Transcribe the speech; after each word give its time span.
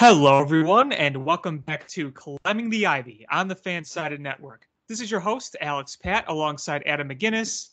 Hello, 0.00 0.40
everyone, 0.40 0.92
and 0.92 1.26
welcome 1.26 1.58
back 1.58 1.86
to 1.88 2.10
Climbing 2.12 2.70
the 2.70 2.86
Ivy 2.86 3.26
on 3.30 3.48
the 3.48 3.54
Fansided 3.54 4.18
Network. 4.18 4.66
This 4.88 5.02
is 5.02 5.10
your 5.10 5.20
host, 5.20 5.56
Alex 5.60 5.94
Pat, 5.94 6.24
alongside 6.26 6.82
Adam 6.86 7.10
McGinnis. 7.10 7.72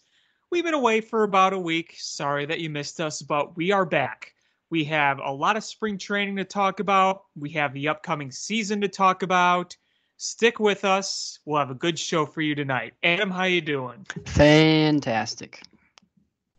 We've 0.52 0.66
been 0.66 0.74
away 0.74 1.00
for 1.00 1.24
about 1.24 1.54
a 1.54 1.58
week. 1.58 1.96
Sorry 1.98 2.46
that 2.46 2.60
you 2.60 2.70
missed 2.70 3.00
us, 3.00 3.22
but 3.22 3.56
we 3.56 3.72
are 3.72 3.86
back. 3.86 4.34
We 4.70 4.84
have 4.84 5.22
a 5.24 5.32
lot 5.32 5.56
of 5.56 5.64
spring 5.64 5.98
training 5.98 6.36
to 6.36 6.44
talk 6.44 6.82
about. 6.82 7.24
We 7.38 7.50
have 7.52 7.74
the 7.74 7.88
upcoming 7.88 8.30
season 8.30 8.82
to 8.82 8.90
talk 8.90 9.24
about. 9.24 9.78
Stick 10.18 10.60
with 10.60 10.84
us. 10.84 11.40
We'll 11.46 11.60
have 11.60 11.72
a 11.72 11.76
good 11.76 11.98
show 11.98 12.26
for 12.26 12.42
you 12.42 12.56
tonight. 12.56 12.94
Adam, 13.04 13.32
how 13.32 13.46
you 13.46 13.62
doing? 13.62 14.06
Fantastic. 14.26 15.62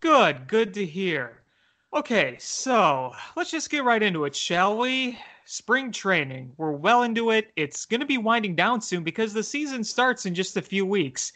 Good, 0.00 0.48
good 0.48 0.72
to 0.72 0.86
hear. 0.86 1.42
Okay, 1.92 2.38
so 2.40 3.12
let's 3.36 3.50
just 3.50 3.68
get 3.68 3.84
right 3.84 4.02
into 4.02 4.24
it, 4.24 4.34
shall 4.34 4.78
we? 4.78 5.18
Spring 5.50 5.90
training. 5.90 6.52
We're 6.58 6.72
well 6.72 7.04
into 7.04 7.30
it. 7.30 7.52
It's 7.56 7.86
going 7.86 8.00
to 8.00 8.06
be 8.06 8.18
winding 8.18 8.54
down 8.54 8.82
soon 8.82 9.02
because 9.02 9.32
the 9.32 9.42
season 9.42 9.82
starts 9.82 10.26
in 10.26 10.34
just 10.34 10.58
a 10.58 10.62
few 10.62 10.84
weeks. 10.84 11.32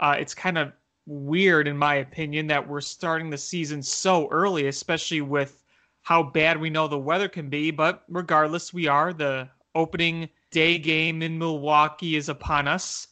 Uh, 0.00 0.16
it's 0.18 0.34
kind 0.34 0.58
of 0.58 0.72
weird, 1.06 1.68
in 1.68 1.76
my 1.76 1.94
opinion, 1.94 2.48
that 2.48 2.66
we're 2.66 2.80
starting 2.80 3.30
the 3.30 3.38
season 3.38 3.80
so 3.80 4.28
early, 4.32 4.66
especially 4.66 5.20
with 5.20 5.62
how 6.00 6.24
bad 6.24 6.60
we 6.60 6.70
know 6.70 6.88
the 6.88 6.98
weather 6.98 7.28
can 7.28 7.48
be. 7.48 7.70
But 7.70 8.02
regardless, 8.08 8.74
we 8.74 8.88
are. 8.88 9.12
The 9.12 9.48
opening 9.76 10.28
day 10.50 10.76
game 10.76 11.22
in 11.22 11.38
Milwaukee 11.38 12.16
is 12.16 12.28
upon 12.28 12.66
us. 12.66 13.06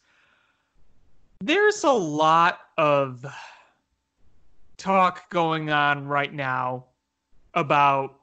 There's 1.38 1.84
a 1.84 1.92
lot 1.92 2.58
of 2.77 3.24
talk 4.78 5.30
going 5.30 5.70
on 5.70 6.08
right 6.08 6.34
now 6.34 6.86
about 7.55 8.20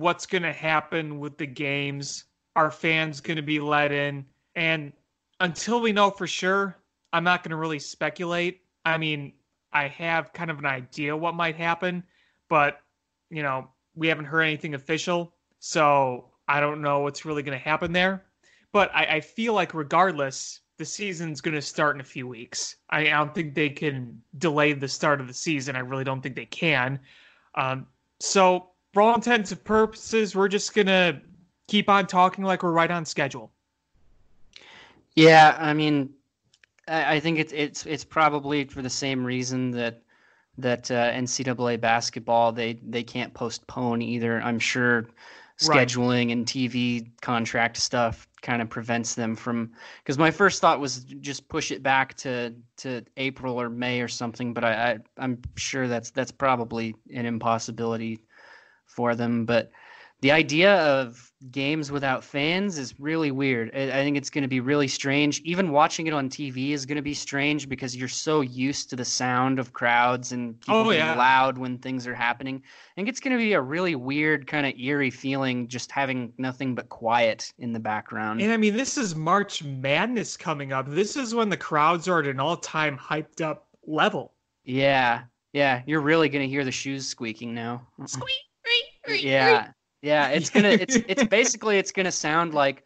what's 0.00 0.24
going 0.24 0.42
to 0.42 0.52
happen 0.52 1.20
with 1.20 1.36
the 1.36 1.46
games. 1.46 2.24
Are 2.56 2.70
fans 2.70 3.20
going 3.20 3.36
to 3.36 3.42
be 3.42 3.60
let 3.60 3.92
in? 3.92 4.24
And 4.56 4.92
until 5.38 5.80
we 5.80 5.92
know 5.92 6.10
for 6.10 6.26
sure, 6.26 6.76
I'm 7.12 7.22
not 7.22 7.42
going 7.42 7.50
to 7.50 7.56
really 7.56 7.78
speculate. 7.78 8.62
I 8.84 8.98
mean, 8.98 9.34
I 9.72 9.88
have 9.88 10.32
kind 10.32 10.50
of 10.50 10.58
an 10.58 10.66
idea 10.66 11.16
what 11.16 11.34
might 11.34 11.54
happen, 11.54 12.02
but 12.48 12.80
you 13.30 13.42
know, 13.42 13.68
we 13.94 14.08
haven't 14.08 14.24
heard 14.24 14.42
anything 14.42 14.74
official, 14.74 15.34
so 15.58 16.30
I 16.48 16.60
don't 16.60 16.80
know 16.80 17.00
what's 17.00 17.24
really 17.24 17.42
going 17.42 17.56
to 17.56 17.64
happen 17.64 17.92
there. 17.92 18.24
But 18.72 18.90
I, 18.94 19.04
I, 19.04 19.20
feel 19.20 19.52
like, 19.52 19.74
regardless, 19.74 20.60
the 20.78 20.84
season's 20.84 21.40
going 21.40 21.54
to 21.54 21.62
start 21.62 21.96
in 21.96 22.00
a 22.00 22.04
few 22.04 22.26
weeks. 22.26 22.76
I, 22.88 23.00
I, 23.02 23.10
don't 23.10 23.34
think 23.34 23.54
they 23.54 23.68
can 23.68 24.20
delay 24.38 24.72
the 24.72 24.88
start 24.88 25.20
of 25.20 25.26
the 25.26 25.34
season. 25.34 25.76
I 25.76 25.80
really 25.80 26.04
don't 26.04 26.20
think 26.22 26.36
they 26.36 26.46
can. 26.46 27.00
Um, 27.56 27.86
so 28.20 28.69
for 28.92 29.02
all 29.02 29.14
intents 29.14 29.52
and 29.52 29.62
purposes, 29.64 30.34
we're 30.34 30.48
just 30.48 30.74
gonna 30.74 31.20
keep 31.68 31.88
on 31.88 32.06
talking 32.06 32.44
like 32.44 32.62
we're 32.62 32.72
right 32.72 32.90
on 32.90 33.04
schedule. 33.04 33.52
Yeah, 35.14 35.56
I 35.58 35.72
mean, 35.72 36.10
I, 36.88 37.16
I 37.16 37.20
think 37.20 37.38
it's 37.38 37.52
it's 37.52 37.86
it's 37.86 38.04
probably 38.04 38.64
for 38.64 38.82
the 38.82 38.90
same 38.90 39.24
reason 39.24 39.70
that 39.72 40.02
that 40.58 40.90
uh, 40.90 41.12
NCAA 41.12 41.80
basketball 41.80 42.52
they 42.52 42.74
they 42.82 43.02
can't 43.02 43.32
postpone 43.32 44.02
either. 44.02 44.40
I'm 44.42 44.58
sure 44.58 45.08
scheduling 45.60 46.26
right. 46.26 46.30
and 46.30 46.46
TV 46.46 47.10
contract 47.20 47.76
stuff 47.76 48.26
kind 48.40 48.62
of 48.62 48.70
prevents 48.70 49.14
them 49.14 49.36
from 49.36 49.70
because 50.02 50.16
my 50.16 50.30
first 50.30 50.60
thought 50.60 50.80
was 50.80 51.04
just 51.20 51.48
push 51.48 51.70
it 51.70 51.82
back 51.82 52.14
to 52.14 52.54
to 52.78 53.04
April 53.16 53.60
or 53.60 53.68
May 53.68 54.00
or 54.00 54.08
something, 54.08 54.54
but 54.54 54.64
I, 54.64 54.98
I 55.18 55.24
am 55.24 55.40
sure 55.56 55.86
that's 55.86 56.10
that's 56.10 56.32
probably 56.32 56.94
an 57.12 57.26
impossibility 57.26 58.20
for 58.90 59.14
them. 59.14 59.44
But 59.46 59.70
the 60.20 60.32
idea 60.32 60.76
of 60.76 61.32
games 61.50 61.90
without 61.90 62.22
fans 62.22 62.76
is 62.76 63.00
really 63.00 63.30
weird. 63.30 63.74
I 63.74 64.02
think 64.02 64.18
it's 64.18 64.28
going 64.28 64.42
to 64.42 64.48
be 64.48 64.60
really 64.60 64.88
strange. 64.88 65.40
Even 65.40 65.70
watching 65.70 66.06
it 66.06 66.12
on 66.12 66.28
TV 66.28 66.72
is 66.72 66.84
going 66.84 66.96
to 66.96 67.02
be 67.02 67.14
strange 67.14 67.66
because 67.66 67.96
you're 67.96 68.08
so 68.08 68.42
used 68.42 68.90
to 68.90 68.96
the 68.96 69.04
sound 69.04 69.58
of 69.58 69.72
crowds 69.72 70.32
and 70.32 70.60
people 70.60 70.76
oh, 70.76 70.90
yeah. 70.90 71.06
being 71.06 71.18
loud 71.18 71.56
when 71.56 71.78
things 71.78 72.06
are 72.06 72.14
happening. 72.14 72.56
I 72.56 72.94
think 72.94 73.08
it's 73.08 73.20
going 73.20 73.32
to 73.32 73.42
be 73.42 73.54
a 73.54 73.60
really 73.60 73.94
weird, 73.94 74.46
kind 74.46 74.66
of 74.66 74.78
eerie 74.78 75.10
feeling 75.10 75.66
just 75.66 75.90
having 75.90 76.34
nothing 76.36 76.74
but 76.74 76.90
quiet 76.90 77.50
in 77.58 77.72
the 77.72 77.80
background. 77.80 78.42
And 78.42 78.52
I 78.52 78.58
mean, 78.58 78.76
this 78.76 78.98
is 78.98 79.14
March 79.14 79.64
Madness 79.64 80.36
coming 80.36 80.74
up. 80.74 80.86
This 80.86 81.16
is 81.16 81.34
when 81.34 81.48
the 81.48 81.56
crowds 81.56 82.06
are 82.06 82.20
at 82.20 82.26
an 82.26 82.38
all 82.38 82.58
time 82.58 82.98
hyped 82.98 83.40
up 83.40 83.66
level. 83.86 84.34
Yeah. 84.64 85.22
Yeah. 85.54 85.80
You're 85.86 86.02
really 86.02 86.28
going 86.28 86.44
to 86.44 86.48
hear 86.48 86.64
the 86.64 86.70
shoes 86.70 87.08
squeaking 87.08 87.54
now. 87.54 87.86
Uh-uh. 87.98 88.06
Squeak 88.06 88.49
yeah, 89.08 89.68
yeah. 90.02 90.28
It's 90.28 90.50
gonna. 90.50 90.68
It's 90.68 90.96
it's 90.96 91.24
basically 91.28 91.78
it's 91.78 91.92
gonna 91.92 92.12
sound 92.12 92.54
like 92.54 92.84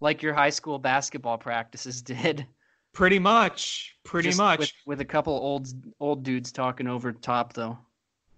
like 0.00 0.22
your 0.22 0.34
high 0.34 0.50
school 0.50 0.78
basketball 0.78 1.38
practices 1.38 2.02
did. 2.02 2.46
Pretty 2.92 3.18
much. 3.18 3.96
Pretty 4.04 4.28
Just 4.28 4.38
much. 4.38 4.58
With, 4.58 4.72
with 4.86 5.00
a 5.00 5.04
couple 5.04 5.32
old 5.34 5.68
old 6.00 6.22
dudes 6.22 6.52
talking 6.52 6.86
over 6.86 7.12
top 7.12 7.52
though. 7.52 7.78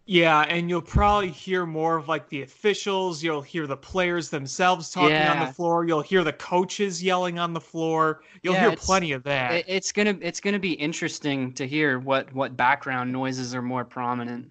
Yeah, 0.09 0.43
and 0.43 0.71
you'll 0.71 0.83
probably 0.83 1.31
hear 1.31 1.67
more 1.67 1.97
of 1.97 2.07
like 2.07 2.29
the 2.29 2.43
officials. 2.43 3.25
You'll 3.25 3.43
hear 3.43 3.67
the 3.67 3.77
players 3.77 4.31
themselves 4.31 4.91
talking 4.91 5.11
yeah. 5.11 5.33
on 5.33 5.47
the 5.47 5.53
floor. 5.53 5.85
You'll 5.85 6.01
hear 6.01 6.23
the 6.23 6.33
coaches 6.33 7.03
yelling 7.03 7.41
on 7.41 7.53
the 7.53 7.61
floor. 7.61 8.23
You'll 8.43 8.55
yeah, 8.55 8.69
hear 8.69 8.77
plenty 8.77 9.11
of 9.11 9.25
that. 9.25 9.65
It's 9.67 9.91
gonna 9.91 10.17
it's 10.23 10.39
gonna 10.39 10.61
be 10.61 10.75
interesting 10.75 11.53
to 11.55 11.67
hear 11.67 11.99
what 11.99 12.33
what 12.33 12.57
background 12.57 13.13
noises 13.13 13.53
are 13.53 13.63
more 13.63 13.85
prominent. 13.85 14.49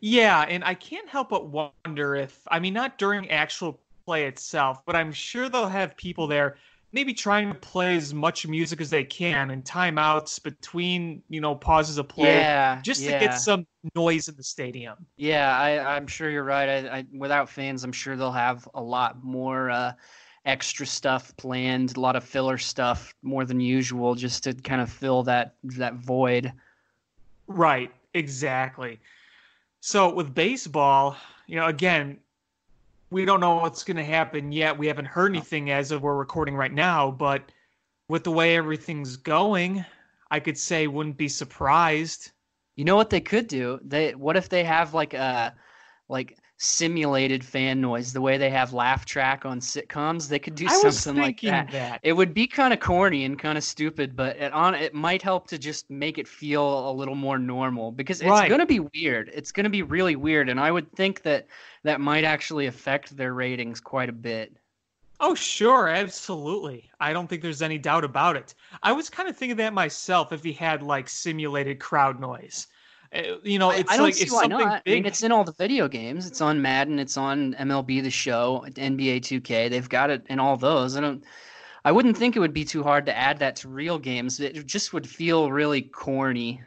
Yeah, 0.00 0.42
and 0.42 0.64
I 0.64 0.74
can't 0.74 1.08
help 1.08 1.30
but 1.30 1.48
wonder 1.48 2.14
if 2.14 2.38
I 2.48 2.58
mean 2.58 2.74
not 2.74 2.98
during 2.98 3.30
actual 3.30 3.80
play 4.04 4.26
itself, 4.26 4.84
but 4.86 4.96
I'm 4.96 5.12
sure 5.12 5.48
they'll 5.48 5.68
have 5.68 5.96
people 5.96 6.26
there 6.26 6.56
maybe 6.96 7.12
trying 7.12 7.52
to 7.52 7.54
play 7.54 7.94
as 7.94 8.14
much 8.14 8.46
music 8.46 8.80
as 8.80 8.88
they 8.88 9.04
can 9.04 9.50
and 9.50 9.62
timeouts 9.64 10.42
between, 10.42 11.22
you 11.28 11.42
know, 11.42 11.54
pauses 11.54 11.98
of 11.98 12.08
play. 12.08 12.32
Yeah. 12.32 12.80
Just 12.80 13.02
yeah. 13.02 13.18
to 13.18 13.24
get 13.26 13.34
some 13.34 13.66
noise 13.94 14.28
in 14.28 14.36
the 14.36 14.42
stadium. 14.42 14.96
Yeah, 15.18 15.58
I, 15.58 15.96
am 15.96 16.06
sure 16.06 16.30
you're 16.30 16.42
right. 16.42 16.68
I, 16.68 16.98
I, 16.98 17.06
without 17.12 17.50
fans, 17.50 17.84
I'm 17.84 17.92
sure 17.92 18.16
they'll 18.16 18.32
have 18.32 18.66
a 18.72 18.82
lot 18.82 19.22
more 19.22 19.70
uh, 19.70 19.92
extra 20.46 20.86
stuff 20.86 21.36
planned, 21.36 21.98
a 21.98 22.00
lot 22.00 22.16
of 22.16 22.24
filler 22.24 22.56
stuff 22.56 23.14
more 23.22 23.44
than 23.44 23.60
usual, 23.60 24.14
just 24.14 24.44
to 24.44 24.54
kind 24.54 24.80
of 24.80 24.90
fill 24.90 25.22
that 25.24 25.56
that 25.64 25.96
void. 25.96 26.50
Right. 27.46 27.92
Exactly. 28.14 29.00
So 29.86 30.12
with 30.12 30.34
baseball, 30.34 31.16
you 31.46 31.54
know, 31.54 31.66
again, 31.66 32.18
we 33.10 33.24
don't 33.24 33.38
know 33.38 33.54
what's 33.54 33.84
going 33.84 33.98
to 33.98 34.04
happen 34.04 34.50
yet. 34.50 34.76
We 34.76 34.88
haven't 34.88 35.04
heard 35.04 35.30
anything 35.30 35.70
as 35.70 35.92
of 35.92 36.02
we're 36.02 36.16
recording 36.16 36.56
right 36.56 36.72
now, 36.72 37.12
but 37.12 37.52
with 38.08 38.24
the 38.24 38.32
way 38.32 38.56
everything's 38.56 39.16
going, 39.16 39.84
I 40.28 40.40
could 40.40 40.58
say 40.58 40.88
wouldn't 40.88 41.16
be 41.16 41.28
surprised. 41.28 42.32
You 42.74 42.84
know 42.84 42.96
what 42.96 43.10
they 43.10 43.20
could 43.20 43.46
do? 43.46 43.78
They 43.80 44.16
what 44.16 44.36
if 44.36 44.48
they 44.48 44.64
have 44.64 44.92
like 44.92 45.14
a 45.14 45.54
like 46.08 46.36
simulated 46.58 47.44
fan 47.44 47.80
noise 47.82 48.12
the 48.14 48.20
way 48.20 48.38
they 48.38 48.48
have 48.48 48.72
laugh 48.72 49.04
track 49.04 49.44
on 49.44 49.60
sitcoms 49.60 50.26
they 50.28 50.38
could 50.38 50.54
do 50.54 50.64
I 50.66 50.68
something 50.68 51.14
like 51.20 51.40
that. 51.42 51.70
that. 51.70 52.00
it 52.02 52.14
would 52.14 52.32
be 52.32 52.46
kind 52.46 52.72
of 52.72 52.80
corny 52.80 53.26
and 53.26 53.38
kind 53.38 53.58
of 53.58 53.64
stupid 53.64 54.16
but 54.16 54.36
it 54.38 54.52
on 54.52 54.74
it 54.74 54.94
might 54.94 55.20
help 55.20 55.48
to 55.48 55.58
just 55.58 55.90
make 55.90 56.16
it 56.16 56.26
feel 56.26 56.90
a 56.90 56.92
little 56.92 57.14
more 57.14 57.38
normal 57.38 57.92
because 57.92 58.22
it's 58.22 58.30
right. 58.30 58.48
going 58.48 58.60
to 58.60 58.66
be 58.66 58.80
weird 58.80 59.30
it's 59.34 59.52
going 59.52 59.64
to 59.64 59.70
be 59.70 59.82
really 59.82 60.16
weird 60.16 60.48
and 60.48 60.58
i 60.58 60.70
would 60.70 60.90
think 60.92 61.20
that 61.22 61.46
that 61.82 62.00
might 62.00 62.24
actually 62.24 62.66
affect 62.66 63.14
their 63.18 63.34
ratings 63.34 63.78
quite 63.78 64.08
a 64.08 64.12
bit 64.12 64.56
Oh, 65.20 65.34
sure, 65.34 65.88
absolutely. 65.88 66.90
I 67.00 67.12
don't 67.12 67.26
think 67.26 67.42
there's 67.42 67.62
any 67.62 67.78
doubt 67.78 68.04
about 68.04 68.36
it. 68.36 68.54
I 68.82 68.92
was 68.92 69.10
kind 69.10 69.28
of 69.28 69.36
thinking 69.36 69.56
that 69.58 69.72
myself 69.74 70.32
if 70.32 70.42
he 70.42 70.52
had 70.54 70.82
like 70.82 71.08
simulated 71.08 71.80
crowd 71.80 72.18
noise. 72.20 72.66
Uh, 73.14 73.36
you 73.42 73.58
know, 73.58 73.70
it's 73.70 73.90
I, 73.90 73.96
I 73.96 73.98
like 73.98 74.20
if 74.20 74.30
why 74.30 74.46
not. 74.46 74.84
big. 74.84 74.92
I 74.92 74.96
mean, 74.96 75.06
it's 75.06 75.22
in 75.22 75.32
all 75.32 75.44
the 75.44 75.52
video 75.52 75.88
games. 75.88 76.26
It's 76.26 76.40
on 76.40 76.60
Madden. 76.60 76.98
It's 76.98 77.16
on 77.16 77.54
MLB 77.54 78.02
The 78.02 78.10
Show, 78.10 78.64
NBA 78.68 79.20
2K. 79.20 79.70
They've 79.70 79.88
got 79.88 80.10
it 80.10 80.24
in 80.28 80.38
all 80.38 80.56
those. 80.56 80.96
I 80.96 81.00
don't. 81.00 81.22
I 81.84 81.92
wouldn't 81.92 82.16
think 82.16 82.34
it 82.34 82.40
would 82.40 82.52
be 82.52 82.64
too 82.64 82.82
hard 82.82 83.06
to 83.06 83.16
add 83.16 83.38
that 83.38 83.54
to 83.56 83.68
real 83.68 83.98
games. 83.98 84.40
It 84.40 84.66
just 84.66 84.92
would 84.92 85.08
feel 85.08 85.52
really 85.52 85.82
corny. 85.82 86.60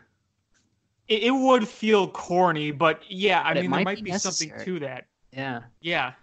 It, 1.10 1.24
it 1.24 1.32
would 1.32 1.68
feel 1.68 2.08
corny, 2.08 2.72
but 2.72 3.04
yeah, 3.10 3.42
I 3.44 3.54
but 3.54 3.62
mean, 3.62 3.70
might 3.70 3.78
there 3.78 3.86
might 3.86 4.04
be, 4.04 4.12
be 4.12 4.18
something 4.18 4.54
to 4.64 4.80
that. 4.80 5.08
Yeah. 5.34 5.62
Yeah. 5.82 6.14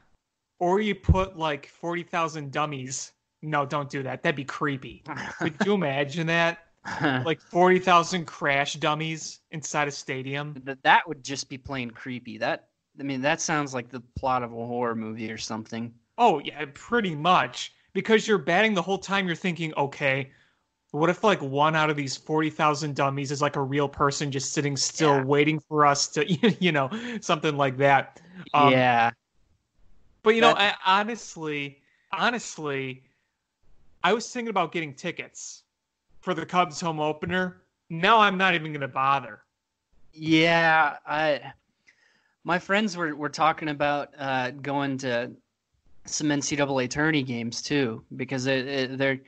Or 0.59 0.81
you 0.81 0.95
put 0.95 1.37
like 1.37 1.67
forty 1.67 2.03
thousand 2.03 2.53
dummies. 2.53 3.13
No, 3.43 3.67
don't 3.67 3.91
do 3.91 4.03
that. 4.03 4.23
That'd 4.23 4.35
be 4.37 4.45
creepy. 4.45 5.03
Could 5.39 5.55
you 5.65 5.75
imagine 5.75 6.27
that? 6.29 6.66
like 7.25 7.41
40,000 7.41 8.25
crash 8.27 8.75
dummies 8.75 9.41
inside 9.51 9.89
a 9.89 9.91
stadium. 9.91 10.61
That 10.65 10.83
that 10.83 11.09
would 11.09 11.23
just 11.23 11.49
be 11.49 11.59
plain 11.59 11.91
creepy. 11.91 12.39
That 12.39 12.69
I 12.99 13.03
mean 13.03 13.21
that 13.23 13.41
sounds 13.41 13.75
like 13.75 13.89
the 13.89 14.01
plot 14.17 14.43
of 14.43 14.53
a 14.53 14.55
horror 14.55 14.95
movie 14.95 15.31
or 15.31 15.39
something. 15.39 15.93
Oh, 16.19 16.41
yeah, 16.45 16.65
pretty 16.75 17.15
much. 17.15 17.73
Because 17.93 18.27
you're 18.29 18.39
batting 18.39 18.75
the 18.75 18.83
whole 18.83 18.99
time 18.99 19.27
you're 19.27 19.37
thinking, 19.37 19.73
"Okay, 19.77 20.31
what 20.91 21.11
if 21.11 21.25
like 21.25 21.41
one 21.41 21.75
out 21.75 21.91
of 21.91 21.97
these 21.97 22.17
40,000 22.17 22.95
dummies 22.95 23.31
is 23.31 23.43
like 23.43 23.57
a 23.57 23.63
real 23.63 23.89
person 23.89 24.31
just 24.31 24.53
sitting 24.53 24.77
still 24.77 25.17
yeah. 25.17 25.25
waiting 25.25 25.61
for 25.61 25.87
us 25.87 26.09
to 26.09 26.31
you 26.61 26.73
know, 26.73 26.91
something 27.21 27.57
like 27.57 27.77
that." 27.79 28.21
Um, 28.55 28.73
yeah. 28.73 29.11
But 30.23 30.35
you 30.35 30.41
know, 30.41 30.55
I, 30.57 30.75
honestly, 30.85 31.81
honestly, 32.13 33.05
I 34.03 34.13
was 34.13 34.31
thinking 34.31 34.51
about 34.51 34.73
getting 34.73 34.93
tickets 34.93 35.63
for 36.27 36.35
the 36.35 36.45
Cubs 36.45 36.81
home 36.81 36.99
opener. 36.99 37.63
Now 37.89 38.19
I'm 38.19 38.37
not 38.37 38.57
even 38.57 38.73
going 38.73 38.81
to 38.81 38.89
bother. 38.89 39.43
Yeah, 40.13 40.97
I 41.07 41.53
my 42.43 42.59
friends 42.59 42.97
were, 42.97 43.15
were 43.15 43.29
talking 43.29 43.69
about 43.69 44.13
uh, 44.19 44.51
going 44.51 44.99
to 44.99 45.31
some 46.05 46.27
NCAA 46.27 46.91
tourney 46.91 47.23
games 47.23 47.63
too 47.63 48.03
because 48.17 48.47
it, 48.47 48.67
it, 48.67 48.99
they're 48.99 49.21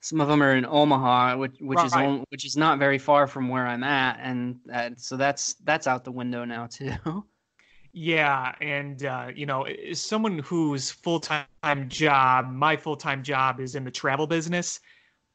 some 0.00 0.18
of 0.18 0.28
them 0.28 0.42
are 0.42 0.56
in 0.56 0.64
Omaha, 0.64 1.36
which 1.36 1.56
which 1.60 1.76
right. 1.76 1.86
is 1.86 1.92
on, 1.92 2.24
which 2.30 2.46
is 2.46 2.56
not 2.56 2.78
very 2.78 2.98
far 2.98 3.26
from 3.26 3.50
where 3.50 3.66
I'm 3.66 3.84
at, 3.84 4.18
and 4.22 4.58
uh, 4.72 4.90
so 4.96 5.18
that's 5.18 5.54
that's 5.64 5.86
out 5.86 6.04
the 6.04 6.12
window 6.12 6.46
now 6.46 6.66
too. 6.70 7.22
Yeah, 7.92 8.54
and 8.62 9.04
uh, 9.04 9.28
you 9.34 9.44
know, 9.44 9.66
someone 9.92 10.38
whose 10.38 10.90
full 10.90 11.20
time 11.20 11.88
job, 11.88 12.50
my 12.50 12.78
full 12.78 12.96
time 12.96 13.22
job 13.22 13.60
is 13.60 13.74
in 13.74 13.84
the 13.84 13.90
travel 13.90 14.26
business, 14.26 14.80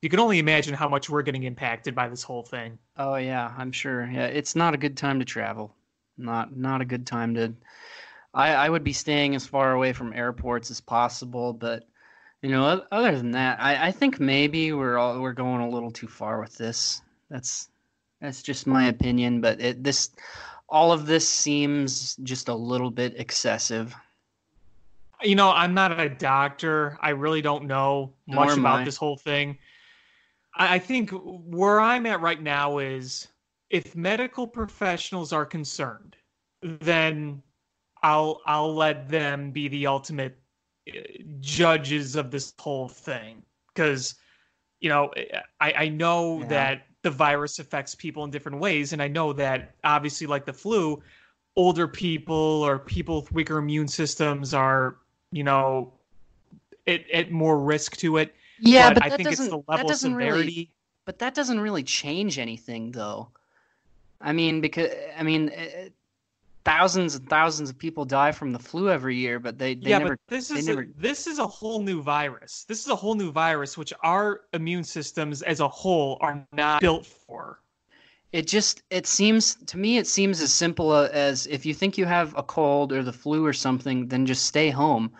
you 0.02 0.10
can 0.10 0.20
only 0.20 0.40
imagine 0.40 0.74
how 0.74 0.90
much 0.90 1.10
we're 1.10 1.22
getting 1.22 1.44
impacted 1.44 1.94
by 1.94 2.10
this 2.10 2.24
whole 2.24 2.44
thing. 2.44 2.78
Oh 2.98 3.16
yeah, 3.16 3.54
I'm 3.58 3.72
sure. 3.72 4.06
Yeah, 4.06 4.26
it's 4.26 4.56
not 4.56 4.74
a 4.74 4.78
good 4.78 4.98
time 4.98 5.20
to 5.20 5.26
travel. 5.26 5.76
Not 6.18 6.56
not 6.56 6.82
a 6.82 6.86
good 6.86 7.06
time 7.06 7.36
to. 7.36 7.54
I 8.34 8.54
I 8.54 8.70
would 8.70 8.84
be 8.84 8.94
staying 8.94 9.36
as 9.36 9.46
far 9.46 9.74
away 9.74 9.94
from 9.94 10.14
airports 10.14 10.72
as 10.72 10.82
possible, 10.82 11.54
but 11.54 11.88
you 12.42 12.50
know, 12.50 12.84
other 12.92 13.16
than 13.16 13.32
that, 13.32 13.62
I 13.62 13.88
I 13.88 13.92
think 13.92 14.20
maybe 14.20 14.74
we're 14.74 14.98
all 14.98 15.22
we're 15.22 15.34
going 15.34 15.62
a 15.62 15.70
little 15.70 15.92
too 15.92 16.08
far 16.08 16.40
with 16.40 16.58
this. 16.58 17.02
That's 17.30 17.70
that's 18.20 18.42
just 18.42 18.66
my 18.66 18.88
opinion, 18.88 19.40
but 19.42 19.62
it 19.62 19.84
this 19.84 20.10
all 20.68 20.92
of 20.92 21.06
this 21.06 21.28
seems 21.28 22.16
just 22.24 22.48
a 22.48 22.56
little 22.56 22.90
bit 22.90 23.20
excessive. 23.20 23.96
You 25.22 25.36
know, 25.36 25.52
I'm 25.52 25.76
not 25.76 26.00
a 26.00 26.10
doctor. 26.10 26.98
I 27.00 27.10
really 27.10 27.44
don't 27.44 27.66
know 27.66 28.14
Nor 28.26 28.46
much 28.46 28.58
about 28.58 28.86
this 28.86 28.98
whole 28.98 29.18
thing. 29.18 29.60
I 30.56 30.80
think 30.80 31.12
where 31.12 31.80
I'm 31.80 32.06
at 32.06 32.22
right 32.22 32.42
now 32.42 32.80
is 32.80 33.28
if 33.70 33.96
medical 33.96 34.46
professionals 34.46 35.32
are 35.32 35.46
concerned, 35.46 36.16
then 36.62 37.42
I'll 38.04 38.42
I'll 38.46 38.74
let 38.74 39.08
them 39.08 39.52
be 39.52 39.68
the 39.68 39.88
ultimate 39.88 40.38
uh, 40.90 41.00
judges 41.40 42.16
of 42.16 42.32
this 42.32 42.54
whole 42.60 42.90
thing 42.90 43.44
because 43.74 44.16
you 44.82 44.90
know 44.90 45.12
I 45.60 45.74
I 45.74 45.90
know 45.90 46.42
yeah. 46.42 46.48
that 46.48 46.82
the 47.02 47.12
virus 47.12 47.60
affects 47.60 47.96
people 47.96 48.24
in 48.24 48.32
different 48.32 48.60
ways. 48.60 48.94
And 48.94 49.02
I 49.02 49.08
know 49.08 49.34
that 49.34 49.76
obviously, 49.84 50.28
like 50.28 50.46
the 50.46 50.54
flu, 50.54 51.02
older 51.56 51.88
people 51.88 52.36
or 52.36 52.80
people 52.80 53.22
with 53.22 53.32
weaker 53.32 53.58
immune 53.58 53.88
systems 53.88 54.54
are, 54.54 54.98
you 55.32 55.44
know, 55.44 55.94
at, 56.88 57.10
at 57.12 57.32
more 57.32 57.60
risk 57.60 57.98
to 57.98 58.18
it. 58.18 58.36
Yeah, 58.62 58.94
but, 58.94 59.04
but 59.04 59.12
I 59.12 59.18
think 59.18 59.32
it's 59.32 59.48
the 59.48 59.64
level 59.68 59.92
of 59.92 59.98
severity. 59.98 60.38
Really, 60.38 60.72
but 61.06 61.20
that 61.20 61.34
doesn't 61.34 61.60
really 61.60 61.84
change 61.84 62.40
anything, 62.40 62.92
though. 62.92 63.30
I 64.22 64.34
mean, 64.34 64.62
because 64.62 64.92
I 65.18 65.24
mean, 65.24 65.50
eh, 65.54 65.90
thousands 66.64 67.16
and 67.16 67.28
thousands 67.28 67.70
of 67.70 67.78
people 67.78 68.06
die 68.06 68.32
from 68.32 68.52
the 68.52 68.60
flu 68.60 68.90
every 68.90 69.16
year, 69.16 69.40
but 69.40 69.58
they, 69.58 69.76
they 69.76 69.90
yeah, 69.90 69.98
never, 69.98 70.10
but 70.12 70.20
this 70.28 70.52
is 70.52 70.68
never... 70.68 70.82
a, 70.82 70.88
this 70.98 71.28
is 71.28 71.40
a 71.40 71.48
whole 71.48 71.82
new 71.82 72.02
virus. 72.02 72.66
This 72.68 72.82
is 72.82 72.88
a 72.88 72.96
whole 72.96 73.16
new 73.16 73.32
virus 73.32 73.78
which 73.78 73.94
our 74.04 74.42
immune 74.54 74.84
systems 74.84 75.42
as 75.42 75.60
a 75.60 75.68
whole 75.68 76.18
are 76.22 76.46
not 76.54 76.82
built 76.82 77.06
for. 77.06 77.60
It 78.32 78.48
just 78.48 78.84
it 78.90 79.08
seems 79.08 79.56
to 79.56 79.78
me 79.78 79.98
it 79.98 80.08
seems 80.08 80.42
as 80.42 80.54
simple 80.54 80.94
as 80.94 81.48
if 81.48 81.66
you 81.66 81.74
think 81.74 81.98
you 81.98 82.06
have 82.06 82.34
a 82.38 82.44
cold 82.44 82.94
or 82.94 83.04
the 83.04 83.12
flu 83.12 83.46
or 83.46 83.54
something, 83.54 84.08
then 84.08 84.26
just 84.26 84.46
stay 84.46 84.70
home. 84.70 85.12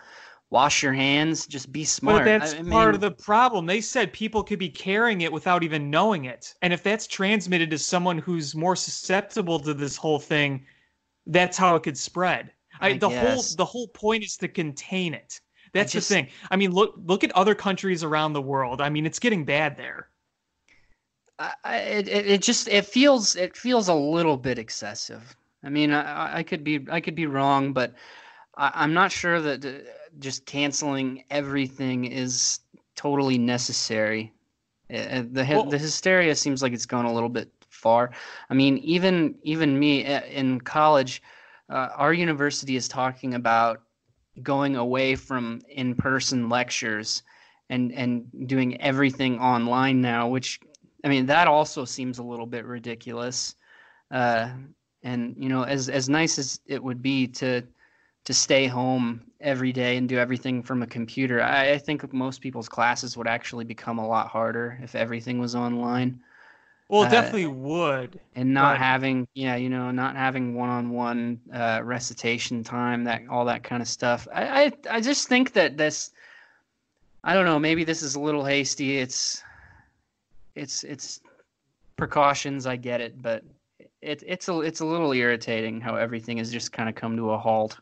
Wash 0.52 0.82
your 0.82 0.92
hands, 0.92 1.46
just 1.46 1.72
be 1.72 1.82
smart. 1.82 2.18
But 2.18 2.24
that's 2.26 2.52
I 2.52 2.60
mean, 2.60 2.70
part 2.70 2.94
of 2.94 3.00
the 3.00 3.10
problem. 3.10 3.64
They 3.64 3.80
said 3.80 4.12
people 4.12 4.44
could 4.44 4.58
be 4.58 4.68
carrying 4.68 5.22
it 5.22 5.32
without 5.32 5.62
even 5.62 5.88
knowing 5.88 6.26
it. 6.26 6.54
And 6.60 6.74
if 6.74 6.82
that's 6.82 7.06
transmitted 7.06 7.70
to 7.70 7.78
someone 7.78 8.18
who's 8.18 8.54
more 8.54 8.76
susceptible 8.76 9.58
to 9.60 9.72
this 9.72 9.96
whole 9.96 10.18
thing, 10.18 10.66
that's 11.26 11.56
how 11.56 11.74
it 11.76 11.82
could 11.82 11.96
spread. 11.96 12.52
I, 12.82 12.90
I 12.90 12.98
the 12.98 13.08
guess. 13.08 13.34
whole 13.34 13.56
the 13.56 13.64
whole 13.64 13.88
point 13.88 14.24
is 14.24 14.36
to 14.36 14.48
contain 14.48 15.14
it. 15.14 15.40
That's 15.72 15.92
just, 15.92 16.10
the 16.10 16.16
thing. 16.16 16.28
I 16.50 16.56
mean, 16.56 16.72
look 16.72 16.96
look 16.98 17.24
at 17.24 17.32
other 17.32 17.54
countries 17.54 18.04
around 18.04 18.34
the 18.34 18.42
world. 18.42 18.82
I 18.82 18.90
mean, 18.90 19.06
it's 19.06 19.18
getting 19.18 19.46
bad 19.46 19.78
there. 19.78 20.10
I, 21.38 21.76
it 21.76 22.08
it 22.08 22.42
just 22.42 22.68
it 22.68 22.84
feels 22.84 23.36
it 23.36 23.56
feels 23.56 23.88
a 23.88 23.94
little 23.94 24.36
bit 24.36 24.58
excessive. 24.58 25.34
I 25.64 25.70
mean, 25.70 25.92
I, 25.94 26.40
I 26.40 26.42
could 26.42 26.62
be 26.62 26.84
I 26.90 27.00
could 27.00 27.14
be 27.14 27.26
wrong, 27.26 27.72
but 27.72 27.94
I, 28.54 28.84
am 28.84 28.92
not 28.92 29.10
sure 29.10 29.40
that 29.40 29.64
uh, 29.64 29.88
just 30.18 30.46
canceling 30.46 31.24
everything 31.30 32.04
is 32.04 32.60
totally 32.96 33.38
necessary. 33.38 34.32
Uh, 34.92 34.96
uh, 34.96 35.22
the 35.30 35.46
well, 35.50 35.64
the 35.64 35.78
hysteria 35.78 36.34
seems 36.34 36.62
like 36.62 36.72
it's 36.72 36.86
gone 36.86 37.04
a 37.04 37.12
little 37.12 37.28
bit 37.28 37.50
far. 37.68 38.10
I 38.50 38.54
mean, 38.54 38.78
even 38.78 39.34
even 39.42 39.78
me 39.78 40.04
eh, 40.04 40.24
in 40.26 40.60
college, 40.60 41.22
uh, 41.68 41.88
our 41.96 42.12
university 42.12 42.76
is 42.76 42.88
talking 42.88 43.34
about 43.34 43.82
going 44.42 44.76
away 44.76 45.14
from 45.14 45.60
in-person 45.68 46.48
lectures 46.48 47.22
and 47.70 47.92
and 47.92 48.24
doing 48.46 48.80
everything 48.80 49.38
online 49.38 50.00
now, 50.00 50.28
which 50.28 50.60
I 51.04 51.08
mean 51.08 51.26
that 51.26 51.48
also 51.48 51.84
seems 51.84 52.18
a 52.18 52.22
little 52.22 52.46
bit 52.46 52.64
ridiculous. 52.64 53.54
Uh, 54.10 54.50
and 55.02 55.34
you 55.38 55.48
know, 55.48 55.62
as 55.62 55.88
as 55.88 56.08
nice 56.08 56.38
as 56.38 56.60
it 56.66 56.82
would 56.82 57.02
be 57.02 57.26
to 57.26 57.62
to 58.24 58.32
stay 58.32 58.66
home 58.66 59.20
every 59.40 59.72
day 59.72 59.96
and 59.96 60.08
do 60.08 60.18
everything 60.18 60.62
from 60.62 60.82
a 60.82 60.86
computer, 60.86 61.42
I, 61.42 61.72
I 61.72 61.78
think 61.78 62.12
most 62.12 62.40
people's 62.40 62.68
classes 62.68 63.16
would 63.16 63.26
actually 63.26 63.64
become 63.64 63.98
a 63.98 64.06
lot 64.06 64.28
harder 64.28 64.78
if 64.82 64.94
everything 64.94 65.40
was 65.40 65.54
online. 65.54 66.20
Well, 66.88 67.02
uh, 67.02 67.08
definitely 67.08 67.46
would. 67.46 68.20
And 68.36 68.52
not 68.52 68.74
but... 68.74 68.84
having, 68.84 69.26
yeah, 69.34 69.56
you 69.56 69.70
know, 69.70 69.90
not 69.90 70.14
having 70.14 70.54
one-on-one 70.54 71.40
uh, 71.52 71.80
recitation 71.82 72.62
time, 72.62 73.02
that 73.04 73.22
all 73.30 73.44
that 73.46 73.64
kind 73.64 73.80
of 73.80 73.88
stuff. 73.88 74.28
I, 74.32 74.64
I, 74.64 74.72
I 74.90 75.00
just 75.00 75.26
think 75.26 75.52
that 75.54 75.76
this. 75.76 76.10
I 77.24 77.34
don't 77.34 77.46
know. 77.46 77.58
Maybe 77.58 77.84
this 77.84 78.02
is 78.02 78.14
a 78.14 78.20
little 78.20 78.44
hasty. 78.44 78.98
It's, 78.98 79.42
it's, 80.54 80.84
it's 80.84 81.20
precautions. 81.96 82.66
I 82.66 82.76
get 82.76 83.00
it, 83.00 83.22
but 83.22 83.42
it, 84.00 84.22
it's 84.26 84.48
a, 84.48 84.60
it's 84.60 84.80
a 84.80 84.84
little 84.84 85.12
irritating 85.12 85.80
how 85.80 85.94
everything 85.94 86.38
has 86.38 86.52
just 86.52 86.72
kind 86.72 86.88
of 86.88 86.94
come 86.94 87.16
to 87.16 87.30
a 87.30 87.38
halt. 87.38 87.78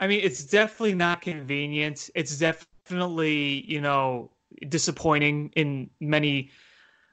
I 0.00 0.06
mean, 0.06 0.20
it's 0.22 0.44
definitely 0.44 0.94
not 0.94 1.20
convenient. 1.20 2.10
It's 2.14 2.38
definitely, 2.38 3.64
you 3.66 3.80
know, 3.80 4.30
disappointing 4.68 5.52
in 5.56 5.90
many 6.00 6.50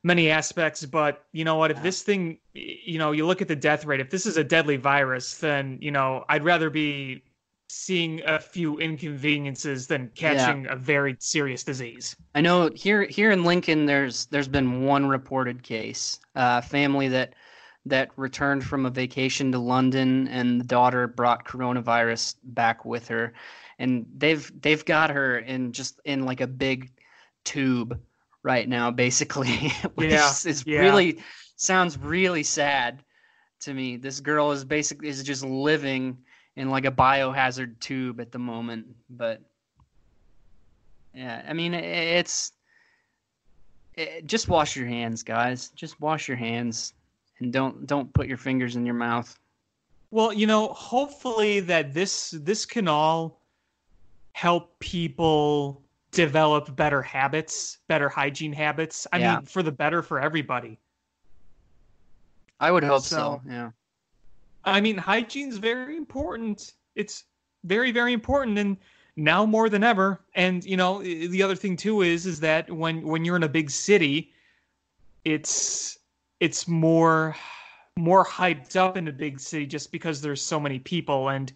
many 0.03 0.29
aspects 0.29 0.85
but 0.85 1.25
you 1.31 1.43
know 1.43 1.55
what 1.55 1.71
if 1.71 1.81
this 1.81 2.03
thing 2.03 2.37
you 2.53 2.99
know 2.99 3.11
you 3.11 3.25
look 3.25 3.41
at 3.41 3.47
the 3.47 3.55
death 3.55 3.85
rate 3.85 3.99
if 3.99 4.09
this 4.11 4.27
is 4.27 4.37
a 4.37 4.43
deadly 4.43 4.77
virus 4.77 5.39
then 5.39 5.79
you 5.81 5.89
know 5.89 6.23
i'd 6.29 6.43
rather 6.43 6.69
be 6.69 7.23
seeing 7.69 8.21
a 8.27 8.39
few 8.39 8.77
inconveniences 8.77 9.87
than 9.87 10.09
catching 10.13 10.65
yeah. 10.65 10.73
a 10.73 10.75
very 10.75 11.15
serious 11.19 11.63
disease 11.63 12.15
i 12.35 12.41
know 12.41 12.69
here 12.75 13.03
here 13.05 13.31
in 13.31 13.43
lincoln 13.43 13.87
there's 13.87 14.27
there's 14.27 14.47
been 14.47 14.83
one 14.83 15.07
reported 15.07 15.63
case 15.63 16.19
a 16.35 16.39
uh, 16.39 16.61
family 16.61 17.07
that 17.07 17.33
that 17.85 18.09
returned 18.15 18.63
from 18.63 18.85
a 18.85 18.89
vacation 18.89 19.51
to 19.51 19.59
london 19.59 20.27
and 20.29 20.59
the 20.59 20.65
daughter 20.65 21.07
brought 21.07 21.45
coronavirus 21.45 22.35
back 22.43 22.85
with 22.85 23.07
her 23.07 23.33
and 23.79 24.05
they've 24.17 24.51
they've 24.61 24.85
got 24.85 25.09
her 25.09 25.39
in 25.39 25.71
just 25.71 25.99
in 26.05 26.25
like 26.25 26.41
a 26.41 26.47
big 26.47 26.91
tube 27.43 27.99
right 28.43 28.67
now, 28.67 28.91
basically, 28.91 29.71
which 29.95 30.11
yeah, 30.11 30.29
is 30.45 30.63
yeah. 30.65 30.79
really 30.79 31.19
sounds 31.55 31.97
really 31.97 32.43
sad 32.43 33.03
to 33.61 33.73
me. 33.73 33.97
This 33.97 34.19
girl 34.19 34.51
is 34.51 34.65
basically 34.65 35.09
is 35.09 35.23
just 35.23 35.43
living 35.43 36.17
in 36.55 36.69
like 36.69 36.85
a 36.85 36.91
biohazard 36.91 37.79
tube 37.79 38.19
at 38.19 38.31
the 38.31 38.39
moment, 38.39 38.87
but 39.09 39.41
yeah, 41.13 41.43
I 41.47 41.53
mean 41.53 41.73
it's 41.73 42.51
it, 43.93 44.25
just 44.25 44.49
wash 44.49 44.75
your 44.75 44.87
hands, 44.87 45.23
guys. 45.23 45.69
Just 45.69 45.99
wash 46.01 46.27
your 46.27 46.37
hands 46.37 46.93
and 47.39 47.51
don't 47.51 47.85
don't 47.85 48.13
put 48.13 48.27
your 48.27 48.37
fingers 48.37 48.75
in 48.75 48.85
your 48.85 48.95
mouth. 48.95 49.37
Well, 50.11 50.31
you 50.31 50.47
know, 50.47 50.69
hopefully 50.69 51.59
that 51.61 51.93
this 51.93 52.31
this 52.31 52.65
can 52.65 52.87
all 52.87 53.41
help 54.33 54.77
people 54.79 55.81
develop 56.11 56.75
better 56.75 57.01
habits, 57.01 57.79
better 57.87 58.09
hygiene 58.09 58.53
habits. 58.53 59.05
I 59.11 59.17
yeah. 59.17 59.35
mean, 59.35 59.45
for 59.45 59.63
the 59.63 59.71
better 59.71 60.01
for 60.01 60.19
everybody. 60.19 60.79
I 62.59 62.71
would 62.71 62.83
hope 62.83 63.03
so, 63.03 63.41
so. 63.45 63.51
Yeah. 63.51 63.71
I 64.63 64.81
mean, 64.81 64.97
hygiene 64.97 65.49
is 65.49 65.57
very 65.57 65.97
important. 65.97 66.73
It's 66.95 67.25
very, 67.65 67.91
very 67.91 68.13
important, 68.13 68.57
and 68.57 68.77
now 69.15 69.45
more 69.45 69.69
than 69.69 69.83
ever. 69.83 70.21
And 70.35 70.63
you 70.63 70.77
know, 70.77 71.01
the 71.01 71.43
other 71.43 71.55
thing 71.55 71.75
too 71.75 72.01
is 72.01 72.25
is 72.25 72.39
that 72.39 72.71
when 72.71 73.05
when 73.05 73.25
you're 73.25 73.35
in 73.35 73.43
a 73.43 73.49
big 73.49 73.69
city, 73.69 74.31
it's 75.23 75.99
it's 76.39 76.67
more 76.67 77.35
more 77.97 78.25
hyped 78.25 78.75
up 78.75 78.97
in 78.97 79.07
a 79.07 79.11
big 79.11 79.39
city 79.39 79.65
just 79.65 79.91
because 79.91 80.21
there's 80.21 80.41
so 80.41 80.59
many 80.59 80.79
people 80.79 81.29
and 81.29 81.53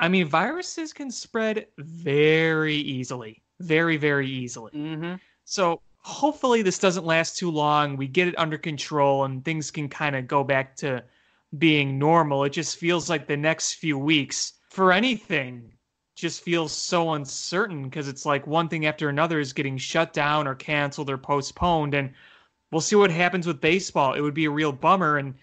I 0.00 0.08
mean, 0.08 0.26
viruses 0.26 0.94
can 0.94 1.10
spread 1.10 1.66
very 1.76 2.76
easily, 2.76 3.42
very, 3.60 3.98
very 3.98 4.26
easily. 4.26 4.72
Mm-hmm. 4.72 5.16
So 5.44 5.82
hopefully 5.98 6.62
this 6.62 6.78
doesn't 6.78 7.04
last 7.04 7.36
too 7.36 7.50
long. 7.50 7.98
We 7.98 8.08
get 8.08 8.26
it 8.26 8.38
under 8.38 8.56
control 8.56 9.24
and 9.24 9.44
things 9.44 9.70
can 9.70 9.90
kind 9.90 10.16
of 10.16 10.26
go 10.26 10.42
back 10.42 10.74
to 10.76 11.04
being 11.58 11.98
normal. 11.98 12.44
It 12.44 12.50
just 12.50 12.78
feels 12.78 13.10
like 13.10 13.26
the 13.26 13.36
next 13.36 13.74
few 13.74 13.98
weeks 13.98 14.54
for 14.70 14.90
anything 14.90 15.74
just 16.16 16.42
feels 16.42 16.72
so 16.72 17.12
uncertain 17.12 17.82
because 17.82 18.08
it's 18.08 18.24
like 18.24 18.46
one 18.46 18.68
thing 18.68 18.86
after 18.86 19.10
another 19.10 19.38
is 19.38 19.52
getting 19.52 19.76
shut 19.76 20.14
down 20.14 20.46
or 20.46 20.54
canceled 20.54 21.10
or 21.10 21.18
postponed 21.18 21.92
and 21.92 22.12
we'll 22.70 22.80
see 22.80 22.96
what 22.96 23.10
happens 23.10 23.46
with 23.46 23.60
baseball. 23.60 24.14
It 24.14 24.20
would 24.20 24.34
be 24.34 24.44
a 24.46 24.50
real 24.50 24.72
bummer 24.72 25.18
and 25.18 25.34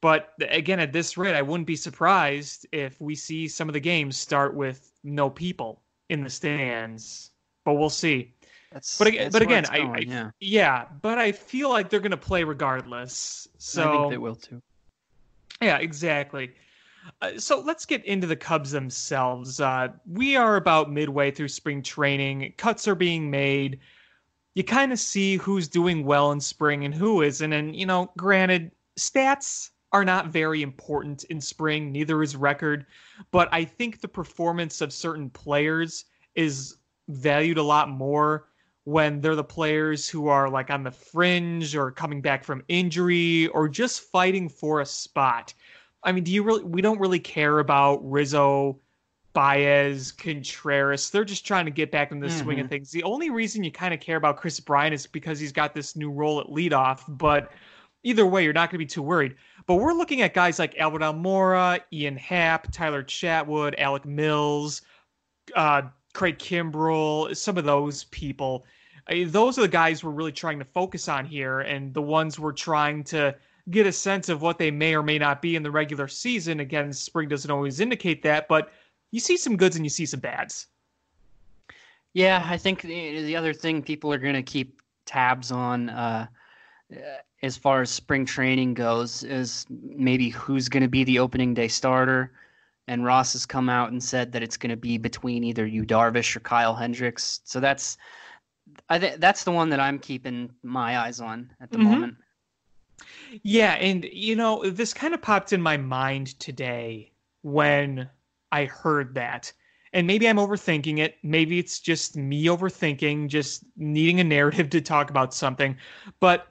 but 0.00 0.34
again 0.50 0.78
at 0.78 0.92
this 0.92 1.16
rate 1.16 1.34
I 1.34 1.42
wouldn't 1.42 1.66
be 1.66 1.76
surprised 1.76 2.66
if 2.70 3.00
we 3.00 3.14
see 3.14 3.48
some 3.48 3.68
of 3.68 3.72
the 3.72 3.80
games 3.80 4.16
start 4.16 4.54
with 4.54 4.92
no 5.02 5.30
people 5.30 5.82
in 6.08 6.22
the 6.22 6.30
stands. 6.30 7.30
But 7.64 7.74
we'll 7.74 7.90
see. 7.90 8.34
That's, 8.72 8.98
But 8.98 9.06
again, 9.08 9.30
but 9.32 9.42
again, 9.42 9.64
I, 9.70 9.78
going, 9.78 9.94
I 9.94 9.98
yeah, 10.00 10.30
yeah, 10.40 10.84
but 11.00 11.18
I 11.18 11.32
feel 11.32 11.70
like 11.70 11.88
they're 11.88 12.00
going 12.00 12.10
to 12.10 12.16
play 12.16 12.44
regardless. 12.44 13.48
So 13.58 13.88
I 13.88 13.96
think 13.96 14.10
they 14.10 14.18
will 14.18 14.34
too. 14.34 14.60
yeah, 15.62 15.78
exactly. 15.78 16.52
Uh, 17.22 17.38
so 17.38 17.60
let's 17.60 17.86
get 17.86 18.04
into 18.04 18.26
the 18.26 18.36
Cubs 18.36 18.72
themselves. 18.72 19.60
Uh, 19.60 19.88
we 20.10 20.36
are 20.36 20.56
about 20.56 20.90
midway 20.90 21.30
through 21.30 21.48
spring 21.48 21.82
training. 21.82 22.52
Cuts 22.56 22.88
are 22.88 22.94
being 22.96 23.30
made. 23.30 23.80
You 24.56 24.64
kind 24.64 24.90
of 24.90 24.98
see 24.98 25.36
who's 25.36 25.68
doing 25.68 26.06
well 26.06 26.32
in 26.32 26.40
spring 26.40 26.86
and 26.86 26.94
who 26.94 27.20
isn't. 27.20 27.52
And, 27.52 27.76
you 27.76 27.84
know, 27.84 28.10
granted, 28.16 28.72
stats 28.98 29.68
are 29.92 30.02
not 30.02 30.28
very 30.28 30.62
important 30.62 31.24
in 31.24 31.42
spring, 31.42 31.92
neither 31.92 32.22
is 32.22 32.34
record. 32.34 32.86
But 33.32 33.50
I 33.52 33.66
think 33.66 34.00
the 34.00 34.08
performance 34.08 34.80
of 34.80 34.94
certain 34.94 35.28
players 35.28 36.06
is 36.34 36.78
valued 37.08 37.58
a 37.58 37.62
lot 37.62 37.90
more 37.90 38.48
when 38.84 39.20
they're 39.20 39.36
the 39.36 39.44
players 39.44 40.08
who 40.08 40.28
are 40.28 40.48
like 40.48 40.70
on 40.70 40.84
the 40.84 40.90
fringe 40.90 41.76
or 41.76 41.90
coming 41.90 42.22
back 42.22 42.42
from 42.42 42.64
injury 42.68 43.48
or 43.48 43.68
just 43.68 44.10
fighting 44.10 44.48
for 44.48 44.80
a 44.80 44.86
spot. 44.86 45.52
I 46.02 46.12
mean, 46.12 46.24
do 46.24 46.32
you 46.32 46.42
really? 46.42 46.64
We 46.64 46.80
don't 46.80 46.98
really 46.98 47.20
care 47.20 47.58
about 47.58 47.98
Rizzo, 48.10 48.80
Baez, 49.36 50.12
Contreras. 50.12 51.10
They're 51.10 51.22
just 51.22 51.46
trying 51.46 51.66
to 51.66 51.70
get 51.70 51.90
back 51.90 52.10
in 52.10 52.20
the 52.20 52.30
swing 52.30 52.58
of 52.58 52.70
things. 52.70 52.90
The 52.90 53.02
only 53.02 53.28
reason 53.28 53.62
you 53.62 53.70
kind 53.70 53.92
of 53.92 54.00
care 54.00 54.16
about 54.16 54.38
Kris 54.38 54.58
Bryant 54.58 54.94
is 54.94 55.06
because 55.06 55.38
he's 55.38 55.52
got 55.52 55.74
this 55.74 55.94
new 55.94 56.10
role 56.10 56.40
at 56.40 56.46
leadoff. 56.46 57.02
But 57.06 57.52
either 58.02 58.24
way, 58.24 58.44
you're 58.44 58.54
not 58.54 58.70
going 58.70 58.76
to 58.76 58.84
be 58.84 58.86
too 58.86 59.02
worried. 59.02 59.34
But 59.66 59.74
we're 59.74 59.92
looking 59.92 60.22
at 60.22 60.32
guys 60.32 60.58
like 60.58 60.78
Albert 60.78 61.02
Almora, 61.02 61.80
Ian 61.92 62.16
Happ, 62.16 62.72
Tyler 62.72 63.02
Chatwood, 63.02 63.74
Alec 63.76 64.06
Mills, 64.06 64.80
uh, 65.54 65.82
Craig 66.14 66.38
Kimbrel, 66.38 67.36
some 67.36 67.58
of 67.58 67.64
those 67.66 68.04
people. 68.04 68.64
I 69.06 69.12
mean, 69.12 69.30
those 69.30 69.58
are 69.58 69.62
the 69.62 69.68
guys 69.68 70.02
we're 70.02 70.12
really 70.12 70.32
trying 70.32 70.58
to 70.60 70.64
focus 70.64 71.10
on 71.10 71.26
here, 71.26 71.60
and 71.60 71.92
the 71.92 72.00
ones 72.00 72.38
we're 72.38 72.52
trying 72.52 73.04
to 73.04 73.36
get 73.68 73.86
a 73.86 73.92
sense 73.92 74.30
of 74.30 74.40
what 74.40 74.56
they 74.56 74.70
may 74.70 74.94
or 74.94 75.02
may 75.02 75.18
not 75.18 75.42
be 75.42 75.56
in 75.56 75.62
the 75.62 75.70
regular 75.70 76.08
season. 76.08 76.60
Again, 76.60 76.90
spring 76.90 77.28
doesn't 77.28 77.50
always 77.50 77.80
indicate 77.80 78.22
that, 78.22 78.48
but 78.48 78.72
you 79.10 79.20
see 79.20 79.36
some 79.36 79.56
goods 79.56 79.76
and 79.76 79.84
you 79.84 79.90
see 79.90 80.06
some 80.06 80.20
bads. 80.20 80.66
Yeah, 82.12 82.44
I 82.48 82.56
think 82.56 82.82
the, 82.82 83.22
the 83.22 83.36
other 83.36 83.52
thing 83.52 83.82
people 83.82 84.12
are 84.12 84.18
going 84.18 84.34
to 84.34 84.42
keep 84.42 84.80
tabs 85.04 85.52
on 85.52 85.90
uh, 85.90 86.26
as 87.42 87.56
far 87.56 87.82
as 87.82 87.90
spring 87.90 88.24
training 88.24 88.74
goes 88.74 89.22
is 89.22 89.66
maybe 89.70 90.30
who's 90.30 90.68
going 90.68 90.82
to 90.82 90.88
be 90.88 91.04
the 91.04 91.18
opening 91.18 91.54
day 91.54 91.68
starter. 91.68 92.32
And 92.88 93.04
Ross 93.04 93.32
has 93.32 93.44
come 93.44 93.68
out 93.68 93.90
and 93.90 94.02
said 94.02 94.32
that 94.32 94.42
it's 94.42 94.56
going 94.56 94.70
to 94.70 94.76
be 94.76 94.96
between 94.96 95.44
either 95.44 95.66
Yu 95.66 95.84
Darvish 95.84 96.36
or 96.36 96.40
Kyle 96.40 96.74
Hendricks. 96.74 97.40
So 97.44 97.60
that's 97.60 97.98
I 98.88 98.98
think 98.98 99.20
that's 99.20 99.44
the 99.44 99.52
one 99.52 99.68
that 99.70 99.80
I'm 99.80 99.98
keeping 99.98 100.50
my 100.62 100.98
eyes 100.98 101.20
on 101.20 101.52
at 101.60 101.70
the 101.70 101.78
Mhm. 101.78 101.84
moment. 101.84 102.16
Yeah, 103.42 103.72
and 103.74 104.04
you 104.04 104.36
know, 104.36 104.68
this 104.70 104.94
kind 104.94 105.14
of 105.14 105.22
popped 105.22 105.52
in 105.52 105.60
my 105.60 105.76
mind 105.76 106.38
today 106.40 107.12
when 107.42 108.08
I 108.56 108.64
heard 108.64 109.14
that. 109.16 109.52
And 109.92 110.06
maybe 110.06 110.26
I'm 110.26 110.36
overthinking 110.36 110.98
it. 110.98 111.16
Maybe 111.22 111.58
it's 111.58 111.78
just 111.78 112.16
me 112.16 112.46
overthinking, 112.46 113.28
just 113.28 113.64
needing 113.76 114.18
a 114.18 114.24
narrative 114.24 114.70
to 114.70 114.80
talk 114.80 115.10
about 115.10 115.34
something. 115.34 115.76
But 116.20 116.48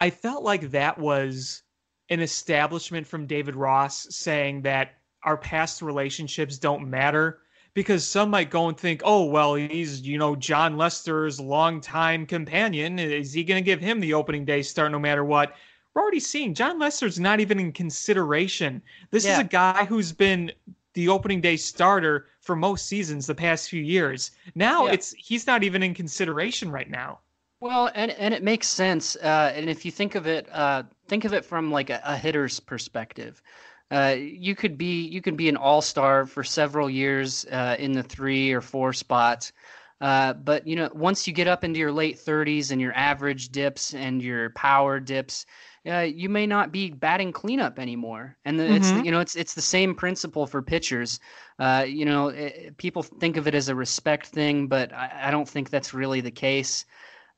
I 0.00 0.10
felt 0.10 0.44
like 0.44 0.70
that 0.70 0.96
was 0.96 1.62
an 2.08 2.20
establishment 2.20 3.04
from 3.06 3.26
David 3.26 3.56
Ross 3.56 4.06
saying 4.10 4.62
that 4.62 4.92
our 5.24 5.36
past 5.36 5.82
relationships 5.82 6.56
don't 6.56 6.88
matter 6.88 7.40
because 7.74 8.06
some 8.06 8.30
might 8.30 8.50
go 8.50 8.68
and 8.68 8.78
think, 8.78 9.02
oh, 9.04 9.24
well, 9.24 9.54
he's, 9.54 10.02
you 10.02 10.18
know, 10.18 10.36
Jon 10.36 10.76
Lester's 10.76 11.40
longtime 11.40 12.26
companion. 12.26 12.98
Is 12.98 13.32
he 13.32 13.42
going 13.42 13.62
to 13.62 13.64
give 13.64 13.80
him 13.80 13.98
the 13.98 14.14
opening 14.14 14.44
day 14.44 14.62
start 14.62 14.92
no 14.92 15.00
matter 15.00 15.24
what? 15.24 15.54
We're 15.94 16.02
already 16.02 16.20
seeing 16.20 16.54
Jon 16.54 16.78
Lester's 16.78 17.18
not 17.18 17.40
even 17.40 17.58
in 17.58 17.72
consideration. 17.72 18.82
This 19.10 19.24
is 19.24 19.38
a 19.38 19.44
guy 19.44 19.84
who's 19.84 20.12
been 20.12 20.52
the 20.94 21.08
opening 21.08 21.40
day 21.40 21.56
starter 21.56 22.26
for 22.40 22.56
most 22.56 22.86
seasons 22.86 23.26
the 23.26 23.34
past 23.34 23.68
few 23.68 23.82
years. 23.82 24.30
Now 24.54 24.86
Yeah. 24.86 24.92
it's 24.92 25.12
he's 25.12 25.46
not 25.46 25.62
even 25.62 25.82
in 25.82 25.94
consideration 25.94 26.70
right 26.70 26.90
now. 26.90 27.20
Well, 27.60 27.90
and 27.94 28.10
and 28.12 28.32
it 28.32 28.42
makes 28.42 28.68
sense. 28.68 29.16
Uh, 29.16 29.52
and 29.54 29.68
if 29.68 29.84
you 29.84 29.90
think 29.90 30.14
of 30.14 30.26
it, 30.26 30.48
uh, 30.50 30.84
think 31.08 31.24
of 31.24 31.34
it 31.34 31.44
from 31.44 31.70
like 31.70 31.90
a, 31.90 32.00
a 32.04 32.16
hitter's 32.16 32.58
perspective. 32.60 33.42
Uh, 33.90 34.14
you 34.18 34.54
could 34.54 34.78
be 34.78 35.02
you 35.06 35.20
could 35.20 35.36
be 35.36 35.48
an 35.48 35.56
all 35.56 35.82
star 35.82 36.24
for 36.26 36.42
several 36.44 36.88
years 36.88 37.44
uh, 37.46 37.76
in 37.78 37.92
the 37.92 38.02
three 38.02 38.52
or 38.52 38.60
four 38.60 38.92
spots, 38.92 39.52
uh, 40.00 40.32
but 40.34 40.66
you 40.66 40.76
know 40.76 40.90
once 40.94 41.26
you 41.26 41.34
get 41.34 41.48
up 41.48 41.64
into 41.64 41.78
your 41.78 41.92
late 41.92 42.18
thirties 42.18 42.70
and 42.70 42.80
your 42.80 42.94
average 42.94 43.50
dips 43.50 43.92
and 43.94 44.22
your 44.22 44.50
power 44.50 44.98
dips, 45.00 45.44
uh, 45.86 46.00
you 46.00 46.28
may 46.28 46.46
not 46.46 46.72
be 46.72 46.90
batting 46.90 47.32
cleanup 47.32 47.78
anymore. 47.78 48.36
And 48.44 48.58
the, 48.60 48.70
it's 48.74 48.90
Mhm. 48.90 49.04
you 49.04 49.10
know 49.10 49.20
it's 49.20 49.34
it's 49.36 49.54
the 49.54 49.62
same 49.62 49.94
principle 49.94 50.46
for 50.46 50.60
pitchers. 50.62 51.20
Uh, 51.58 51.84
you 51.88 52.04
know 52.04 52.28
it, 52.28 52.76
people 52.76 53.02
think 53.02 53.36
of 53.36 53.46
it 53.46 53.54
as 53.54 53.68
a 53.68 53.74
respect 53.74 54.26
thing, 54.26 54.66
but 54.66 54.92
I, 54.92 55.10
I 55.24 55.30
don't 55.30 55.48
think 55.48 55.70
that's 55.70 55.94
really 55.94 56.20
the 56.20 56.30
case. 56.30 56.84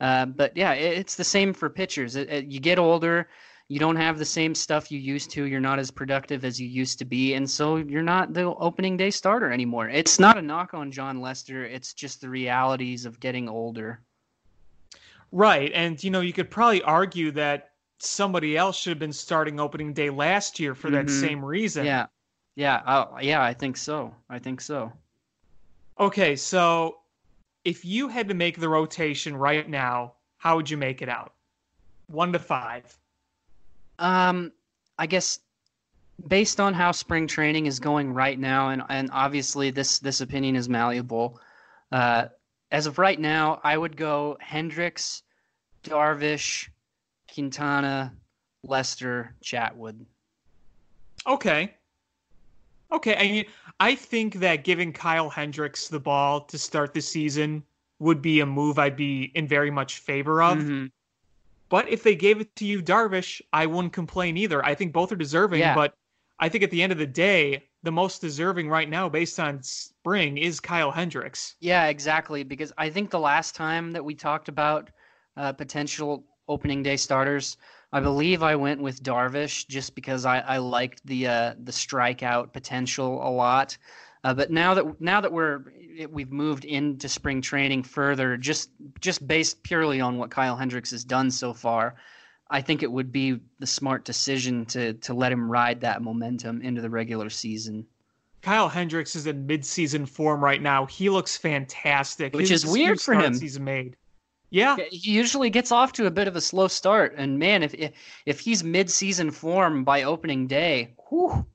Uh, 0.00 0.26
but 0.26 0.56
yeah, 0.56 0.72
it, 0.72 0.98
it's 0.98 1.14
the 1.14 1.24
same 1.24 1.52
for 1.54 1.70
pitchers. 1.70 2.16
It, 2.16 2.28
it- 2.30 2.46
you 2.46 2.58
get 2.58 2.78
older, 2.78 3.28
you 3.68 3.78
don't 3.78 3.96
have 3.96 4.18
the 4.18 4.24
same 4.24 4.54
stuff 4.54 4.90
you 4.90 4.98
used 4.98 5.30
to. 5.30 5.44
You're 5.44 5.60
not 5.60 5.78
as 5.78 5.90
productive 5.90 6.44
as 6.44 6.60
you 6.60 6.66
used 6.68 6.98
to 6.98 7.04
be, 7.04 7.34
and 7.34 7.48
so 7.48 7.76
you're 7.76 8.02
not 8.02 8.34
the 8.34 8.46
opening 8.56 8.96
day 8.96 9.10
starter 9.10 9.52
anymore. 9.52 9.88
It's 9.88 10.18
not 10.18 10.36
a 10.36 10.42
knock 10.42 10.74
on 10.74 10.90
Jon 10.90 11.20
Lester. 11.20 11.64
It's 11.64 11.94
just 11.94 12.20
the 12.20 12.28
realities 12.28 13.06
of 13.06 13.20
getting 13.20 13.48
older. 13.48 14.00
Right. 15.30 15.70
And, 15.74 16.02
you 16.02 16.10
know, 16.10 16.20
you 16.20 16.32
could 16.34 16.50
probably 16.50 16.82
argue 16.82 17.30
that 17.32 17.70
somebody 18.04 18.56
else 18.56 18.76
should 18.76 18.90
have 18.90 18.98
been 18.98 19.12
starting 19.12 19.60
opening 19.60 19.92
day 19.92 20.10
last 20.10 20.58
year 20.58 20.74
for 20.74 20.90
that 20.90 21.06
Mhm. 21.06 21.20
same 21.20 21.44
reason. 21.44 21.84
Yeah, 21.86 22.06
yeah, 22.56 22.76
uh, 22.84 23.18
yeah. 23.20 23.42
I 23.42 23.54
think 23.54 23.76
so. 23.76 24.14
I 24.28 24.38
think 24.38 24.60
so. 24.60 24.92
Okay. 25.98 26.36
So 26.36 26.98
if 27.64 27.84
you 27.84 28.08
had 28.08 28.28
to 28.28 28.34
make 28.34 28.58
the 28.58 28.68
rotation 28.68 29.36
right 29.36 29.68
now, 29.68 30.14
how 30.38 30.56
would 30.56 30.68
you 30.68 30.76
make 30.76 31.02
it 31.02 31.08
out? 31.08 31.34
One 32.08 32.32
to 32.32 32.38
five. 32.38 32.98
Um, 33.98 34.52
I 34.98 35.06
guess 35.06 35.38
based 36.28 36.60
on 36.60 36.74
how 36.74 36.92
spring 36.92 37.26
training 37.26 37.66
is 37.66 37.78
going 37.78 38.12
right 38.12 38.38
now, 38.38 38.70
and 38.70 38.82
and 38.88 39.10
obviously 39.12 39.70
this 39.70 39.98
this 40.00 40.20
opinion 40.20 40.56
is 40.56 40.68
malleable. 40.68 41.40
Uh, 41.92 42.26
as 42.72 42.86
of 42.86 42.98
right 42.98 43.20
now, 43.20 43.60
I 43.62 43.76
would 43.76 43.96
go 43.96 44.36
Hendricks, 44.40 45.22
Darvish, 45.84 46.68
Quintana, 47.32 48.12
Lester, 48.62 49.34
Chatwood. 49.42 50.04
Okay. 51.26 51.74
Okay. 52.90 53.16
I 53.16 53.22
mean, 53.22 53.44
I 53.80 53.94
think 53.94 54.34
that 54.34 54.64
giving 54.64 54.92
Kyle 54.92 55.30
Hendricks 55.30 55.88
the 55.88 56.00
ball 56.00 56.42
to 56.42 56.58
start 56.58 56.92
the 56.92 57.00
season 57.00 57.62
would 57.98 58.20
be 58.20 58.40
a 58.40 58.46
move 58.46 58.78
I'd 58.78 58.96
be 58.96 59.30
in 59.34 59.46
very 59.46 59.70
much 59.70 59.98
favor 59.98 60.42
of. 60.42 60.58
Mhm. 60.58 60.90
But 61.68 61.88
if 61.88 62.02
they 62.02 62.14
gave 62.14 62.40
it 62.40 62.54
to 62.56 62.66
Yu, 62.66 62.82
Darvish, 62.82 63.40
I 63.52 63.64
wouldn't 63.66 63.92
complain 63.94 64.36
either. 64.36 64.64
I 64.64 64.74
think 64.74 64.92
both 64.92 65.10
are 65.12 65.16
deserving, 65.16 65.60
Yeah. 65.60 65.74
but 65.74 65.96
I 66.38 66.48
think 66.48 66.64
at 66.64 66.70
the 66.70 66.82
end 66.82 66.92
of 66.92 66.98
the 66.98 67.06
day, 67.06 67.68
the 67.82 67.92
most 67.92 68.20
deserving 68.20 68.68
right 68.68 68.88
now, 68.88 69.08
based 69.08 69.40
on 69.40 69.62
spring, 69.62 70.36
is 70.36 70.60
Kyle 70.60 70.90
Hendricks. 70.90 71.54
Yeah, 71.60 71.86
exactly. 71.86 72.42
Because 72.42 72.72
I 72.76 72.90
think 72.90 73.10
the 73.10 73.20
last 73.20 73.54
time 73.54 73.92
that 73.92 74.04
we 74.04 74.14
talked 74.14 74.48
about 74.48 74.90
uh, 75.36 75.52
potential 75.52 76.26
opening 76.52 76.82
day 76.82 76.96
starters, 76.96 77.56
I 77.92 78.00
believe 78.00 78.42
I 78.42 78.56
went 78.56 78.80
with 78.80 79.02
Darvish 79.02 79.66
just 79.68 79.94
because 79.94 80.24
I, 80.24 80.38
I 80.38 80.58
liked 80.58 81.04
the 81.04 81.26
uh, 81.26 81.54
the 81.62 81.72
strikeout 81.72 82.52
potential 82.52 83.26
a 83.26 83.30
lot. 83.30 83.76
Uh, 84.24 84.32
but 84.32 84.50
now 84.50 84.74
that 84.74 85.00
now 85.00 85.20
that 85.20 85.32
we're 85.32 85.64
we've 86.08 86.32
moved 86.32 86.64
into 86.64 87.08
spring 87.08 87.42
training 87.42 87.82
further, 87.82 88.36
just 88.36 88.70
just 89.00 89.26
based 89.26 89.62
purely 89.62 90.00
on 90.00 90.16
what 90.16 90.30
Kyle 90.30 90.56
Hendricks 90.56 90.92
has 90.92 91.04
done 91.04 91.30
so 91.30 91.52
far, 91.52 91.96
I 92.48 92.60
think 92.60 92.82
it 92.82 92.90
would 92.90 93.12
be 93.12 93.40
the 93.58 93.66
smart 93.66 94.04
decision 94.04 94.64
to 94.66 94.94
to 94.94 95.12
let 95.12 95.32
him 95.32 95.50
ride 95.50 95.80
that 95.80 96.02
momentum 96.02 96.62
into 96.62 96.80
the 96.80 96.90
regular 96.90 97.28
season. 97.30 97.86
Kyle 98.42 98.68
Hendricks 98.68 99.14
is 99.14 99.26
in 99.26 99.46
midseason 99.46 100.08
form 100.08 100.42
right 100.42 100.60
now. 100.60 100.86
He 100.86 101.08
looks 101.10 101.36
fantastic, 101.36 102.34
which 102.34 102.48
His 102.48 102.64
is 102.64 102.70
weird 102.70 103.00
for 103.00 103.14
him. 103.14 103.38
He's 103.38 103.60
made. 103.60 103.96
Yeah, 104.52 104.76
he 104.90 105.10
usually 105.10 105.48
gets 105.48 105.72
off 105.72 105.92
to 105.94 106.06
a 106.06 106.10
bit 106.10 106.28
of 106.28 106.36
a 106.36 106.40
slow 106.40 106.68
start, 106.68 107.14
and 107.16 107.38
man, 107.38 107.62
if 107.62 107.72
if, 107.74 107.92
if 108.26 108.40
he's 108.40 108.62
mid-season 108.62 109.30
form 109.30 109.82
by 109.82 110.02
opening 110.02 110.46
day, 110.46 110.94
whew. 111.08 111.46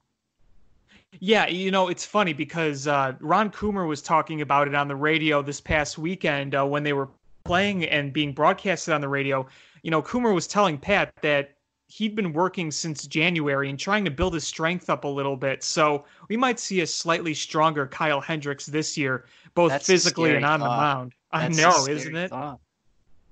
Yeah, 1.20 1.48
you 1.48 1.70
know 1.72 1.90
it's 1.90 2.06
funny 2.06 2.34
because 2.34 2.88
uh, 2.88 3.14
Ron 3.20 3.52
Coomer 3.52 3.88
was 3.88 4.02
talking 4.02 4.42
about 4.42 4.68
it 4.68 4.76
on 4.76 4.88
the 4.88 4.96
radio 4.96 5.42
this 5.42 5.62
past 5.62 5.98
weekend 5.98 6.56
uh, 6.56 6.66
when 6.66 6.84
they 6.84 6.94
were 6.94 7.10
playing 7.46 7.86
and 7.86 8.12
being 8.12 8.34
broadcasted 8.34 8.94
on 8.94 9.02
the 9.02 9.08
radio. 9.08 9.48
You 9.84 9.92
know, 9.92 10.02
Coomer 10.02 10.34
was 10.34 10.48
telling 10.48 10.78
Pat 10.78 11.12
that 11.22 11.56
he'd 11.88 12.16
been 12.16 12.34
working 12.34 12.72
since 12.72 13.08
January 13.08 13.70
and 13.70 13.80
trying 13.80 14.06
to 14.06 14.12
build 14.12 14.34
his 14.34 14.46
strength 14.46 14.90
up 14.90 15.06
a 15.06 15.08
little 15.08 15.38
bit. 15.38 15.64
So 15.64 16.06
we 16.30 16.36
might 16.36 16.60
see 16.60 16.82
a 16.82 16.88
slightly 16.88 17.34
stronger 17.34 17.88
Kyle 17.88 18.22
Hendricks 18.22 18.66
this 18.66 18.98
year, 18.98 19.26
both 19.54 19.72
That's 19.72 19.88
physically 19.88 20.36
and 20.36 20.46
on 20.46 20.60
thought. 20.60 20.66
the 20.66 20.82
mound. 20.82 21.14
That's 21.32 21.60
I 21.60 21.62
know, 21.62 21.88
isn't 21.88 22.16
it? 22.16 22.30
Thought. 22.30 22.60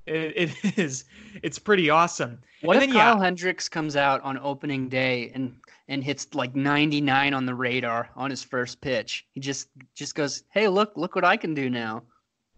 It? 0.06 0.56
It 0.64 0.78
is. 0.78 1.06
It's 1.44 1.60
pretty 1.60 1.90
awesome. 1.90 2.40
What 2.62 2.78
and 2.78 2.84
if 2.84 2.90
then, 2.90 2.98
Kyle 2.98 3.18
yeah, 3.18 3.24
Hendricks 3.24 3.70
comes 3.70 3.96
out 3.96 4.22
on 4.22 4.38
opening 4.40 4.90
day 4.90 5.32
and 5.34 5.56
and 5.88 6.04
hits 6.04 6.34
like 6.34 6.56
99 6.56 7.34
on 7.34 7.46
the 7.46 7.54
radar 7.54 8.10
on 8.16 8.30
his 8.30 8.44
first 8.44 8.82
pitch? 8.82 9.26
He 9.34 9.40
just 9.40 9.70
just 9.94 10.16
goes, 10.16 10.44
"Hey, 10.50 10.68
look, 10.68 10.94
look 10.96 11.16
what 11.16 11.26
I 11.26 11.38
can 11.38 11.54
do 11.54 11.70
now." 11.70 12.04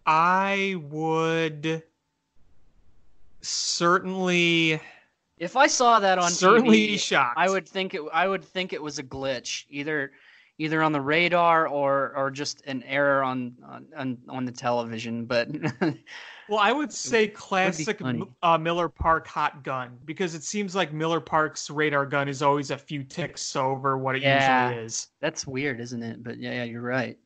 I 0.06 0.76
would 0.88 1.82
certainly 3.42 4.80
If 5.38 5.56
I 5.56 5.66
saw 5.66 6.00
that 6.00 6.18
on 6.18 6.30
certainly 6.30 6.88
TV, 6.88 6.98
shocked. 6.98 7.38
I 7.38 7.48
would 7.48 7.68
think 7.68 7.94
it. 7.94 8.02
I 8.12 8.26
would 8.26 8.44
think 8.44 8.72
it 8.72 8.82
was 8.82 8.98
a 8.98 9.02
glitch, 9.02 9.64
either 9.70 10.12
either 10.58 10.82
on 10.82 10.92
the 10.92 11.00
radar 11.00 11.68
or 11.68 12.12
or 12.16 12.30
just 12.30 12.62
an 12.66 12.82
error 12.84 13.22
on 13.22 13.54
on 13.96 14.18
on 14.28 14.44
the 14.44 14.52
television. 14.52 15.26
But 15.26 15.48
Well, 16.48 16.58
I 16.58 16.72
would 16.72 16.92
say 16.92 17.28
classic 17.28 17.98
funny. 18.00 18.24
uh, 18.42 18.56
Miller 18.56 18.88
Park 18.88 19.26
hot 19.26 19.62
gun 19.62 19.98
because 20.06 20.34
it 20.34 20.42
seems 20.42 20.74
like 20.74 20.92
Miller 20.94 21.20
Park's 21.20 21.68
radar 21.68 22.06
gun 22.06 22.26
is 22.28 22.40
always 22.42 22.70
a 22.70 22.78
few 22.78 23.04
ticks 23.04 23.54
over 23.54 23.98
what 23.98 24.16
it 24.16 24.22
Yeah. 24.22 24.68
usually 24.70 24.84
is. 24.86 25.08
that's 25.20 25.46
weird, 25.46 25.78
isn't 25.80 26.02
it? 26.02 26.22
But 26.22 26.38
yeah, 26.38 26.52
yeah, 26.52 26.64
you're 26.64 26.80
right. 26.80 27.18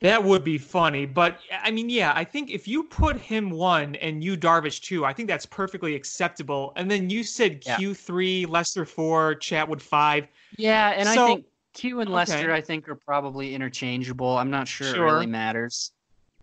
That 0.00 0.24
would 0.24 0.44
be 0.44 0.56
funny, 0.56 1.04
but 1.04 1.40
I 1.62 1.70
mean, 1.70 1.90
yeah, 1.90 2.12
I 2.16 2.24
think 2.24 2.50
if 2.50 2.66
you 2.66 2.84
put 2.84 3.18
him 3.18 3.50
one 3.50 3.96
and 3.96 4.24
Yu 4.24 4.34
Darvish 4.34 4.80
two, 4.80 5.04
I 5.04 5.12
think 5.12 5.28
that's 5.28 5.44
perfectly 5.44 5.94
acceptable. 5.94 6.72
And 6.76 6.90
then 6.90 7.10
you 7.10 7.22
said 7.22 7.62
Yeah. 7.66 7.76
Q 7.76 7.92
three, 7.92 8.46
Lester 8.46 8.86
four, 8.86 9.34
Chatwood 9.34 9.82
five. 9.82 10.26
Yeah, 10.56 10.94
and 10.96 11.06
I 11.06 11.14
think 11.26 11.44
Q 11.74 12.00
and 12.00 12.10
Lester, 12.10 12.38
okay. 12.38 12.52
I 12.52 12.62
think, 12.62 12.88
are 12.88 12.94
probably 12.94 13.54
interchangeable. 13.54 14.38
I'm 14.38 14.48
not 14.50 14.66
sure, 14.66 14.86
Sure. 14.94 15.06
it 15.06 15.12
really 15.12 15.26
matters 15.26 15.92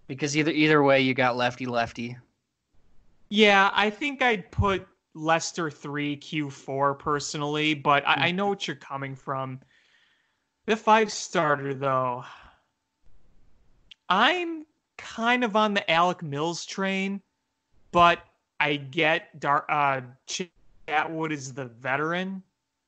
because 0.07 0.35
either 0.37 0.51
either 0.51 0.83
way, 0.83 1.01
you 1.01 1.13
got 1.13 1.37
lefty 1.37 1.65
lefty. 1.65 2.17
Yeah, 3.29 3.69
I 3.73 3.89
think 3.89 4.21
I'd 4.21 4.49
put 4.51 4.87
Lester 5.13 5.69
three, 5.69 6.15
Q 6.15 6.49
four 6.49 6.93
personally, 6.93 7.73
but 7.73 8.07
I, 8.07 8.27
I 8.27 8.31
know 8.31 8.47
what 8.47 8.67
you're 8.67 8.75
coming 8.77 9.15
from. 9.15 9.59
The 10.65 10.75
five 10.75 11.11
starter 11.11 11.73
though, 11.73 12.23
I'm 14.09 14.65
kind 14.97 15.43
of 15.43 15.55
on 15.55 15.73
the 15.73 15.89
Alec 15.89 16.23
Mills 16.23 16.65
train, 16.65 17.21
but 17.91 18.19
I 18.59 18.75
get 18.77 19.39
Dar- 19.39 19.69
uh, 19.69 20.01
Chatwood 20.87 21.31
is 21.31 21.53
the 21.53 21.65
veteran. 21.65 22.41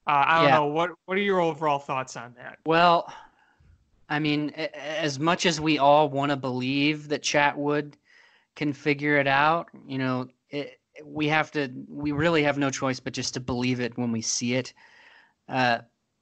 Uh, 0.08 0.24
I 0.26 0.36
don't 0.40 0.50
Yeah. 0.50 0.56
know 0.56 0.66
what 0.66 0.92
what 1.06 1.18
are 1.18 1.22
your 1.22 1.40
overall 1.42 1.80
thoughts 1.80 2.16
on 2.18 2.34
that? 2.38 2.60
Well, 2.66 3.14
I 4.10 4.20
mean, 4.20 4.50
as 4.50 5.20
much 5.20 5.46
as 5.46 5.62
we 5.62 5.78
all 5.78 6.10
want 6.10 6.32
to 6.32 6.36
believe 6.36 7.10
that 7.10 7.22
Chatwood 7.22 7.94
can 8.55 8.74
figure 8.74 9.18
it 9.18 9.27
out, 9.27 9.68
you 9.88 10.00
know, 10.00 10.27
it, 10.50 10.79
we 11.03 11.27
have 11.27 11.51
to. 11.51 11.70
We 11.88 12.12
really 12.12 12.44
have 12.44 12.57
no 12.57 12.70
choice 12.72 13.00
but 13.00 13.14
just 13.14 13.36
to 13.36 13.40
believe 13.40 13.79
it 13.79 13.98
when 13.98 14.12
we 14.12 14.22
see 14.22 14.55
it. 14.55 14.74
Uh, 15.48 15.79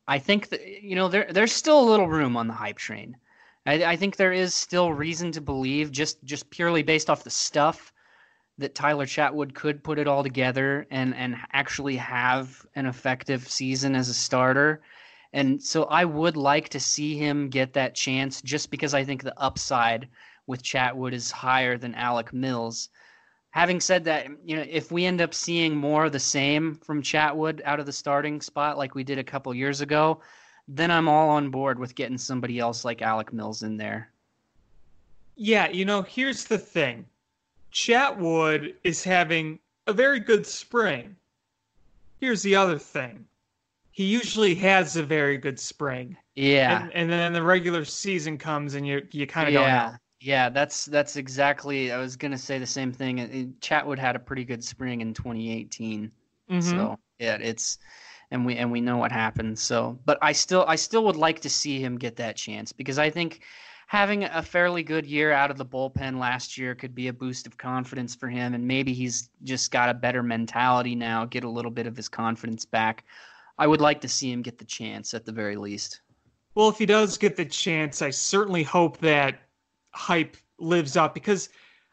I 0.08 0.20
think 0.20 0.50
that 0.50 0.66
you 0.84 0.96
know 0.96 1.08
there 1.08 1.28
there's 1.32 1.52
still 1.54 1.80
a 1.80 1.90
little 1.90 2.08
room 2.08 2.38
on 2.38 2.48
the 2.48 2.54
hype 2.54 2.78
train. 2.78 3.18
I, 3.66 3.84
I 3.84 3.96
think 3.96 4.16
there 4.16 4.34
is 4.34 4.54
still 4.54 4.94
reason 4.94 5.32
to 5.34 5.42
believe, 5.42 5.92
just 5.92 6.24
just 6.24 6.50
purely 6.50 6.84
based 6.84 7.10
off 7.10 7.24
the 7.24 7.30
stuff, 7.30 7.92
that 8.58 8.76
Tyler 8.76 9.06
Chatwood 9.06 9.54
could 9.54 9.84
put 9.84 10.00
it 10.00 10.08
all 10.08 10.24
together 10.24 10.86
and 10.92 11.16
and 11.16 11.38
actually 11.54 11.98
have 11.98 12.66
an 12.76 12.86
effective 12.86 13.48
season 13.50 13.96
as 13.96 14.10
a 14.10 14.14
starter. 14.14 14.82
And 15.38 15.62
so 15.62 15.84
I 15.84 16.04
would 16.04 16.36
like 16.36 16.69
to 16.69 16.80
see 16.80 17.15
him 17.15 17.50
get 17.50 17.73
that 17.73 17.93
chance 17.93 18.41
just 18.41 18.71
because 18.71 18.95
I 18.95 19.04
think 19.04 19.21
the 19.21 19.39
upside 19.39 20.08
with 20.47 20.63
Chatwood 20.63 21.13
is 21.13 21.30
higher 21.30 21.78
than 21.78 21.93
Alec 21.93 22.34
Mills. 22.34 22.89
Having 23.52 23.82
said 23.82 24.06
that, 24.06 24.26
you 24.43 24.56
know, 24.56 24.65
if 24.67 24.91
we 24.91 25.06
end 25.06 25.21
up 25.21 25.36
seeing 25.36 25.76
more 25.76 26.06
of 26.06 26.12
the 26.12 26.19
same 26.19 26.73
from 26.73 27.04
Chatwood 27.04 27.62
out 27.65 27.80
of 27.80 27.86
the 27.86 27.91
starting 27.91 28.41
spot 28.41 28.80
like 28.80 28.95
we 28.95 29.04
did 29.04 29.19
a 29.19 29.23
couple 29.23 29.54
years 29.54 29.80
ago, 29.80 30.21
then 30.67 30.89
I'm 30.89 31.08
all 31.08 31.30
on 31.30 31.52
board 31.52 31.78
with 31.78 31.93
getting 31.93 32.17
somebody 32.17 32.58
else 32.58 32.84
like 32.84 33.04
Alec 33.04 33.32
Mills 33.32 33.62
in 33.62 33.78
there. 33.78 34.12
Yeah, 35.36 35.69
you 35.69 35.86
know, 35.86 36.02
here's 36.02 36.45
the 36.45 36.58
thing. 36.58 37.06
Chatwood 37.71 38.73
is 38.84 39.04
having 39.04 39.60
a 39.86 39.93
very 39.93 40.19
good 40.19 40.47
spring. 40.47 41.15
Here's 42.19 42.41
the 42.41 42.56
other 42.56 42.80
thing. 42.80 43.28
He 43.98 44.04
usually 44.04 44.54
has 44.54 44.96
a 44.96 45.02
very 45.02 45.40
good 45.40 45.60
spring. 45.60 46.16
Yeah. 46.36 46.84
And, 46.84 46.94
and 46.94 47.10
then 47.10 47.34
the 47.34 47.42
regular 47.42 47.84
season 47.84 48.38
comes 48.38 48.76
and 48.76 48.86
you 48.86 49.02
you 49.10 49.26
kind 49.26 49.48
of 49.48 49.56
don't 49.56 49.64
yeah. 49.64 49.86
know. 49.88 49.98
Yeah, 50.20 50.50
that's 50.50 50.86
that's 50.86 51.16
exactly. 51.16 51.92
I 51.92 51.98
was 51.98 52.16
gonna 52.16 52.38
say 52.38 52.60
the 52.60 52.66
same 52.68 52.92
thing. 52.92 53.56
Chatwood 53.60 53.98
had 53.98 54.16
a 54.16 54.20
pretty 54.20 54.46
good 54.46 54.64
spring 54.64 55.02
in 55.02 55.16
2018. 55.16 56.12
Mhm. 56.48 56.62
So 56.62 57.00
yeah, 57.18 57.40
it's 57.42 57.80
and 58.30 58.46
we 58.46 58.58
and 58.58 58.72
we 58.72 58.82
know 58.82 58.98
what 58.98 59.12
happened. 59.12 59.58
So, 59.58 59.98
but 60.06 60.20
I 60.22 60.32
still 60.32 60.64
I 60.68 60.76
still 60.76 61.04
would 61.06 61.16
like 61.16 61.40
to 61.40 61.50
see 61.50 61.82
him 61.84 61.98
get 61.98 62.18
that 62.18 62.36
chance 62.36 62.72
because 62.72 63.00
I 63.00 63.10
think 63.10 63.42
having 63.88 64.26
a 64.26 64.44
fairly 64.44 64.84
good 64.84 65.08
year 65.08 65.32
out 65.32 65.50
of 65.50 65.58
the 65.58 65.66
bullpen 65.66 66.20
last 66.20 66.56
year 66.56 66.76
could 66.76 66.94
be 66.94 67.08
a 67.08 67.14
boost 67.14 67.48
of 67.48 67.58
confidence 67.58 68.14
for 68.14 68.30
him, 68.30 68.54
and 68.54 68.68
maybe 68.68 68.94
he's 68.94 69.32
just 69.44 69.72
got 69.72 69.90
a 69.90 69.94
better 69.96 70.22
mentality 70.22 70.94
now, 70.94 71.26
get 71.26 71.44
a 71.44 71.50
little 71.50 71.72
bit 71.72 71.88
of 71.88 71.98
his 71.98 72.08
confidence 72.08 72.64
back. 72.64 73.04
I 73.58 73.67
would 73.67 73.82
like 73.82 74.02
to 74.02 74.08
see 74.08 74.32
him 74.32 74.41
get 74.41 74.58
the 74.58 74.65
chance 74.65 75.13
at 75.13 75.26
the 75.26 75.32
very 75.32 75.56
least. 75.56 76.02
Well, 76.56 76.70
if 76.70 76.78
he 76.78 76.86
does 76.86 77.17
get 77.17 77.36
the 77.36 77.46
chance, 77.46 78.02
I 78.02 78.10
certainly 78.10 78.63
hope 78.63 78.98
that 79.00 79.39
hype 79.93 80.38
lives 80.60 80.98
up 80.98 81.13
because 81.13 81.50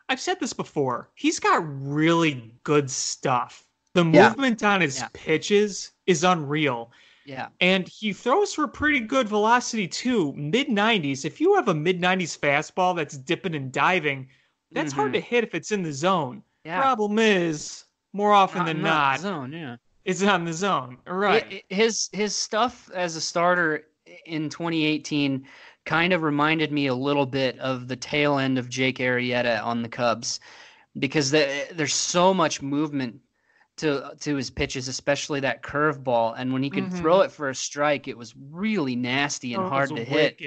I've 0.09 0.21
said 0.21 0.41
this 0.41 0.53
before. 0.53 1.11
He's 1.15 1.39
got 1.41 1.63
really 1.65 2.55
good 2.63 2.91
stuff. 2.91 3.67
The 3.95 4.05
Yeah. 4.05 4.29
movement 4.29 4.63
on 4.63 4.81
his 4.81 4.99
Yeah. 4.99 5.09
pitches 5.13 5.93
is 6.07 6.25
unreal. 6.25 6.93
Yeah, 7.27 7.49
And 7.61 7.89
he 7.89 8.13
throws 8.13 8.53
for 8.53 8.69
pretty 8.69 9.01
good 9.01 9.29
velocity 9.29 9.89
too, 9.89 10.35
mid 10.35 10.69
90s. 10.69 11.25
If 11.25 11.41
you 11.41 11.55
have 11.55 11.69
a 11.69 11.75
mid 11.75 11.99
90s 11.99 12.37
fastball 12.37 12.95
that's 12.95 13.17
dipping 13.17 13.55
and 13.55 13.73
diving, 13.73 14.29
that's 14.73 14.93
hard 14.93 15.13
Mhm. 15.13 15.15
to 15.15 15.21
hit 15.21 15.45
if 15.45 15.55
it's 15.55 15.73
in 15.73 15.83
the 15.83 15.93
zone. 15.93 16.43
yeah. 16.65 16.81
Problem 16.83 17.19
is, 17.19 17.85
more 18.13 18.33
often 18.35 18.67
than 18.67 18.83
not, 18.83 19.21
zone. 19.21 19.53
Yeah. 19.53 19.77
It's 20.05 20.23
on 20.23 20.45
the 20.45 20.53
zone. 20.53 20.99
Right. 21.07 21.45
I- 21.51 21.55
I- 21.71 21.75
His 21.75 22.11
his 22.13 22.35
stuff 22.37 22.91
as 22.95 23.17
a 23.17 23.21
starter 23.21 23.85
in 24.27 24.49
2018 24.51 25.47
kind 25.85 26.13
of 26.13 26.23
reminded 26.23 26.73
me 26.73 26.87
a 26.87 26.95
little 26.95 27.27
bit 27.27 27.59
of 27.59 27.89
the 27.89 27.97
tail 27.97 28.39
end 28.39 28.59
of 28.59 28.69
Jake 28.69 28.99
Arrieta 28.99 29.63
on 29.65 29.83
the 29.83 29.89
Cubs 29.89 30.41
because 30.99 31.31
the, 31.31 31.67
there's 31.73 31.95
so 31.95 32.33
much 32.33 32.63
movement 32.63 33.21
to 33.77 34.15
to 34.21 34.37
his 34.37 34.51
pitches, 34.51 34.89
especially 34.89 35.41
that 35.41 35.63
curveball, 35.63 36.35
and 36.39 36.53
when 36.53 36.63
he 36.63 36.71
could 36.71 36.85
Mhm. 36.85 36.93
throw 36.99 37.21
it 37.23 37.33
for 37.33 37.49
a 37.49 37.55
strike, 37.55 38.07
it 38.07 38.17
was 38.17 38.35
really 38.37 38.95
nasty 38.95 39.53
and 39.55 39.65
Oh, 39.65 39.69
hard 39.69 39.89
to 39.97 40.05
hit. 40.05 40.39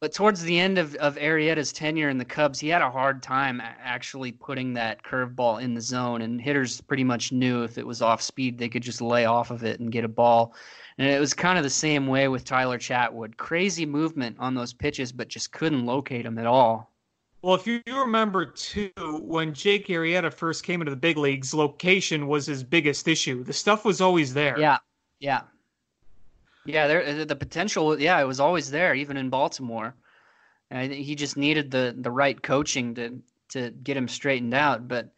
But 0.00 0.14
towards 0.14 0.42
the 0.42 0.58
end 0.58 0.78
of, 0.78 0.94
of 0.94 1.16
Arrieta's 1.16 1.74
tenure 1.74 2.08
in 2.08 2.16
the 2.16 2.24
Cubs, 2.24 2.58
he 2.58 2.68
had 2.68 2.80
a 2.80 2.90
hard 2.90 3.22
time 3.22 3.60
actually 3.60 4.32
putting 4.32 4.72
that 4.72 5.02
curveball 5.04 5.60
in 5.60 5.74
the 5.74 5.80
zone, 5.82 6.22
and 6.22 6.40
hitters 6.40 6.80
pretty 6.80 7.04
much 7.04 7.32
knew 7.32 7.64
if 7.64 7.76
it 7.76 7.86
was 7.86 8.00
off 8.00 8.22
speed, 8.22 8.56
they 8.56 8.70
could 8.70 8.82
just 8.82 9.02
lay 9.02 9.26
off 9.26 9.50
of 9.50 9.62
it 9.62 9.78
and 9.78 9.92
get 9.92 10.04
a 10.04 10.08
ball. 10.08 10.54
And 10.96 11.06
it 11.06 11.20
was 11.20 11.34
kind 11.34 11.58
of 11.58 11.64
the 11.64 11.70
same 11.70 12.06
way 12.06 12.28
with 12.28 12.46
Tyler 12.46 12.78
Chatwood. 12.78 13.36
Crazy 13.36 13.84
movement 13.84 14.36
on 14.38 14.54
those 14.54 14.72
pitches, 14.72 15.12
but 15.12 15.28
just 15.28 15.52
couldn't 15.52 15.84
locate 15.84 16.24
him 16.24 16.38
at 16.38 16.46
all. 16.46 16.90
Well, 17.42 17.54
if 17.54 17.66
you 17.66 17.82
remember 17.86 18.46
too, 18.46 18.90
when 19.22 19.52
Jake 19.52 19.88
Arrieta 19.88 20.32
first 20.32 20.64
came 20.64 20.80
into 20.80 20.90
the 20.90 20.96
big 20.96 21.18
leagues, 21.18 21.52
location 21.52 22.26
was 22.26 22.46
his 22.46 22.64
biggest 22.64 23.06
issue. 23.06 23.44
The 23.44 23.52
stuff 23.52 23.84
was 23.84 24.00
always 24.00 24.32
there. 24.32 24.58
Yeah, 24.58 24.78
yeah, 25.20 25.42
yeah. 26.72 26.86
There, 26.86 27.24
the 27.24 27.36
potential, 27.36 27.98
yeah, 28.00 28.20
it 28.20 28.26
was 28.26 28.40
always 28.40 28.70
there, 28.70 28.94
even 28.94 29.16
in 29.16 29.30
Baltimore. 29.30 29.94
And 30.70 30.78
I 30.78 30.88
think 30.88 31.04
he 31.04 31.14
just 31.14 31.36
needed 31.36 31.70
the 31.70 31.94
the 31.98 32.10
right 32.10 32.40
coaching 32.40 32.94
to 32.94 33.20
to 33.50 33.70
get 33.70 33.96
him 33.96 34.08
straightened 34.08 34.54
out. 34.54 34.88
But 34.88 35.12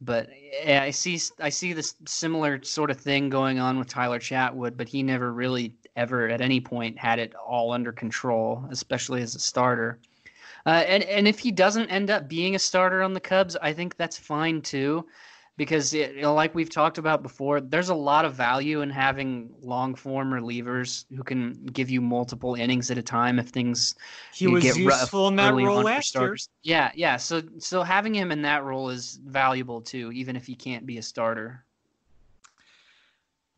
but 0.00 0.28
yeah, 0.64 0.82
I 0.82 0.90
see 0.90 1.20
I 1.40 1.48
see 1.48 1.72
this 1.72 1.94
similar 2.06 2.62
sort 2.62 2.90
of 2.90 3.00
thing 3.00 3.28
going 3.28 3.58
on 3.58 3.78
with 3.78 3.88
Tyler 3.88 4.18
Chatwood, 4.20 4.76
but 4.76 4.88
he 4.88 5.02
never 5.02 5.32
really 5.32 5.74
ever 5.96 6.28
at 6.28 6.40
any 6.40 6.60
point 6.60 6.98
had 6.98 7.18
it 7.18 7.34
all 7.34 7.72
under 7.72 7.92
control, 7.92 8.64
especially 8.70 9.22
as 9.22 9.34
a 9.34 9.40
starter. 9.40 9.98
Uh, 10.66 10.84
and 10.86 11.02
and 11.04 11.26
if 11.26 11.38
he 11.38 11.50
doesn't 11.50 11.88
end 11.88 12.10
up 12.10 12.28
being 12.28 12.54
a 12.54 12.58
starter 12.58 13.02
on 13.02 13.12
the 13.12 13.20
Cubs, 13.20 13.56
I 13.56 13.72
think 13.72 13.96
that's 13.96 14.18
fine 14.18 14.62
too 14.62 15.06
because 15.60 15.92
it, 15.92 16.14
you 16.14 16.22
know, 16.22 16.32
like 16.32 16.54
we've 16.54 16.70
talked 16.70 16.96
about 16.96 17.22
before, 17.22 17.60
there's 17.60 17.90
a 17.90 17.94
lot 17.94 18.24
of 18.24 18.32
value 18.32 18.80
in 18.80 18.88
having 18.88 19.52
long 19.60 19.94
form 19.94 20.30
relievers 20.30 21.04
who 21.14 21.22
can 21.22 21.52
give 21.66 21.90
you 21.90 22.00
multiple 22.00 22.54
innings 22.54 22.90
at 22.90 22.96
a 22.96 23.02
time 23.02 23.38
if 23.38 23.48
things 23.48 23.94
he 24.32 24.46
was 24.46 24.64
get 24.64 24.78
useful 24.78 25.28
in 25.28 25.36
that 25.36 25.52
role 25.52 25.82
last 25.82 26.14
year. 26.14 26.34
Yeah, 26.62 26.90
yeah. 26.94 27.18
So 27.18 27.42
so 27.58 27.82
having 27.82 28.14
him 28.14 28.32
in 28.32 28.40
that 28.40 28.64
role 28.64 28.88
is 28.88 29.20
valuable 29.22 29.82
too, 29.82 30.10
even 30.12 30.34
if 30.34 30.46
he 30.46 30.54
can't 30.54 30.86
be 30.86 30.96
a 30.96 31.02
starter. 31.02 31.62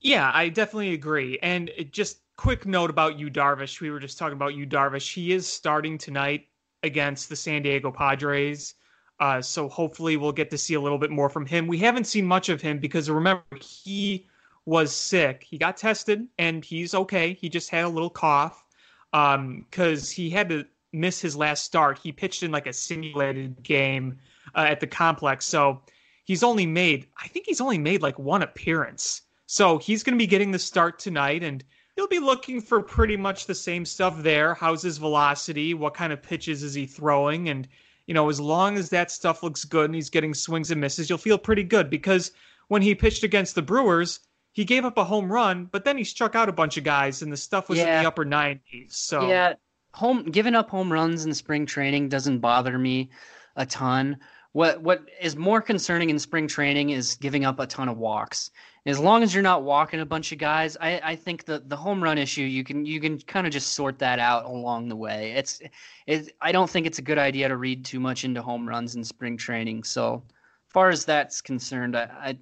Yeah, 0.01 0.33
I 0.35 0.49
definitely 0.49 0.95
agree. 0.95 1.39
And 1.41 1.71
just 1.93 2.19
quick 2.35 2.67
note 2.67 2.91
about 2.91 3.17
Yu 3.17 3.31
Darvish. 3.31 3.81
We 3.81 3.93
were 3.93 4.01
just 4.01 4.19
talking 4.19 4.35
about 4.35 4.57
Yu 4.57 4.67
Darvish. 4.67 5.15
He 5.15 5.31
is 5.31 5.47
starting 5.47 5.99
tonight 5.99 6.49
against 6.83 7.29
the 7.29 7.37
San 7.37 7.63
Diego 7.63 7.93
Padres. 7.93 8.75
Uh, 9.23 9.41
so 9.41 9.69
hopefully 9.69 10.17
we'll 10.17 10.33
get 10.33 10.51
to 10.51 10.59
see 10.59 10.75
a 10.75 10.81
little 10.81 10.99
bit 10.99 11.09
more 11.09 11.29
from 11.29 11.47
him. 11.47 11.69
We 11.69 11.79
haven't 11.79 12.09
seen 12.09 12.27
much 12.27 12.49
of 12.49 12.61
him 12.61 12.81
because 12.81 13.09
remember 13.09 13.45
he 13.61 14.27
was 14.67 14.93
sick. 14.93 15.47
He 15.49 15.57
got 15.59 15.77
tested 15.77 16.27
and 16.41 16.65
he's 16.65 16.93
okay. 16.93 17.33
He 17.35 17.49
just 17.49 17.71
had 17.71 17.85
a 17.85 17.89
little 17.89 18.11
cough 18.11 18.65
because 19.13 20.11
um, 20.11 20.13
he 20.13 20.29
had 20.29 20.49
to 20.49 20.65
miss 20.93 21.21
his 21.21 21.37
last 21.37 21.65
start. 21.65 22.01
He 22.03 22.11
pitched 22.11 22.43
in 22.43 22.51
like 22.51 22.67
a 22.67 22.73
simulated 22.73 23.63
game 23.63 24.19
uh, 24.57 24.67
at 24.69 24.81
the 24.81 24.89
complex, 24.89 25.47
so 25.47 25.83
he's 26.25 26.43
only 26.43 26.67
made 26.67 27.07
I 27.17 27.29
think 27.29 27.47
he's 27.47 27.61
only 27.61 27.79
made 27.79 28.03
like 28.03 28.19
one 28.19 28.43
appearance. 28.43 29.23
So 29.47 29.79
he's 29.79 30.03
going 30.03 30.19
to 30.19 30.23
be 30.23 30.27
getting 30.27 30.51
the 30.51 30.59
start 30.59 30.99
tonight 30.99 31.45
and. 31.45 31.63
He'll 31.95 32.09
be 32.09 32.21
looking 32.21 32.63
for 32.63 32.81
pretty 32.81 33.19
much 33.19 33.45
the 33.45 33.55
same 33.55 33.85
stuff 33.85 34.23
there. 34.23 34.55
How's 34.55 34.81
his 34.81 34.97
velocity? 34.97 35.75
What 35.75 35.93
kind 35.93 36.11
of 36.11 36.23
pitches 36.23 36.63
is 36.63 36.73
he 36.73 36.87
throwing? 36.87 37.51
And 37.51 37.69
you 38.13 38.15
know, 38.15 38.29
as 38.29 38.39
long 38.39 38.77
as 38.77 38.91
that 38.91 39.11
stuff 39.11 39.43
looks 39.43 39.65
good 39.65 39.87
and 39.87 39.95
he's 39.95 40.11
getting 40.11 40.35
swings 40.35 40.71
and 40.71 40.79
misses, 40.79 41.09
you'll 41.09 41.17
feel 41.17 41.39
pretty 41.39 41.63
good 41.63 41.89
because 41.89 42.33
when 42.69 42.83
he 42.83 42.95
pitched 42.95 43.25
against 43.25 43.55
the 43.55 43.63
Brewers, 43.63 44.21
he 44.53 44.67
gave 44.67 44.85
up 44.85 44.99
a 44.99 45.05
home 45.05 45.33
run, 45.33 45.65
but 45.73 45.87
then 45.87 45.97
he 45.97 46.05
struck 46.05 46.35
out 46.35 46.47
a 46.47 46.53
bunch 46.53 46.77
of 46.77 46.85
guys 46.85 47.23
and 47.23 47.33
the 47.33 47.39
stuff 47.39 47.71
was 47.71 47.79
yeah. 47.79 47.97
in 47.97 48.03
the 48.03 48.07
upper 48.07 48.27
90s. 48.27 48.93
So 48.93 49.27
Yeah, 49.27 49.55
home 49.95 50.25
giving 50.25 50.55
up 50.55 50.69
home 50.69 50.93
runs 50.93 51.25
in 51.25 51.33
spring 51.33 51.65
training 51.65 52.11
doesn't 52.11 52.41
bother 52.41 52.79
me 52.79 53.09
a 53.57 53.65
ton. 53.65 54.19
What 54.53 54.83
what 54.83 55.09
is 55.19 55.35
more 55.35 55.63
concerning 55.63 56.11
in 56.11 56.19
spring 56.19 56.47
training 56.47 56.91
is 56.91 57.15
giving 57.15 57.47
up 57.47 57.61
a 57.61 57.67
ton 57.67 57.89
of 57.89 57.97
walks 57.97 58.51
as 58.85 58.99
long 58.99 59.23
as 59.23 59.33
you're 59.33 59.43
not 59.43 59.63
walking 59.63 60.01
a 60.01 60.07
bunch 60.07 60.33
of 60.33 60.39
guys, 60.39 60.77
I, 60.81 61.01
I 61.05 61.17
think 61.17 61.45
the, 61.45 61.63
the 61.67 61.77
home 61.77 62.03
run 62.03 62.19
issue 62.19 62.43
you 62.43 62.65
can 62.65 62.85
you 62.85 63.01
can 63.01 63.19
kind 63.21 63.47
of 63.47 63.53
just 63.53 63.75
sort 63.75 63.99
that 64.01 64.19
out 64.19 64.45
along 64.45 64.89
the 64.89 64.97
way. 64.97 65.33
It's 65.33 65.63
it, 66.07 66.35
I 66.41 66.51
don't 66.51 66.69
think 66.69 66.87
it's 66.87 66.99
a 66.99 67.03
good 67.03 67.19
idea 67.19 67.49
to 67.49 67.57
read 67.57 67.85
too 67.85 68.01
much 68.01 68.25
into 68.25 68.43
home 68.43 68.69
runs 68.69 68.97
in 68.97 69.05
spring 69.05 69.37
training. 69.37 69.85
So, 69.85 70.23
far 70.69 70.91
as 70.91 71.05
that's 71.05 71.41
concerned, 71.41 71.97
I 71.97 72.11
I, 72.21 72.39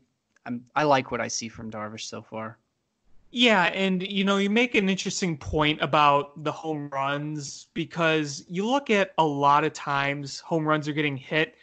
I'm, 0.47 0.65
I 0.75 0.85
like 0.85 1.11
what 1.11 1.21
I 1.21 1.29
see 1.29 1.49
from 1.49 1.71
Darvish 1.71 2.07
so 2.07 2.23
far. 2.23 2.57
Yeah, 3.33 3.65
and 3.67 4.03
you 4.03 4.25
know, 4.25 4.39
you 4.39 4.51
make 4.51 4.75
an 4.75 4.89
interesting 4.89 5.37
point 5.37 5.81
about 5.83 6.43
the 6.43 6.51
home 6.51 6.89
runs 6.89 7.69
because 7.75 8.45
you 8.49 8.67
look 8.67 8.91
at 8.91 9.13
a 9.19 9.25
lot 9.25 9.63
of 9.63 9.73
times 9.73 10.41
home 10.41 10.67
runs 10.67 10.89
are 10.89 10.93
getting 10.93 11.17
hit 11.17 11.55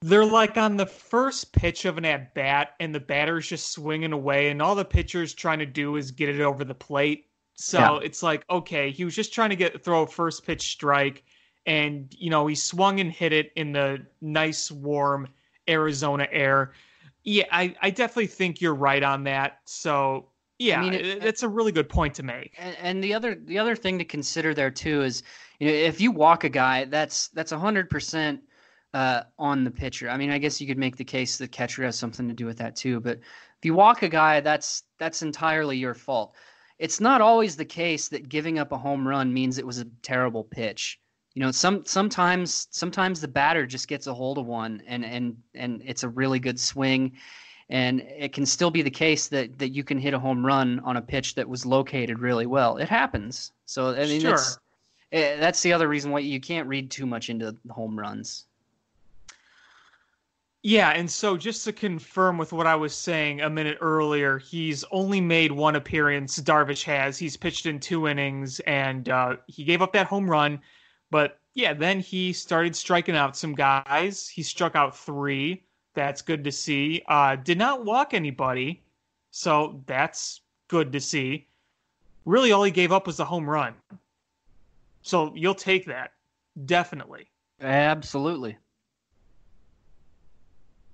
they're 0.00 0.24
like 0.24 0.56
on 0.56 0.76
the 0.76 0.86
first 0.86 1.52
pitch 1.52 1.84
of 1.84 1.98
an 1.98 2.04
at 2.04 2.34
bat, 2.34 2.74
and 2.80 2.94
the 2.94 3.00
batter's 3.00 3.48
just 3.48 3.72
swinging 3.72 4.12
away, 4.12 4.50
and 4.50 4.62
all 4.62 4.74
the 4.74 4.84
pitcher's 4.84 5.34
trying 5.34 5.58
to 5.58 5.66
do 5.66 5.96
is 5.96 6.10
get 6.10 6.28
it 6.28 6.40
over 6.40 6.64
the 6.64 6.74
plate. 6.74 7.26
So 7.54 7.78
yeah. 7.78 7.98
it's 8.02 8.22
like, 8.22 8.44
okay, 8.48 8.90
he 8.90 9.04
was 9.04 9.16
just 9.16 9.32
trying 9.32 9.50
to 9.50 9.56
get 9.56 9.82
throw 9.82 10.02
a 10.02 10.06
first 10.06 10.46
pitch 10.46 10.68
strike, 10.68 11.24
and 11.66 12.14
you 12.16 12.30
know 12.30 12.46
he 12.46 12.54
swung 12.54 13.00
and 13.00 13.10
hit 13.10 13.32
it 13.32 13.52
in 13.56 13.72
the 13.72 14.06
nice 14.20 14.70
warm 14.70 15.28
Arizona 15.68 16.28
air. 16.30 16.72
Yeah, 17.24 17.44
I, 17.50 17.74
I 17.82 17.90
definitely 17.90 18.28
think 18.28 18.60
you're 18.60 18.74
right 18.74 19.02
on 19.02 19.24
that. 19.24 19.58
So 19.64 20.28
yeah, 20.58 20.80
I 20.80 20.82
mean, 20.82 20.94
it, 20.94 21.20
that's 21.20 21.42
a 21.42 21.48
really 21.48 21.72
good 21.72 21.88
point 21.88 22.14
to 22.14 22.22
make. 22.22 22.54
And, 22.58 22.76
and 22.80 23.04
the 23.04 23.14
other 23.14 23.34
the 23.34 23.58
other 23.58 23.74
thing 23.74 23.98
to 23.98 24.04
consider 24.04 24.54
there 24.54 24.70
too 24.70 25.02
is, 25.02 25.24
you 25.58 25.66
know, 25.66 25.72
if 25.72 26.00
you 26.00 26.12
walk 26.12 26.44
a 26.44 26.48
guy, 26.48 26.84
that's 26.84 27.28
that's 27.28 27.50
a 27.50 27.58
hundred 27.58 27.90
percent 27.90 28.40
uh, 28.94 29.22
on 29.38 29.64
the 29.64 29.70
pitcher. 29.70 30.08
I 30.08 30.16
mean, 30.16 30.30
I 30.30 30.38
guess 30.38 30.60
you 30.60 30.66
could 30.66 30.78
make 30.78 30.96
the 30.96 31.04
case 31.04 31.36
the 31.36 31.48
catcher 31.48 31.84
has 31.84 31.98
something 31.98 32.28
to 32.28 32.34
do 32.34 32.46
with 32.46 32.58
that 32.58 32.76
too. 32.76 33.00
But 33.00 33.18
if 33.18 33.64
you 33.64 33.74
walk 33.74 34.02
a 34.02 34.08
guy, 34.08 34.40
that's 34.40 34.84
that's 34.98 35.22
entirely 35.22 35.76
your 35.76 35.94
fault. 35.94 36.34
It's 36.78 37.00
not 37.00 37.20
always 37.20 37.56
the 37.56 37.64
case 37.64 38.08
that 38.08 38.28
giving 38.28 38.58
up 38.58 38.72
a 38.72 38.78
home 38.78 39.06
run 39.06 39.32
means 39.32 39.58
it 39.58 39.66
was 39.66 39.78
a 39.78 39.86
terrible 40.02 40.44
pitch. 40.44 41.00
You 41.34 41.42
know, 41.42 41.50
some 41.50 41.84
sometimes 41.84 42.68
sometimes 42.70 43.20
the 43.20 43.28
batter 43.28 43.66
just 43.66 43.88
gets 43.88 44.06
a 44.06 44.14
hold 44.14 44.38
of 44.38 44.46
one 44.46 44.82
and 44.86 45.04
and 45.04 45.36
and 45.54 45.82
it's 45.84 46.02
a 46.02 46.08
really 46.08 46.38
good 46.38 46.58
swing. 46.58 47.12
And 47.70 48.00
it 48.00 48.32
can 48.32 48.46
still 48.46 48.70
be 48.70 48.80
the 48.80 48.90
case 48.90 49.28
that, 49.28 49.58
that 49.58 49.74
you 49.74 49.84
can 49.84 49.98
hit 49.98 50.14
a 50.14 50.18
home 50.18 50.44
run 50.44 50.80
on 50.80 50.96
a 50.96 51.02
pitch 51.02 51.34
that 51.34 51.46
was 51.46 51.66
located 51.66 52.18
really 52.18 52.46
well. 52.46 52.78
It 52.78 52.88
happens. 52.88 53.52
So 53.66 53.90
I 53.90 54.06
mean, 54.06 54.22
sure. 54.22 54.30
that's, 54.30 54.58
eh, 55.12 55.36
that's 55.36 55.60
the 55.62 55.74
other 55.74 55.86
reason 55.86 56.10
why 56.10 56.20
you 56.20 56.40
can't 56.40 56.66
read 56.66 56.90
too 56.90 57.04
much 57.04 57.28
into 57.28 57.54
home 57.68 57.98
runs. 57.98 58.46
Yeah, 60.64 60.90
and 60.90 61.08
so 61.08 61.36
just 61.36 61.64
to 61.64 61.72
confirm 61.72 62.36
with 62.36 62.52
what 62.52 62.66
I 62.66 62.74
was 62.74 62.92
saying 62.92 63.42
a 63.42 63.50
minute 63.50 63.78
earlier, 63.80 64.38
he's 64.38 64.84
only 64.90 65.20
made 65.20 65.52
one 65.52 65.76
appearance. 65.76 66.40
Darvish 66.40 66.82
has. 66.82 67.16
He's 67.16 67.36
pitched 67.36 67.66
in 67.66 67.78
two 67.78 68.08
innings, 68.08 68.58
and 68.60 69.08
uh, 69.08 69.36
he 69.46 69.62
gave 69.62 69.82
up 69.82 69.92
that 69.92 70.08
home 70.08 70.28
run. 70.28 70.60
But 71.10 71.38
yeah, 71.54 71.74
then 71.74 72.00
he 72.00 72.32
started 72.32 72.74
striking 72.74 73.14
out 73.14 73.36
some 73.36 73.54
guys. 73.54 74.28
He 74.28 74.42
struck 74.42 74.74
out 74.74 74.96
three. 74.96 75.62
That's 75.94 76.22
good 76.22 76.42
to 76.42 76.52
see. 76.52 77.02
Uh, 77.06 77.36
did 77.36 77.58
not 77.58 77.84
walk 77.84 78.12
anybody, 78.12 78.82
so 79.30 79.80
that's 79.86 80.40
good 80.66 80.92
to 80.92 81.00
see. 81.00 81.46
Really, 82.24 82.50
all 82.50 82.64
he 82.64 82.72
gave 82.72 82.90
up 82.90 83.06
was 83.06 83.18
the 83.18 83.24
home 83.24 83.48
run. 83.48 83.74
So 85.02 85.32
you'll 85.36 85.54
take 85.54 85.86
that, 85.86 86.14
definitely. 86.66 87.30
Absolutely 87.60 88.58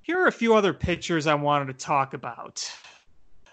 here 0.04 0.20
are 0.20 0.26
a 0.26 0.32
few 0.32 0.54
other 0.54 0.74
pitchers 0.74 1.26
I 1.26 1.34
wanted 1.34 1.66
to 1.68 1.84
talk 1.84 2.12
about 2.12 2.70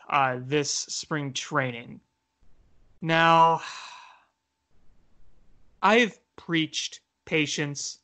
uh, 0.09 0.39
this 0.41 0.69
spring 0.69 1.31
training. 1.31 2.01
Now, 3.01 3.61
I've 5.81 6.19
preached 6.35 6.99
patience, 7.23 7.99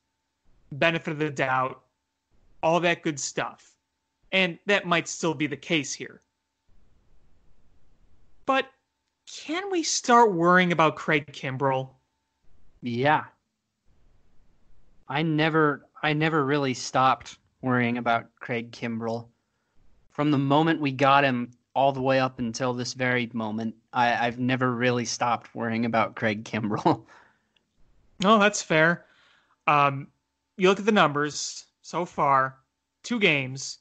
benefit 0.71 1.11
of 1.11 1.19
the 1.19 1.29
doubt, 1.29 1.81
all 2.63 2.79
that 2.79 3.03
good 3.03 3.19
stuff. 3.19 3.75
And 4.31 4.57
that 4.65 4.87
might 4.87 5.09
still 5.09 5.33
be 5.33 5.47
the 5.47 5.57
case 5.57 5.93
here. 5.93 6.21
But 8.45 8.69
can 9.29 9.69
we 9.69 9.83
start 9.83 10.33
worrying 10.33 10.71
about 10.71 10.95
Craig 10.95 11.33
Kimbrel? 11.33 11.89
Yeah. 12.81 13.25
I 15.09 15.21
never 15.21 15.85
I 16.01 16.13
never 16.13 16.45
really 16.45 16.73
stopped 16.73 17.37
worrying 17.61 17.97
about 17.97 18.35
Craig 18.39 18.71
Kimbrel. 18.71 19.27
From 20.11 20.31
the 20.31 20.37
moment 20.37 20.81
we 20.81 20.91
got 20.91 21.23
him 21.23 21.51
all 21.73 21.91
the 21.91 22.01
way 22.01 22.19
up 22.19 22.39
until 22.39 22.73
this 22.73 22.93
very 22.93 23.29
moment, 23.33 23.75
I, 23.93 24.07
have 24.07 24.39
never 24.39 24.73
really 24.73 25.05
stopped 25.05 25.53
worrying 25.53 25.85
about 25.85 26.15
Craig 26.15 26.43
Kimbrel. 26.43 27.05
No, 28.19 28.39
that's 28.39 28.63
fair. 28.63 29.05
Um, 29.67 30.07
you 30.57 30.69
look 30.69 30.79
at 30.79 30.85
the 30.85 30.91
numbers 30.91 31.67
so 31.83 32.03
far, 32.03 32.57
two 33.03 33.19
games, 33.19 33.77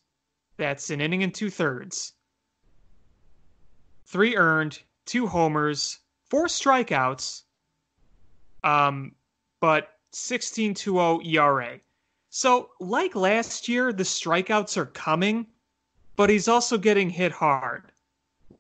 that's 0.59 0.91
an 0.91 1.01
inning 1.01 1.23
and 1.23 1.35
two 1.35 1.49
thirds. 1.49 2.13
Three 4.05 4.37
earned, 4.37 4.79
two 5.07 5.27
homers, 5.27 6.01
four 6.29 6.47
strikeouts, 6.47 7.45
um, 8.63 9.13
but 9.61 9.95
16 10.13 10.75
ERA. 11.25 11.81
So, 12.39 12.73
like 12.81 13.17
last 13.17 13.67
year, 13.67 13.95
the 13.95 14.03
strikeouts 14.03 14.77
are 14.77 14.85
coming, 14.85 15.47
but 16.17 16.29
he's 16.29 16.49
also 16.49 16.77
getting 16.77 17.09
hit 17.09 17.33
hard. 17.33 17.91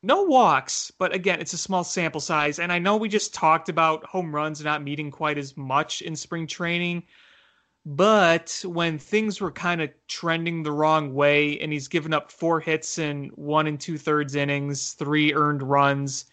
No 0.02 0.22
walks, 0.22 0.90
but 0.90 1.14
again, 1.14 1.40
it's 1.40 1.52
a 1.52 1.58
small 1.58 1.84
sample 1.84 2.22
size. 2.22 2.58
And 2.58 2.72
I 2.72 2.78
know 2.78 2.96
we 2.96 3.10
just 3.10 3.34
talked 3.34 3.68
about 3.68 4.06
home 4.06 4.34
runs 4.34 4.64
not 4.64 4.82
meeting 4.82 5.10
quite 5.10 5.36
as 5.36 5.58
much 5.58 6.00
in 6.00 6.16
spring 6.16 6.46
training. 6.46 7.02
But 7.84 8.64
when 8.64 8.98
things 8.98 9.42
were 9.42 9.52
kind 9.52 9.82
of 9.82 9.90
trending 10.08 10.62
the 10.62 10.72
wrong 10.72 11.12
way, 11.12 11.58
and 11.58 11.70
he's 11.70 11.86
given 11.86 12.14
up 12.14 12.32
four 12.32 12.60
hits 12.60 12.96
in 12.96 13.26
one 13.34 13.66
and 13.66 13.78
two 13.78 13.98
thirds 13.98 14.36
innings, 14.36 14.94
three 14.94 15.34
earned 15.34 15.62
runs, 15.62 16.24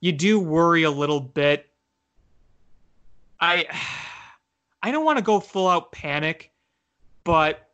you 0.00 0.12
do 0.12 0.40
worry 0.40 0.84
a 0.84 0.90
little 0.90 1.20
bit. 1.20 1.68
I 3.38 3.66
I 4.82 4.92
don't 4.92 5.04
want 5.04 5.18
to 5.18 5.22
go 5.24 5.40
full 5.40 5.68
out 5.68 5.92
panic 5.92 6.52
but 7.26 7.68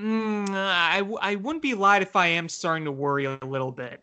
mm, 0.00 0.48
I, 0.48 1.06
I 1.20 1.34
wouldn't 1.36 1.62
be 1.62 1.74
lied 1.74 2.00
if 2.00 2.16
I 2.16 2.28
am 2.28 2.48
starting 2.48 2.86
to 2.86 2.90
worry 2.90 3.26
a 3.26 3.38
little 3.44 3.70
bit. 3.70 4.02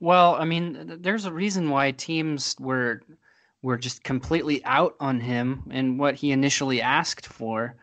Well, 0.00 0.34
I 0.34 0.46
mean, 0.46 0.96
there's 1.02 1.26
a 1.26 1.32
reason 1.32 1.68
why 1.68 1.90
teams 1.92 2.56
were 2.58 3.02
were 3.60 3.76
just 3.76 4.02
completely 4.02 4.64
out 4.64 4.96
on 4.98 5.20
him 5.20 5.64
and 5.70 5.98
what 5.98 6.14
he 6.14 6.32
initially 6.32 6.80
asked 6.80 7.26
for. 7.26 7.76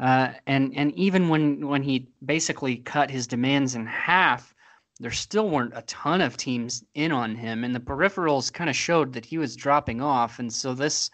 Uh, 0.00 0.32
and 0.46 0.72
and 0.74 0.94
even 0.94 1.28
when 1.28 1.68
when 1.68 1.82
he 1.82 2.08
basically 2.24 2.76
cut 2.76 3.10
his 3.10 3.26
demands 3.26 3.74
in 3.74 3.84
half, 3.84 4.54
there 4.98 5.10
still 5.10 5.50
weren't 5.50 5.76
a 5.76 5.82
ton 5.82 6.22
of 6.22 6.38
teams 6.38 6.84
in 6.94 7.12
on 7.12 7.34
him, 7.34 7.64
and 7.64 7.74
the 7.74 7.80
peripherals 7.80 8.50
kind 8.50 8.70
of 8.70 8.76
showed 8.76 9.12
that 9.12 9.26
he 9.26 9.36
was 9.36 9.56
dropping 9.56 10.00
off. 10.00 10.38
And 10.38 10.50
so 10.50 10.72
this 10.72 11.10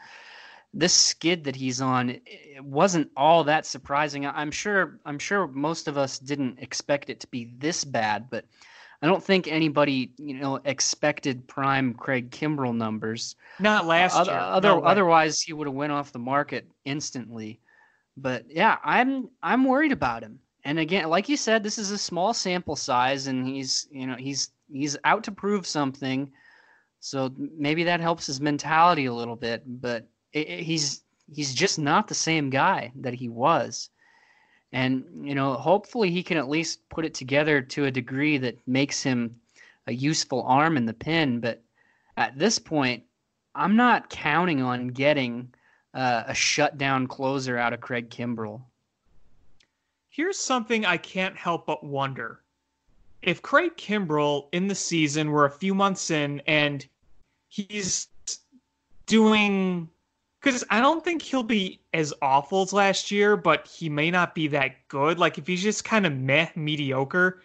this 0.76 0.92
skid 0.92 1.44
that 1.44 1.54
he's 1.56 1.80
on 1.80 2.20
wasn't 2.60 3.10
all 3.16 3.44
that 3.44 3.64
surprising. 3.64 4.26
I'm 4.26 4.50
sure 4.50 4.98
I'm 5.06 5.20
sure 5.20 5.46
most 5.46 5.86
of 5.86 5.96
us 5.96 6.18
didn't 6.18 6.58
expect 6.58 7.10
it 7.10 7.20
to 7.20 7.28
be 7.28 7.54
this 7.58 7.84
bad, 7.84 8.28
but 8.28 8.44
I 9.00 9.06
don't 9.06 9.22
think 9.22 9.46
anybody 9.46 10.12
you 10.18 10.34
know 10.34 10.60
expected 10.64 11.46
prime 11.46 11.94
Craig 11.94 12.30
Kimbrel 12.30 12.74
numbers. 12.74 13.36
Not 13.60 13.86
last 13.86 14.16
Other, 14.16 14.32
year. 14.32 14.40
other, 14.40 14.68
No 14.68 14.80
otherwise, 14.82 15.40
he 15.40 15.52
would 15.52 15.68
have 15.68 15.74
went 15.76 15.92
off 15.92 16.12
the 16.12 16.18
market 16.18 16.66
instantly. 16.84 17.60
But 18.16 18.46
yeah, 18.50 18.78
I'm 18.82 19.30
I'm 19.42 19.64
worried 19.64 19.92
about 19.92 20.22
him. 20.24 20.40
And 20.64 20.78
again, 20.78 21.08
like 21.08 21.28
you 21.28 21.36
said, 21.36 21.62
this 21.62 21.78
is 21.78 21.90
a 21.92 21.98
small 21.98 22.34
sample 22.34 22.76
size, 22.76 23.28
and 23.28 23.46
he's 23.46 23.86
you 23.92 24.06
know 24.08 24.16
he's 24.16 24.50
he's 24.72 24.96
out 25.04 25.22
to 25.24 25.32
prove 25.32 25.66
something. 25.66 26.32
So 26.98 27.32
maybe 27.36 27.84
that 27.84 28.00
helps 28.00 28.26
his 28.26 28.40
mentality 28.40 29.04
a 29.04 29.12
little 29.14 29.36
bit. 29.36 29.62
But 29.66 30.08
it, 30.34 30.60
he's 30.60 31.02
he's 31.32 31.54
just 31.54 31.78
not 31.78 32.08
the 32.08 32.14
same 32.14 32.50
guy 32.50 32.92
that 32.96 33.14
he 33.14 33.28
was. 33.28 33.88
And 34.72 35.04
you 35.22 35.34
know, 35.34 35.54
hopefully 35.54 36.10
he 36.10 36.22
can 36.22 36.36
at 36.36 36.48
least 36.48 36.86
put 36.90 37.04
it 37.04 37.14
together 37.14 37.62
to 37.62 37.86
a 37.86 37.90
degree 37.90 38.36
that 38.38 38.58
makes 38.66 39.02
him 39.02 39.40
a 39.86 39.92
useful 39.92 40.42
arm 40.42 40.76
in 40.76 40.84
the 40.84 40.92
pen. 40.92 41.40
But 41.40 41.62
at 42.16 42.38
this 42.38 42.58
point, 42.58 43.04
I'm 43.54 43.76
not 43.76 44.10
counting 44.10 44.60
on 44.62 44.88
getting 44.88 45.54
uh, 45.94 46.24
a 46.26 46.34
shutdown 46.34 47.06
closer 47.06 47.56
out 47.56 47.72
of 47.72 47.80
Craig 47.80 48.10
Kimbrel. 48.10 48.62
Here's 50.10 50.38
something 50.38 50.84
I 50.84 50.96
can't 50.96 51.36
help 51.36 51.66
but 51.66 51.84
wonder. 51.84 52.40
If 53.22 53.42
Craig 53.42 53.76
Kimbrel 53.76 54.48
in 54.52 54.66
the 54.66 54.74
season, 54.74 55.30
we're 55.30 55.46
a 55.46 55.50
few 55.50 55.74
months 55.74 56.10
in, 56.10 56.42
and 56.46 56.86
he's 57.48 58.08
doing. 59.06 59.88
Because 60.44 60.62
I 60.68 60.80
don't 60.80 61.02
think 61.02 61.22
he'll 61.22 61.42
be 61.42 61.80
as 61.94 62.12
awful 62.20 62.60
as 62.60 62.74
last 62.74 63.10
year, 63.10 63.34
but 63.34 63.66
he 63.66 63.88
may 63.88 64.10
not 64.10 64.34
be 64.34 64.46
that 64.48 64.86
good. 64.88 65.18
Like, 65.18 65.38
if 65.38 65.46
he's 65.46 65.62
just 65.62 65.84
kind 65.84 66.04
of 66.04 66.12
meh, 66.12 66.48
mediocre, 66.54 67.40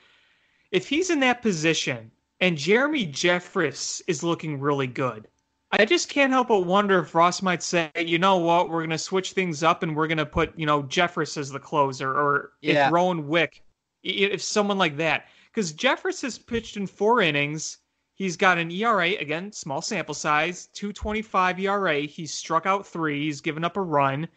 if 0.71 0.89
he's 0.89 1.09
in 1.09 1.21
that 1.21 1.41
position 1.41 2.11
and 2.41 2.57
Jeremy 2.57 3.07
Jeffress 3.07 4.01
is 4.07 4.21
looking 4.21 4.59
really 4.59 4.85
good, 4.87 5.29
I 5.71 5.85
just 5.85 6.09
can't 6.09 6.33
help 6.33 6.49
but 6.49 6.65
wonder 6.65 6.99
if 6.99 7.15
Ross 7.15 7.41
might 7.41 7.63
say, 7.63 7.89
you 7.97 8.19
know 8.19 8.37
what, 8.37 8.69
we're 8.69 8.79
going 8.79 8.89
to 8.89 8.97
switch 8.97 9.31
things 9.31 9.63
up 9.63 9.81
and 9.81 9.95
we're 9.95 10.07
going 10.07 10.17
to 10.17 10.25
put, 10.25 10.57
you 10.59 10.65
know, 10.65 10.83
Jeffress 10.83 11.37
as 11.37 11.49
the 11.49 11.59
closer, 11.59 12.11
or 12.11 12.51
Yeah. 12.61 12.87
if 12.87 12.93
Rowan 12.93 13.27
Wick, 13.27 13.63
if 14.03 14.41
someone 14.41 14.77
like 14.77 14.97
that. 14.97 15.27
Because 15.53 15.73
Jeffress 15.73 16.21
has 16.21 16.37
pitched 16.37 16.75
in 16.75 16.85
four 16.85 17.21
innings. 17.21 17.78
He's 18.19 18.35
got 18.35 18.57
an 18.57 18.69
ERA, 18.69 19.11
again, 19.11 19.49
small 19.53 19.81
sample 19.81 20.13
size, 20.13 20.67
225 20.73 21.57
ERA. 21.61 22.01
He's 22.01 22.33
struck 22.33 22.65
out 22.65 22.85
three. 22.85 23.23
He's 23.23 23.39
given 23.39 23.63
up 23.63 23.77
a 23.77 23.81
run 23.81 24.27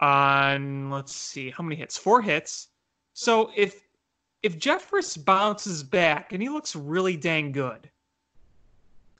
on, 0.00 0.90
let's 0.90 1.16
see, 1.16 1.48
how 1.48 1.64
many 1.64 1.76
hits? 1.76 1.96
Four 1.96 2.20
hits. 2.20 2.68
So 3.14 3.50
if 3.56 3.80
if 4.42 4.58
Jeffress 4.58 5.16
bounces 5.24 5.82
back 5.82 6.34
and 6.34 6.42
he 6.42 6.50
looks 6.50 6.76
really 6.76 7.16
dang 7.16 7.52
good, 7.52 7.90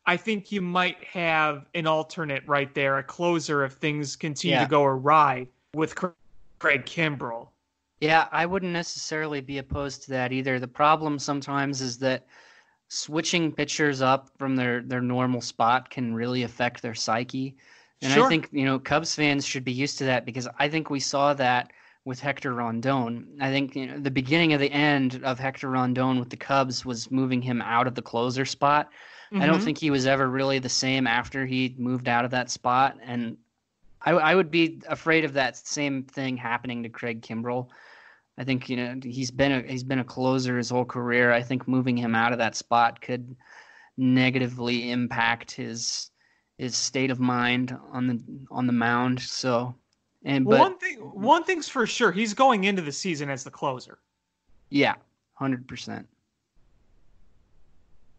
I 0.05 0.19
think 0.19 0.53
you 0.53 0.61
might 0.61 1.03
have 1.03 1.67
an 1.75 1.87
alternate 1.87 2.47
right 2.47 2.73
there, 2.75 2.99
a 2.99 3.03
closer 3.03 3.65
if 3.65 3.73
things 3.73 4.15
continue 4.15 4.57
Yeah. 4.57 4.65
to 4.65 4.71
go 4.71 4.85
awry 4.85 5.49
with 5.75 5.95
Craig 5.97 6.85
Kimbrel. 6.85 7.49
Yeah, 8.03 8.29
I 8.31 8.45
wouldn't 8.45 8.73
necessarily 8.75 9.41
be 9.41 9.57
opposed 9.57 10.03
to 10.03 10.11
that 10.11 10.33
either. 10.33 10.61
The 10.61 10.69
problem 10.69 11.19
sometimes 11.19 11.81
is 11.81 11.99
that 12.01 12.27
switching 12.89 13.53
pitchers 13.53 14.01
up 14.01 14.31
from 14.39 14.57
their 14.57 14.83
their 14.83 15.01
normal 15.01 15.41
spot 15.41 15.91
can 15.91 16.15
really 16.15 16.43
affect 16.43 16.83
their 16.83 16.95
psyche. 16.95 17.57
And 18.03 18.13
I 18.13 18.29
think, 18.29 18.49
you 18.53 18.65
know, 18.65 18.79
Cubs 18.79 19.15
fans 19.15 19.47
should 19.47 19.65
be 19.65 19.73
used 19.73 19.99
to 19.99 20.05
that 20.05 20.27
because 20.27 20.47
I 20.59 20.69
think 20.69 20.91
we 20.91 21.01
saw 21.01 21.33
that 21.35 21.73
with 22.05 22.21
Hector 22.21 22.55
Rondon. 22.55 23.27
I 23.41 23.51
think 23.51 23.75
you 23.75 23.87
know, 23.87 23.99
the 23.99 24.11
beginning 24.11 24.53
of 24.53 24.61
the 24.61 24.71
end 24.71 25.21
of 25.25 25.39
Hector 25.39 25.71
Rondon 25.71 26.21
with 26.21 26.31
the 26.31 26.37
Cubs 26.37 26.85
was 26.85 27.11
moving 27.11 27.43
him 27.43 27.61
out 27.63 27.87
of 27.87 27.95
the 27.95 28.03
closer 28.03 28.45
spot. 28.45 28.91
I 29.33 29.47
don't 29.47 29.59
Mhm. 29.59 29.65
think 29.65 29.79
he 29.79 29.91
was 29.91 30.07
ever 30.07 30.29
really 30.29 30.61
the 30.61 30.69
same 30.69 31.07
after 31.09 31.47
he 31.47 31.75
moved 31.79 32.07
out 32.07 32.25
of 32.25 32.31
that 32.31 32.49
spot. 32.49 32.97
And 33.03 33.37
I, 34.03 34.13
I 34.13 34.35
would 34.37 34.53
be 34.53 34.81
afraid 34.89 35.25
of 35.25 35.33
that 35.33 35.57
same 35.57 36.05
thing 36.05 36.37
happening 36.37 36.85
to 36.85 36.89
Craig 36.89 37.23
Kimbrel. 37.23 37.69
I 38.39 38.45
think 38.45 38.69
you 38.69 38.77
know 38.77 39.01
he's 39.03 39.31
been 39.31 39.53
a 39.53 39.63
he's 39.63 39.85
been 39.85 39.99
a 39.99 40.05
closer 40.05 40.57
his 40.59 40.71
whole 40.71 40.85
career. 40.85 41.33
I 41.33 41.43
think 41.43 41.67
moving 41.67 41.97
him 41.97 42.15
out 42.15 42.33
of 42.33 42.39
that 42.39 42.57
spot 42.57 43.01
could 43.01 43.35
negatively 43.97 44.91
impact 44.91 45.51
his 45.53 46.11
his 46.59 46.77
state 46.77 47.11
of 47.11 47.21
mind 47.21 47.77
on 47.93 48.07
the 48.07 48.23
on 48.51 48.67
the 48.67 48.73
mound. 48.73 49.21
So, 49.21 49.75
and 50.25 50.45
but 50.45 50.59
one 50.59 50.79
thing, 50.79 50.97
one 50.99 51.45
thing's 51.45 51.69
for 51.69 51.87
sure, 51.87 52.13
he's 52.13 52.35
going 52.35 52.65
into 52.65 52.83
the 52.83 52.93
season 52.93 53.31
as 53.31 53.45
the 53.45 53.51
closer. 53.51 53.99
yeah, 54.71 54.95
hundred 55.35 55.67
percent. 55.67 56.07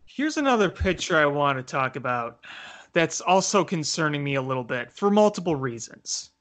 Here's 0.06 0.38
another 0.38 0.70
pitcher 0.70 1.18
I 1.18 1.26
want 1.26 1.58
to 1.60 1.64
talk 1.64 1.96
about 1.96 2.40
that's 2.94 3.22
also 3.22 3.64
concerning 3.64 4.24
me 4.24 4.36
a 4.36 4.42
little 4.42 4.64
bit 4.64 4.92
for 4.92 5.12
multiple 5.12 5.56
reasons. 5.56 6.32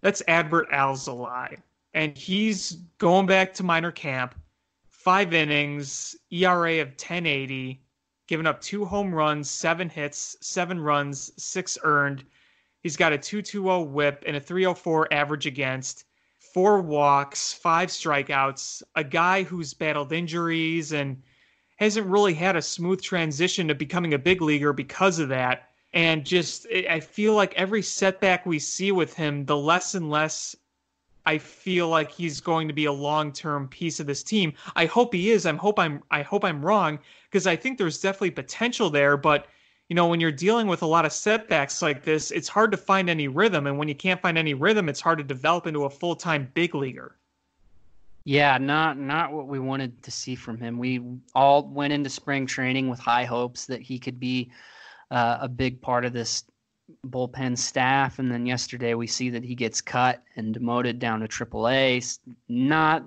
That's 0.00 0.22
Adbert 0.26 0.68
Alzolay. 0.72 1.58
And 1.92 2.16
he's 2.16 2.72
going 2.98 3.26
back 3.26 3.52
to 3.54 3.62
minor 3.62 3.90
camp, 3.90 4.34
five 4.88 5.34
innings, 5.34 6.14
ERA 6.30 6.80
of 6.80 6.88
1080, 6.88 7.82
giving 8.28 8.46
up 8.46 8.60
two 8.60 8.84
home 8.84 9.12
runs, 9.12 9.50
seven 9.50 9.88
hits, 9.88 10.36
seven 10.40 10.78
runs, 10.78 11.32
six 11.42 11.76
earned. 11.82 12.24
He's 12.82 12.96
got 12.96 13.12
a 13.12 13.18
220 13.18 13.86
whip 13.86 14.22
and 14.26 14.36
a 14.36 14.40
304 14.40 15.12
average 15.12 15.46
against, 15.46 16.04
four 16.38 16.80
walks, 16.80 17.52
five 17.52 17.88
strikeouts, 17.88 18.82
a 18.94 19.04
guy 19.04 19.42
who's 19.42 19.74
battled 19.74 20.12
injuries 20.12 20.92
and 20.92 21.22
hasn't 21.76 22.06
really 22.06 22.34
had 22.34 22.56
a 22.56 22.62
smooth 22.62 23.02
transition 23.02 23.66
to 23.66 23.74
becoming 23.74 24.14
a 24.14 24.18
big 24.18 24.42
leaguer 24.42 24.72
because 24.72 25.18
of 25.18 25.28
that. 25.30 25.70
And 25.92 26.24
just, 26.24 26.66
I 26.68 27.00
feel 27.00 27.34
like 27.34 27.52
every 27.54 27.82
setback 27.82 28.46
we 28.46 28.58
see 28.58 28.92
with 28.92 29.14
him, 29.14 29.44
the 29.44 29.56
less 29.56 29.94
and 29.94 30.08
less 30.08 30.54
I 31.30 31.38
feel 31.38 31.88
like 31.88 32.10
he's 32.10 32.40
going 32.40 32.66
to 32.66 32.74
be 32.74 32.86
a 32.86 32.92
long-term 32.92 33.68
piece 33.68 34.00
of 34.00 34.06
this 34.08 34.24
team. 34.24 34.52
I 34.74 34.86
hope 34.86 35.14
he 35.14 35.30
is. 35.30 35.46
I 35.46 35.54
hope 35.54 35.78
I'm. 35.78 36.02
I 36.10 36.22
hope 36.22 36.44
I'm 36.44 36.60
wrong 36.60 36.98
because 37.30 37.46
I 37.46 37.54
think 37.54 37.78
there's 37.78 38.00
definitely 38.00 38.32
potential 38.32 38.90
there. 38.90 39.16
But 39.16 39.46
you 39.88 39.94
know, 39.94 40.08
when 40.08 40.18
you're 40.18 40.32
dealing 40.32 40.66
with 40.66 40.82
a 40.82 40.86
lot 40.86 41.04
of 41.04 41.12
setbacks 41.12 41.82
like 41.82 42.02
this, 42.02 42.32
it's 42.32 42.48
hard 42.48 42.72
to 42.72 42.76
find 42.76 43.08
any 43.08 43.28
rhythm. 43.28 43.68
And 43.68 43.78
when 43.78 43.86
you 43.86 43.94
can't 43.94 44.20
find 44.20 44.36
any 44.36 44.54
rhythm, 44.54 44.88
it's 44.88 45.00
hard 45.00 45.18
to 45.18 45.24
develop 45.24 45.68
into 45.68 45.84
a 45.84 45.90
full-time 45.90 46.50
big 46.52 46.74
leaguer. 46.74 47.16
Yeah, 48.24 48.58
not 48.58 48.98
not 48.98 49.32
what 49.32 49.46
we 49.46 49.60
wanted 49.60 50.02
to 50.02 50.10
see 50.10 50.34
from 50.34 50.58
him. 50.58 50.78
We 50.78 51.00
all 51.32 51.68
went 51.68 51.92
into 51.92 52.10
spring 52.10 52.44
training 52.44 52.88
with 52.88 52.98
high 52.98 53.24
hopes 53.24 53.66
that 53.66 53.82
he 53.82 54.00
could 54.00 54.18
be 54.18 54.50
uh, 55.12 55.38
a 55.42 55.48
big 55.48 55.80
part 55.80 56.04
of 56.04 56.12
this 56.12 56.42
bullpen 57.06 57.56
staff, 57.56 58.18
and 58.18 58.30
then 58.30 58.46
yesterday 58.46 58.94
we 58.94 59.06
see 59.06 59.30
that 59.30 59.44
he 59.44 59.54
gets 59.54 59.80
cut 59.80 60.22
and 60.36 60.54
demoted 60.54 60.98
down 60.98 61.20
to 61.20 61.28
AAA. 61.28 62.18
Not 62.48 63.04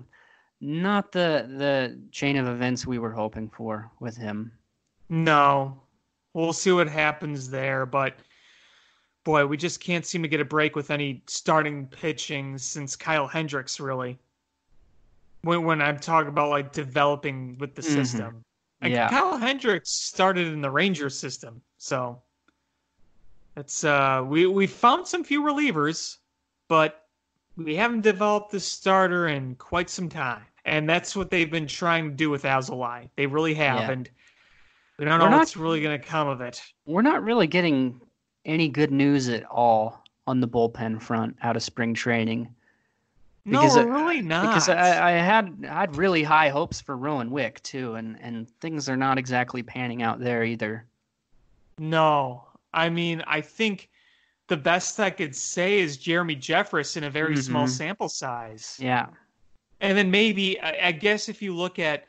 not 0.61 1.11
the 1.11 1.45
the 1.57 1.99
chain 2.11 2.37
of 2.37 2.47
events 2.47 2.87
we 2.87 2.99
were 2.99 3.11
hoping 3.11 3.49
for 3.49 3.91
with 3.99 4.15
him. 4.15 4.51
No, 5.09 5.81
we'll 6.33 6.53
see 6.53 6.71
what 6.71 6.87
happens 6.87 7.49
there. 7.49 7.85
But 7.85 8.15
boy, 9.23 9.45
we 9.45 9.57
just 9.57 9.79
can't 9.79 10.05
seem 10.05 10.21
to 10.23 10.27
get 10.27 10.39
a 10.39 10.45
break 10.45 10.75
with 10.75 10.89
any 10.91 11.23
starting 11.27 11.87
pitching 11.87 12.57
since 12.57 12.95
Kyle 12.95 13.27
Hendricks, 13.27 13.79
really. 13.79 14.17
When, 15.43 15.63
when 15.63 15.81
I'm 15.81 15.99
talking 15.99 16.29
about 16.29 16.49
like 16.49 16.71
developing 16.71 17.57
with 17.59 17.75
the 17.75 17.81
Mhm. 17.81 17.93
system. 17.93 18.45
Yeah. 18.81 19.09
Kyle 19.09 19.37
Hendricks 19.37 19.89
started 19.91 20.47
in 20.47 20.61
the 20.61 20.69
Ranger 20.69 21.09
system. 21.09 21.61
So 21.77 22.21
it's 23.55 23.83
uh 23.83 24.23
we 24.25 24.45
we 24.45 24.67
found 24.67 25.07
some 25.07 25.23
few 25.23 25.43
relievers, 25.43 26.17
but 26.67 27.05
we 27.55 27.75
haven't 27.75 28.01
developed 28.01 28.51
the 28.51 28.59
starter 28.59 29.27
in 29.27 29.55
quite 29.55 29.89
some 29.89 30.09
time. 30.09 30.43
And 30.65 30.89
that's 30.89 31.15
what 31.15 31.29
they've 31.29 31.51
been 31.51 31.67
trying 31.67 32.09
to 32.09 32.15
do 32.15 32.29
with 32.29 32.43
Alzolay. 32.43 33.09
They 33.15 33.25
really 33.25 33.53
have. 33.55 33.81
Yeah. 33.81 33.91
And 33.91 34.09
we 34.97 35.05
don't 35.05 35.19
We're 35.19 35.25
know 35.25 35.31
not- 35.31 35.39
what's 35.39 35.57
really 35.57 35.81
going 35.81 35.99
to 35.99 36.05
come 36.05 36.27
of 36.27 36.41
it. 36.41 36.61
We're 36.85 37.01
not 37.01 37.23
really 37.23 37.47
getting 37.47 37.99
any 38.45 38.69
good 38.69 38.91
news 38.91 39.29
at 39.29 39.43
all 39.45 40.03
on 40.25 40.39
the 40.39 40.47
bullpen 40.47 41.01
front 41.01 41.37
out 41.41 41.55
of 41.55 41.63
spring 41.63 41.93
training. 41.93 42.53
Because 43.45 43.75
no, 43.75 43.83
really 43.83 44.21
not. 44.21 44.47
Because 44.47 44.69
I, 44.69 45.09
I, 45.09 45.11
had 45.11 45.65
I 45.69 45.81
had 45.81 45.97
really 45.97 46.23
high 46.23 46.47
hopes 46.47 46.79
for 46.79 46.95
Rowan 46.95 47.29
Wick 47.29 47.61
too, 47.61 47.95
and 47.95 48.17
and 48.21 48.49
things 48.61 48.87
are 48.87 48.95
not 48.95 49.17
exactly 49.17 49.61
panning 49.61 50.01
out 50.01 50.21
there 50.21 50.45
either. 50.45 50.85
No, 51.77 52.45
I 52.73 52.89
mean 52.89 53.23
I 53.27 53.41
think 53.41 53.89
the 54.47 54.57
best 54.57 54.99
I 54.99 55.09
could 55.09 55.35
say 55.35 55.79
is 55.79 55.97
Jeremy 55.97 56.35
Jeffress 56.35 56.97
in 56.97 57.05
a 57.05 57.09
very 57.09 57.33
mm-hmm. 57.33 57.41
small 57.41 57.67
sample 57.67 58.09
size. 58.09 58.77
Yeah, 58.79 59.07
and 59.79 59.97
then 59.97 60.09
maybe 60.11 60.59
I, 60.61 60.91
guess 60.91 61.27
if 61.27 61.41
you 61.41 61.55
look 61.55 61.77
at 61.79 62.05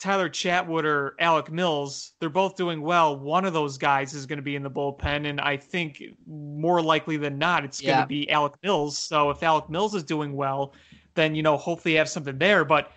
Tyler 0.00 0.28
Chatwood 0.28 0.84
or 0.84 1.14
Alec 1.20 1.52
Mills, 1.52 2.12
they're 2.18 2.28
both 2.28 2.56
doing 2.56 2.82
well. 2.82 3.16
One 3.16 3.44
of 3.44 3.52
those 3.52 3.78
guys 3.78 4.14
is 4.14 4.26
going 4.26 4.38
to 4.38 4.42
be 4.42 4.56
in 4.56 4.64
the 4.64 4.70
bullpen, 4.70 5.28
and 5.28 5.40
I 5.40 5.56
think 5.56 6.02
more 6.26 6.82
likely 6.82 7.16
than 7.16 7.38
not, 7.38 7.64
it's 7.64 7.80
going 7.80 8.00
to 8.00 8.06
be 8.06 8.28
Alec 8.28 8.54
Mills. 8.64 8.98
So 8.98 9.30
if 9.30 9.42
Alec 9.44 9.70
Mills 9.70 9.94
is 9.94 10.02
doing 10.02 10.34
well, 10.34 10.74
then 11.14 11.36
you 11.36 11.42
know 11.44 11.56
hopefully 11.56 11.92
you 11.92 11.98
have 11.98 12.08
something 12.08 12.36
there. 12.38 12.64
But 12.64 12.90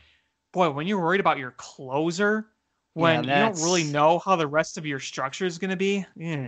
boy, 0.52 0.72
when 0.72 0.88
you're 0.88 1.00
worried 1.00 1.20
about 1.20 1.38
your 1.38 1.52
closer, 1.52 2.48
when 2.94 3.26
yeah, 3.26 3.50
you 3.50 3.54
don't 3.54 3.64
really 3.64 3.84
know 3.84 4.18
how 4.18 4.36
the 4.36 4.48
rest 4.48 4.78
of 4.78 4.86
your 4.88 5.00
structure 5.00 5.46
is 5.46 5.60
going 5.60 5.70
to 5.70 5.78
be, 5.78 6.04
yeah. 6.16 6.48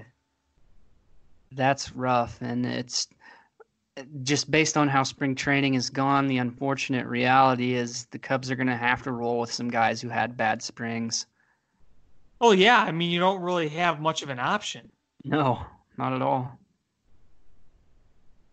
That's 1.51 1.93
rough, 1.93 2.41
and 2.41 2.65
it's 2.65 3.07
just 4.23 4.51
based 4.51 4.77
on 4.77 4.87
how 4.87 5.03
spring 5.03 5.35
training 5.35 5.73
has 5.73 5.89
gone, 5.89 6.27
the 6.27 6.37
unfortunate 6.37 7.07
reality 7.07 7.73
is 7.73 8.05
the 8.11 8.19
Cubs 8.19 8.51
are 8.51 8.55
going 8.55 8.67
to 8.67 8.75
have 8.75 9.01
to 9.03 9.11
roll 9.11 9.39
with 9.39 9.51
some 9.51 9.69
guys 9.69 10.01
who 10.01 10.09
had 10.09 10.37
bad 10.37 10.61
springs. 10.61 11.25
Oh 12.39 12.51
yeah, 12.51 12.79
I 12.79 12.91
mean 12.91 13.09
you 13.09 13.19
don't 13.19 13.41
really 13.41 13.69
have 13.69 13.99
much 13.99 14.21
of 14.21 14.29
an 14.29 14.39
option. 14.39 14.91
No, 15.23 15.65
not 15.97 16.13
at 16.13 16.21
all. 16.21 16.59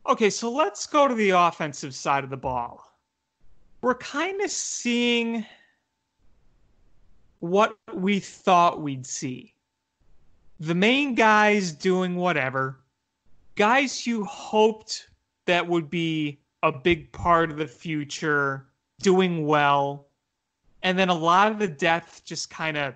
Okay, 0.06 0.30
so 0.30 0.50
let's 0.50 0.86
go 0.86 1.08
to 1.08 1.14
the 1.14 1.30
offensive 1.30 1.94
side 1.94 2.24
of 2.24 2.30
the 2.30 2.36
ball. 2.36 2.82
We're 3.80 3.94
kind 3.94 4.40
of 4.40 4.50
seeing 4.50 5.44
what 7.40 7.76
we 7.92 8.20
thought 8.20 8.80
we'd 8.80 9.06
see. 9.06 9.54
The 10.60 10.74
main 10.74 11.14
guys 11.14 11.72
doing 11.72 12.16
whatever. 12.16 12.80
Guys 13.56 14.04
you 14.04 14.24
hoped 14.24 15.10
that 15.46 15.64
would 15.64 15.88
be 15.88 16.40
a 16.64 16.72
big 16.72 17.12
part 17.12 17.52
of 17.52 17.56
the 17.56 17.68
future, 17.68 18.66
doing 19.00 19.46
well, 19.46 20.08
and 20.82 20.98
then 20.98 21.08
a 21.08 21.14
lot 21.14 21.52
of 21.52 21.60
the 21.60 21.68
depth 21.68 22.24
just 22.24 22.50
kind 22.50 22.76
of 22.76 22.94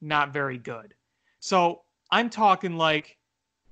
not 0.00 0.32
very 0.32 0.58
good. 0.58 0.94
So 1.38 1.82
I'm 2.10 2.28
talking 2.28 2.76
like 2.76 3.18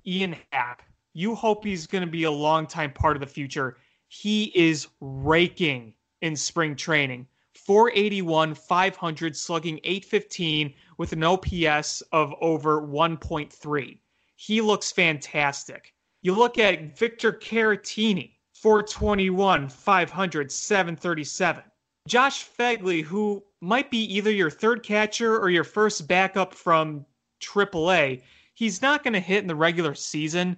Ian 0.06 0.36
Happ. 0.52 0.82
You 1.12 1.34
hope 1.34 1.64
he's 1.64 1.88
going 1.88 2.04
to 2.04 2.10
be 2.10 2.22
a 2.22 2.30
long 2.30 2.68
time 2.68 2.92
part 2.92 3.16
of 3.16 3.20
the 3.20 3.26
future. 3.26 3.76
He 4.06 4.52
is 4.54 4.86
raking 5.00 5.92
in 6.20 6.36
spring 6.36 6.76
training. 6.76 7.26
481, 7.54 8.54
500, 8.54 9.36
slugging 9.36 9.80
815 9.82 10.72
with 10.98 11.12
an 11.12 11.24
OPS 11.24 12.02
of 12.12 12.32
over 12.40 12.80
1.3. 12.80 13.98
He 14.36 14.60
looks 14.60 14.92
fantastic. 14.92 15.94
You 16.26 16.34
look 16.34 16.58
at 16.58 16.98
Victor 16.98 17.32
Caratini, 17.32 18.32
421, 18.54 19.68
500, 19.68 20.50
737. 20.50 21.62
Josh 22.08 22.48
Phegley, 22.58 23.00
who 23.00 23.44
might 23.60 23.92
be 23.92 24.02
either 24.12 24.32
your 24.32 24.50
third 24.50 24.82
catcher 24.82 25.38
or 25.38 25.50
your 25.50 25.62
first 25.62 26.08
backup 26.08 26.52
from 26.52 27.06
AAA, 27.40 28.22
he's 28.54 28.82
not 28.82 29.04
going 29.04 29.14
to 29.14 29.20
hit 29.20 29.42
in 29.42 29.46
the 29.46 29.54
regular 29.54 29.94
season, 29.94 30.56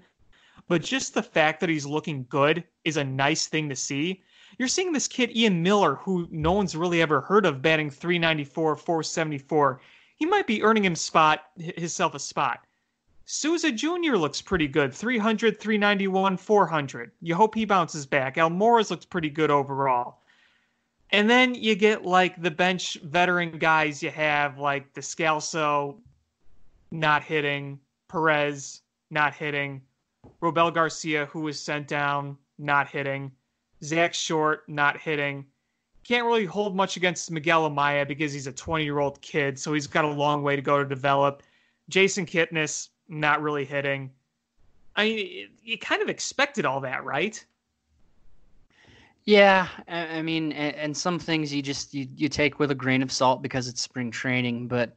but 0.68 0.80
just 0.80 1.12
the 1.12 1.22
fact 1.22 1.60
that 1.60 1.68
he's 1.68 1.84
looking 1.84 2.24
good 2.30 2.64
is 2.86 2.96
a 2.96 3.04
nice 3.04 3.46
thing 3.46 3.68
to 3.68 3.76
see. 3.76 4.22
You're 4.58 4.68
seeing 4.68 4.94
this 4.94 5.06
kid, 5.06 5.36
Ian 5.36 5.62
Miller, 5.62 5.96
who 5.96 6.26
no 6.30 6.52
one's 6.52 6.76
really 6.76 7.02
ever 7.02 7.20
heard 7.20 7.44
of, 7.44 7.60
batting 7.60 7.90
394, 7.90 8.74
474. 8.74 9.82
He 10.16 10.24
might 10.24 10.46
be 10.46 10.62
earning 10.62 10.86
him 10.86 10.96
spot 10.96 11.42
himself 11.58 12.14
a 12.14 12.18
spot. 12.18 12.60
Souza 13.30 13.70
Jr. 13.70 14.16
looks 14.16 14.40
pretty 14.40 14.66
good 14.66 14.94
300, 14.94 15.60
391, 15.60 16.38
400. 16.38 17.12
You 17.20 17.34
hope 17.34 17.54
he 17.54 17.66
bounces 17.66 18.06
back. 18.06 18.36
Almora 18.36 18.88
looks 18.88 19.04
pretty 19.04 19.28
good 19.28 19.50
overall. 19.50 20.22
And 21.10 21.28
then 21.28 21.54
you 21.54 21.74
get 21.74 22.06
like 22.06 22.40
the 22.40 22.50
bench 22.50 22.96
veteran 23.02 23.58
guys 23.58 24.02
you 24.02 24.10
have, 24.10 24.58
like 24.58 24.94
Descalso 24.94 25.98
not 26.90 27.22
hitting, 27.22 27.78
Perez 28.08 28.80
not 29.10 29.34
hitting, 29.34 29.82
Robel 30.40 30.72
Garcia, 30.72 31.26
who 31.26 31.40
was 31.40 31.60
sent 31.60 31.86
down, 31.86 32.34
not 32.58 32.88
hitting, 32.88 33.30
Zack 33.84 34.14
Short 34.14 34.66
not 34.70 34.98
hitting. 34.98 35.44
Can't 36.02 36.24
really 36.24 36.46
hold 36.46 36.74
much 36.74 36.96
against 36.96 37.30
Miguel 37.30 37.68
Amaya 37.68 38.08
because 38.08 38.32
he's 38.32 38.46
a 38.46 38.52
20 38.52 38.84
year 38.84 39.00
old 39.00 39.20
kid, 39.20 39.58
so 39.58 39.74
he's 39.74 39.86
got 39.86 40.06
a 40.06 40.08
long 40.08 40.42
way 40.42 40.56
to 40.56 40.62
go 40.62 40.82
to 40.82 40.88
develop. 40.88 41.42
Jason 41.90 42.24
Kipnis, 42.24 42.88
not 43.08 43.42
really 43.42 43.64
hitting. 43.64 44.10
I 44.96 45.04
mean, 45.04 45.48
you 45.62 45.78
kind 45.78 46.02
of 46.02 46.08
expected 46.08 46.66
all 46.66 46.80
that, 46.80 47.04
right? 47.04 47.44
Yeah, 49.24 49.68
I 49.86 50.22
mean, 50.22 50.52
and 50.52 50.96
some 50.96 51.18
things 51.18 51.52
you 51.52 51.60
just 51.60 51.92
you, 51.92 52.08
you 52.16 52.30
take 52.30 52.58
with 52.58 52.70
a 52.70 52.74
grain 52.74 53.02
of 53.02 53.12
salt 53.12 53.42
because 53.42 53.68
it's 53.68 53.80
spring 53.80 54.10
training, 54.10 54.68
but 54.68 54.96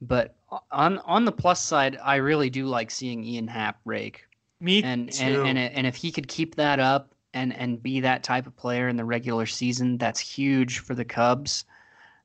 but 0.00 0.36
on 0.70 0.98
on 0.98 1.24
the 1.24 1.32
plus 1.32 1.60
side, 1.60 1.98
I 2.02 2.16
really 2.16 2.48
do 2.48 2.66
like 2.66 2.92
seeing 2.92 3.24
Ian 3.24 3.48
Happ 3.48 3.80
rake. 3.84 4.24
Me 4.60 4.82
and, 4.84 5.10
too. 5.10 5.24
And, 5.24 5.58
and 5.58 5.74
and 5.74 5.86
if 5.86 5.96
he 5.96 6.12
could 6.12 6.28
keep 6.28 6.54
that 6.54 6.78
up 6.78 7.12
and 7.34 7.52
and 7.56 7.82
be 7.82 7.98
that 8.00 8.22
type 8.22 8.46
of 8.46 8.56
player 8.56 8.88
in 8.88 8.96
the 8.96 9.04
regular 9.04 9.46
season, 9.46 9.98
that's 9.98 10.20
huge 10.20 10.78
for 10.78 10.94
the 10.94 11.04
Cubs. 11.04 11.64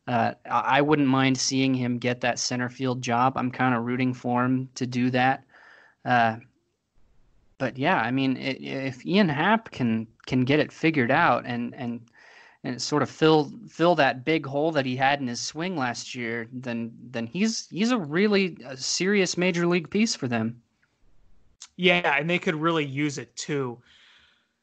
Uh, 0.07 0.33
I 0.45 0.81
wouldn't 0.81 1.07
mind 1.07 1.37
seeing 1.37 1.73
him 1.73 1.97
get 1.97 2.21
that 2.21 2.37
center 2.37 2.69
field 2.69 3.01
job. 3.01 3.37
I'm 3.37 3.49
kind 3.49 3.73
of 3.73 3.83
rooting 3.83 4.13
for 4.13 4.45
him 4.45 4.69
to 4.75 4.85
do 4.85 5.09
that. 5.09 5.43
Uh, 6.03 6.37
but 7.57 7.77
yeah, 7.77 7.99
I 7.99 8.11
mean, 8.11 8.37
it, 8.37 8.61
if 8.61 9.05
Ian 9.05 9.29
Happ 9.29 9.71
can 9.71 10.07
can 10.27 10.43
get 10.43 10.59
it 10.59 10.71
figured 10.71 11.11
out 11.11 11.45
and 11.45 11.73
and 11.75 12.01
and 12.63 12.79
sort 12.79 13.01
of 13.01 13.09
fill 13.09 13.51
fill 13.67 13.95
that 13.95 14.25
big 14.25 14.45
hole 14.45 14.71
that 14.73 14.85
he 14.85 14.95
had 14.95 15.21
in 15.21 15.27
his 15.27 15.41
swing 15.41 15.75
last 15.75 16.13
year, 16.13 16.47
then 16.51 16.91
then 17.11 17.25
he's 17.25 17.67
he's 17.69 17.91
a 17.91 17.97
really 17.97 18.57
a 18.65 18.77
serious 18.77 19.37
major 19.37 19.65
league 19.65 19.89
piece 19.89 20.15
for 20.15 20.27
them. 20.27 20.61
Yeah, 21.77 22.17
and 22.17 22.29
they 22.29 22.39
could 22.39 22.55
really 22.55 22.85
use 22.85 23.17
it 23.17 23.35
too. 23.35 23.79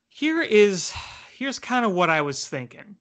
Here 0.08 0.42
is 0.42 0.92
here's 1.36 1.58
kind 1.58 1.84
of 1.84 1.92
what 1.92 2.10
I 2.10 2.20
was 2.20 2.48
thinking 2.48 2.96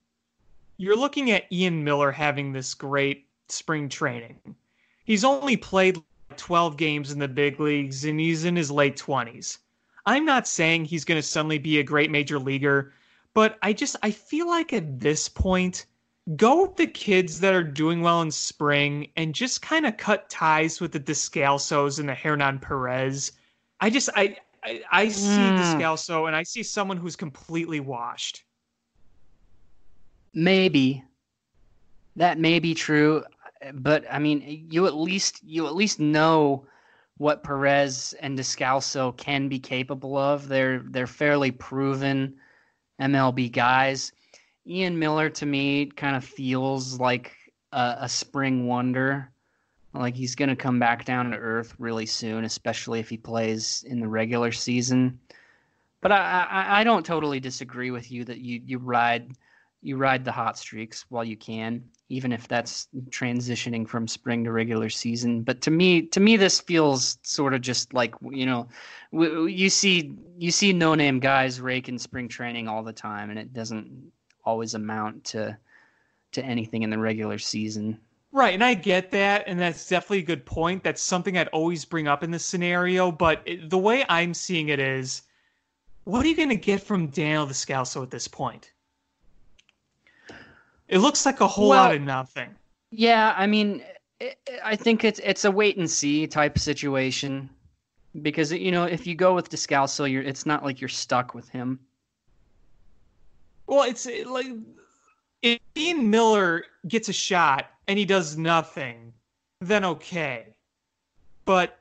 you're 0.82 0.98
looking 0.98 1.30
at 1.30 1.46
Ian 1.52 1.84
Miller 1.84 2.12
having 2.12 2.52
this 2.52 2.74
great 2.74 3.28
spring 3.50 3.88
training. 3.88 4.39
He's 5.06 5.24
only 5.24 5.56
played 5.56 6.02
12 6.38 6.76
games 6.76 7.12
in 7.12 7.20
the 7.20 7.28
big 7.28 7.60
leagues 7.60 8.04
and 8.04 8.20
he's 8.20 8.46
in 8.46 8.56
his 8.56 8.72
late 8.72 8.98
20s. 8.98 9.60
I'm 10.08 10.26
not 10.26 10.48
saying 10.48 10.86
he's 10.86 11.06
going 11.06 11.22
to 11.22 11.28
suddenly 11.28 11.60
be 11.60 11.78
a 11.78 11.84
great 11.84 12.10
major 12.10 12.39
leaguer, 12.39 12.94
but 13.36 13.60
I 13.62 13.74
just 13.74 13.96
I 14.02 14.10
feel 14.10 14.48
like 14.48 14.74
at 14.74 15.00
this 15.00 15.30
point 15.30 15.86
go 16.36 16.63
with 16.63 16.78
the 16.78 16.88
kids 16.88 17.41
that 17.41 17.54
are 17.54 17.63
doing 17.63 18.02
well 18.02 18.24
in 18.24 18.32
spring 18.32 19.12
and 19.15 19.36
just 19.36 19.62
kind 19.62 19.86
of 19.86 19.98
cut 19.98 20.32
ties 20.32 20.82
with 20.82 20.94
the 20.94 21.00
Descalsos 21.00 22.00
and 22.00 22.10
the 22.10 22.15
Hernan 22.15 22.58
Perez. 22.58 23.34
I 23.82 23.91
just 23.91 24.10
I 24.15 24.36
I, 24.63 24.82
I 24.91 25.10
see 25.10 25.28
mm. 25.28 25.60
Descalso 25.60 26.26
and 26.26 26.36
I 26.36 26.41
see 26.41 26.63
someone 26.63 26.98
who's 26.98 27.15
completely 27.15 27.80
washed. 27.80 28.44
Maybe 30.34 31.04
that 32.15 32.39
may 32.39 32.60
be 32.60 32.74
true, 32.74 33.24
but 33.74 34.06
I 34.10 34.20
mean, 34.20 34.67
you 34.70 34.88
at 34.88 34.96
least 34.96 35.44
you 35.44 35.67
at 35.67 35.76
least 35.76 36.00
know 36.00 36.65
what 37.17 37.44
Perez 37.44 38.15
and 38.20 38.38
Descalso 38.38 39.15
can 39.15 39.48
be 39.48 39.60
capable 39.60 40.17
of. 40.17 40.48
They're 40.48 40.80
they're 40.80 41.08
fairly 41.08 41.52
proven 41.52 42.36
MLB 43.00 43.52
guys. 43.52 44.12
Ian 44.65 44.98
Miller 44.98 45.30
to 45.30 45.46
me 45.46 45.88
kind 45.88 46.15
of 46.15 46.24
feels 46.24 47.00
like 47.00 47.36
a, 47.71 47.98
a 48.02 48.10
spring 48.10 48.67
wonder. 48.67 49.29
Like 49.94 50.15
he's 50.15 50.36
going 50.36 50.50
to 50.50 50.56
come 50.56 50.79
back 50.79 51.04
down 51.04 51.32
to 51.32 51.38
earth 51.38 51.75
really 51.77 52.06
soon, 52.06 52.46
especially 52.46 53.00
if 53.00 53.10
he 53.10 53.17
plays 53.17 53.84
in 53.88 54.00
the 54.00 54.08
regular 54.08 54.52
season. 54.52 55.19
But 56.00 56.13
I, 56.13 56.48
I, 56.50 56.79
I 56.79 56.84
don't 56.84 57.06
totally 57.06 57.40
disagree 57.40 57.92
with 57.92 58.12
you 58.12 58.23
that 58.25 58.40
you, 58.40 58.62
you 58.65 58.77
ride 58.77 59.36
you 59.82 59.98
ride 59.98 60.23
the 60.23 60.32
hot 60.32 60.58
streaks 60.58 61.06
while 61.10 61.23
you 61.23 61.36
can, 61.36 61.84
even 62.10 62.32
if 62.32 62.48
that's 62.48 62.88
transitioning 63.10 63.88
from 63.88 64.08
spring 64.08 64.44
to 64.44 64.52
regular 64.52 64.90
season. 64.90 65.42
But 65.42 65.62
to 65.62 65.71
me, 65.71 66.04
to 66.04 66.19
me, 66.19 66.38
this 66.38 66.60
feels 66.60 67.17
sort 67.23 67.54
of 67.54 67.62
just 67.62 67.94
like 67.94 68.13
you 68.29 68.46
know, 68.46 68.67
you 69.12 69.69
see 69.69 70.13
you 70.38 70.52
see 70.52 70.71
no 70.71 70.94
name 70.94 71.19
guys 71.19 71.60
rake 71.60 71.90
in 71.90 71.98
spring 71.98 72.27
training 72.27 72.67
all 72.67 72.84
the 72.84 72.94
time, 72.94 73.29
and 73.29 73.40
it 73.40 73.54
doesn't 73.54 74.12
always 74.46 74.75
amount 74.75 75.23
to 75.25 75.58
to 76.34 76.46
anything 76.46 76.84
in 76.84 76.90
the 76.90 77.00
regular 77.00 77.40
season. 77.40 78.00
Right, 78.34 78.54
and 78.54 78.63
I 78.63 78.75
get 78.75 79.12
that, 79.12 79.44
and 79.48 79.60
that's 79.60 79.90
definitely 79.90 80.19
a 80.19 80.23
good 80.23 80.46
point. 80.46 80.84
That's 80.84 81.02
something 81.02 81.38
I'd 81.38 81.50
always 81.50 81.84
bring 81.84 82.08
up 82.08 82.23
in 82.23 82.32
this 82.32 82.46
scenario. 82.46 83.12
But 83.12 83.46
the 83.63 83.77
way 83.77 84.06
I'm 84.08 84.34
seeing 84.34 84.69
it 84.69 84.79
is, 84.79 85.23
what 86.06 86.23
are 86.23 86.29
you 86.29 86.36
going 86.36 86.50
to 86.50 86.56
get 86.56 86.82
from 86.82 87.08
Daniel 87.08 87.46
Descalso 87.46 88.02
at 88.02 88.10
this 88.10 88.29
point? 88.29 88.71
It 90.92 91.00
looks 91.00 91.25
like 91.25 91.39
a 91.39 91.48
whole 91.48 91.69
well, 91.69 91.83
lot 91.83 91.96
of 91.96 92.02
nothing. 92.02 92.54
Yeah, 92.92 93.33
I 93.37 93.48
mean, 93.48 93.81
I 94.63 94.75
think 94.75 95.06
it's 95.06 95.21
it's 95.23 95.46
a 95.46 95.52
wait 95.52 95.77
and 95.77 95.89
see 95.89 96.27
type 96.27 96.60
situation 96.60 97.50
because 98.21 98.52
you 98.52 98.71
know 98.71 98.83
if 98.83 99.08
you 99.08 99.15
go 99.15 99.33
with 99.33 99.50
Descalso, 99.50 100.12
you're 100.12 100.21
it's 100.21 100.46
not 100.46 100.65
like 100.65 100.81
you're 100.81 100.89
stuck 100.89 101.33
with 101.33 101.48
him. 101.48 101.79
Well, 103.67 103.89
it's 103.89 104.06
like 104.25 104.48
if 105.42 105.60
Ian 105.77 106.10
Miller 106.10 106.65
gets 106.89 107.08
a 107.08 107.13
shot 107.13 107.67
and 107.87 107.98
he 107.98 108.04
does 108.04 108.37
nothing, 108.37 109.13
then 109.62 109.85
okay. 109.85 110.48
But 111.46 111.79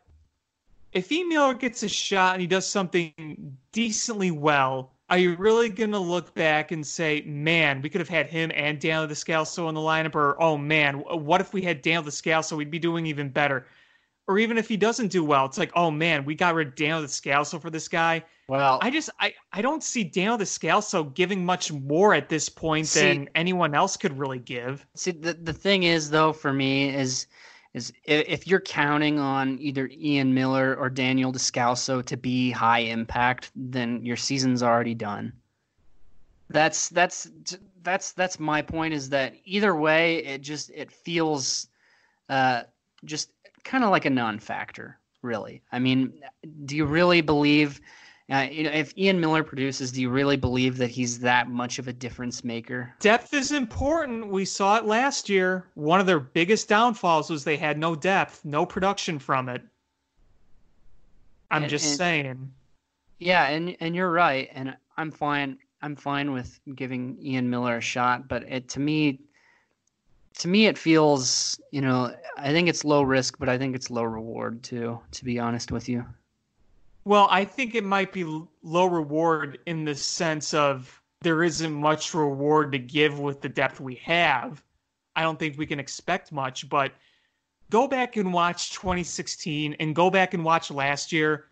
if 0.92 1.10
Ian 1.10 1.28
Miller 1.28 1.54
gets 1.54 1.82
a 1.82 1.88
shot 1.88 2.34
and 2.34 2.40
he 2.40 2.46
does 2.46 2.66
something 2.66 3.56
decently 3.72 4.30
well, 4.30 4.92
are 5.10 5.18
you 5.18 5.34
really 5.34 5.68
going 5.68 5.90
to 5.90 5.98
look 5.98 6.32
back 6.34 6.70
and 6.70 6.86
say, 6.86 7.22
man, 7.26 7.82
we 7.82 7.90
could 7.90 8.00
have 8.00 8.08
had 8.08 8.28
him 8.28 8.52
and 8.54 8.80
Daniel 8.80 9.08
Descalso 9.08 9.68
in 9.68 9.74
the 9.74 9.80
lineup? 9.80 10.14
Or, 10.14 10.40
oh, 10.40 10.56
man, 10.56 10.94
what 10.98 11.40
if 11.40 11.52
we 11.52 11.60
had 11.62 11.82
Daniel 11.82 12.04
Descalso? 12.04 12.56
We'd 12.56 12.70
be 12.70 12.78
doing 12.78 13.06
even 13.06 13.28
better. 13.28 13.66
Or 14.28 14.38
even 14.38 14.56
if 14.56 14.68
he 14.68 14.76
doesn't 14.76 15.08
do 15.08 15.24
well, 15.24 15.44
it's 15.46 15.58
like, 15.58 15.72
oh, 15.74 15.90
man, 15.90 16.24
we 16.24 16.36
got 16.36 16.54
rid 16.54 16.68
of 16.68 16.74
Daniel 16.76 17.02
Descalso 17.02 17.60
for 17.60 17.70
this 17.70 17.88
guy. 17.88 18.24
Well, 18.46 18.78
I 18.80 18.90
just, 18.90 19.10
I, 19.18 19.34
I 19.52 19.60
don't 19.60 19.82
see 19.82 20.04
Daniel 20.04 20.38
Descalso 20.38 21.12
giving 21.14 21.44
much 21.44 21.72
more 21.72 22.14
at 22.14 22.28
this 22.28 22.48
point 22.48 22.86
see, 22.86 23.00
than 23.00 23.28
anyone 23.34 23.74
else 23.74 23.96
could 23.96 24.16
really 24.16 24.38
give. 24.38 24.86
See, 24.94 25.10
the, 25.10 25.34
the 25.34 25.52
thing 25.52 25.82
is, 25.82 26.10
though, 26.10 26.32
for 26.32 26.52
me, 26.52 26.94
is– 26.94 27.26
is 27.72 27.92
if 28.04 28.46
you're 28.46 28.60
counting 28.60 29.18
on 29.18 29.58
either 29.60 29.88
Ian 29.92 30.34
Miller 30.34 30.74
or 30.74 30.90
Daniel 30.90 31.32
Descalso 31.32 32.04
to 32.04 32.16
be 32.16 32.50
high 32.50 32.80
impact, 32.80 33.52
then 33.54 34.04
your 34.04 34.16
season's 34.16 34.62
already 34.62 34.94
done. 34.94 35.32
That's 36.48 36.88
that's 36.88 37.30
that's 37.82 38.12
that's 38.12 38.40
my 38.40 38.60
point. 38.60 38.92
Is 38.92 39.08
that 39.10 39.34
either 39.44 39.76
way, 39.76 40.24
it 40.24 40.40
just 40.40 40.70
it 40.70 40.90
feels 40.90 41.68
uh, 42.28 42.64
just 43.04 43.30
kind 43.62 43.84
of 43.84 43.90
like 43.90 44.04
a 44.04 44.10
non-factor, 44.10 44.98
really. 45.22 45.62
I 45.70 45.78
mean, 45.78 46.12
do 46.64 46.76
you 46.76 46.86
really 46.86 47.20
believe? 47.20 47.80
Uh, 48.30 48.46
you 48.48 48.62
know, 48.62 48.70
if 48.70 48.96
Ian 48.96 49.18
Miller 49.18 49.42
produces, 49.42 49.90
do 49.90 50.00
you 50.00 50.08
really 50.08 50.36
believe 50.36 50.76
that 50.76 50.88
he's 50.88 51.18
that 51.18 51.48
much 51.48 51.80
of 51.80 51.88
a 51.88 51.92
difference 51.92 52.44
maker? 52.44 52.94
Depth 53.00 53.34
is 53.34 53.50
important. 53.50 54.28
We 54.28 54.44
saw 54.44 54.76
it 54.76 54.84
last 54.84 55.28
year. 55.28 55.66
One 55.74 55.98
of 55.98 56.06
their 56.06 56.20
biggest 56.20 56.68
downfalls 56.68 57.28
was 57.28 57.42
they 57.42 57.56
had 57.56 57.76
no 57.76 57.96
depth, 57.96 58.44
no 58.44 58.64
production 58.64 59.18
from 59.18 59.48
it. 59.48 59.62
I'm 61.50 61.64
and, 61.64 61.70
just 61.70 61.86
and, 61.86 61.96
saying. 61.96 62.52
Yeah, 63.18 63.48
and 63.48 63.76
and 63.80 63.96
you're 63.96 64.12
right, 64.12 64.48
and 64.52 64.76
I'm 64.96 65.10
fine. 65.10 65.58
I'm 65.82 65.96
fine 65.96 66.32
with 66.32 66.60
giving 66.76 67.18
Ian 67.20 67.50
Miller 67.50 67.78
a 67.78 67.80
shot, 67.80 68.28
but 68.28 68.44
it 68.44 68.68
to 68.68 68.80
me, 68.80 69.20
to 70.38 70.46
me, 70.46 70.66
it 70.66 70.78
feels, 70.78 71.60
you 71.72 71.80
know, 71.80 72.14
I 72.36 72.52
think 72.52 72.68
it's 72.68 72.84
low 72.84 73.02
risk, 73.02 73.38
but 73.40 73.48
I 73.48 73.58
think 73.58 73.74
it's 73.74 73.90
low 73.90 74.04
reward 74.04 74.62
too. 74.62 75.00
To 75.10 75.24
be 75.24 75.40
honest 75.40 75.72
with 75.72 75.88
you. 75.88 76.06
Well, 77.04 77.28
I 77.30 77.44
think 77.44 77.74
it 77.74 77.84
might 77.84 78.12
be 78.12 78.24
low 78.62 78.86
reward 78.86 79.58
in 79.66 79.84
the 79.84 79.94
sense 79.94 80.54
of 80.54 81.00
there 81.22 81.42
isn't 81.42 81.72
much 81.72 82.14
reward 82.14 82.72
to 82.72 82.78
give 82.78 83.18
with 83.18 83.40
the 83.40 83.48
depth 83.48 83.80
we 83.80 83.96
have. 83.96 84.62
I 85.16 85.22
don't 85.22 85.38
think 85.38 85.58
we 85.58 85.66
can 85.66 85.80
expect 85.80 86.32
much, 86.32 86.68
but 86.68 86.92
go 87.70 87.86
back 87.88 88.16
and 88.16 88.32
watch 88.32 88.72
2016 88.72 89.76
and 89.80 89.94
go 89.94 90.10
back 90.10 90.34
and 90.34 90.44
watch 90.44 90.70
last 90.70 91.12
year. 91.12 91.46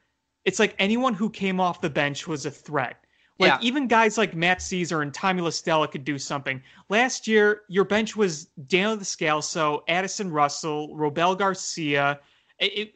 It's 0.44 0.58
like 0.58 0.74
anyone 0.78 1.14
who 1.14 1.28
came 1.30 1.60
off 1.60 1.80
the 1.80 1.90
bench 1.90 2.26
was 2.26 2.46
a 2.46 2.50
threat. 2.50 3.04
Like 3.38 3.52
yeah. 3.52 3.58
even 3.62 3.86
guys 3.86 4.18
like 4.18 4.34
Matt 4.34 4.58
Szczur 4.58 5.02
and 5.02 5.14
Tommy 5.14 5.42
La 5.42 5.50
Stella 5.50 5.86
could 5.86 6.04
do 6.04 6.18
something. 6.18 6.60
Last 6.88 7.28
year, 7.28 7.62
your 7.68 7.84
bench 7.84 8.16
was 8.16 8.46
Daniel 8.66 8.96
Descalso, 8.96 9.82
Addison 9.86 10.30
Russell, 10.30 10.88
Robel 10.96 11.38
Garcia. 11.38 12.18
It, 12.58 12.94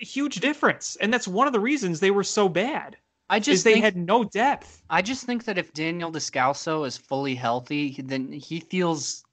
huge 0.00 0.36
difference, 0.36 0.96
and 1.00 1.12
that's 1.12 1.28
one 1.28 1.46
of 1.46 1.52
the 1.52 1.60
reasons 1.60 2.00
they 2.00 2.10
were 2.10 2.24
so 2.24 2.48
bad. 2.48 2.96
I 3.28 3.40
just 3.40 3.64
they 3.64 3.80
had 3.80 3.96
no 3.96 4.24
depth. 4.24 4.82
I 4.88 5.02
just 5.02 5.24
think 5.24 5.44
that 5.44 5.58
if 5.58 5.72
Daniel 5.72 6.12
Descalso 6.12 6.86
is 6.86 6.96
fully 6.96 7.34
healthy, 7.34 8.00
then 8.04 8.30
he 8.32 8.60
feels 8.60 9.24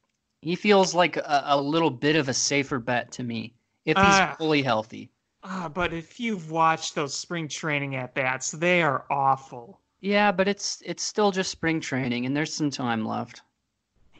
he 0.41 0.55
feels 0.55 0.95
like 0.95 1.17
a, 1.17 1.43
a 1.45 1.61
little 1.61 1.91
bit 1.91 2.15
of 2.15 2.27
a 2.27 2.33
safer 2.33 2.79
bet 2.79 3.11
to 3.13 3.23
me 3.23 3.53
if 3.85 3.95
he's 3.95 4.05
uh, 4.05 4.35
fully 4.37 4.61
healthy. 4.63 5.09
Uh, 5.43 5.69
but 5.69 5.93
if 5.93 6.19
you've 6.19 6.49
watched 6.49 6.95
those 6.95 7.13
spring 7.13 7.47
training 7.47 7.95
at 7.95 8.15
bats, 8.15 8.51
they 8.51 8.81
are 8.81 9.05
awful. 9.11 9.79
Yeah, 10.01 10.31
but 10.31 10.47
it's 10.47 10.81
it's 10.85 11.03
still 11.03 11.31
just 11.31 11.51
spring 11.51 11.79
training, 11.79 12.25
and 12.25 12.35
there's 12.35 12.53
some 12.53 12.71
time 12.71 13.05
left. 13.05 13.41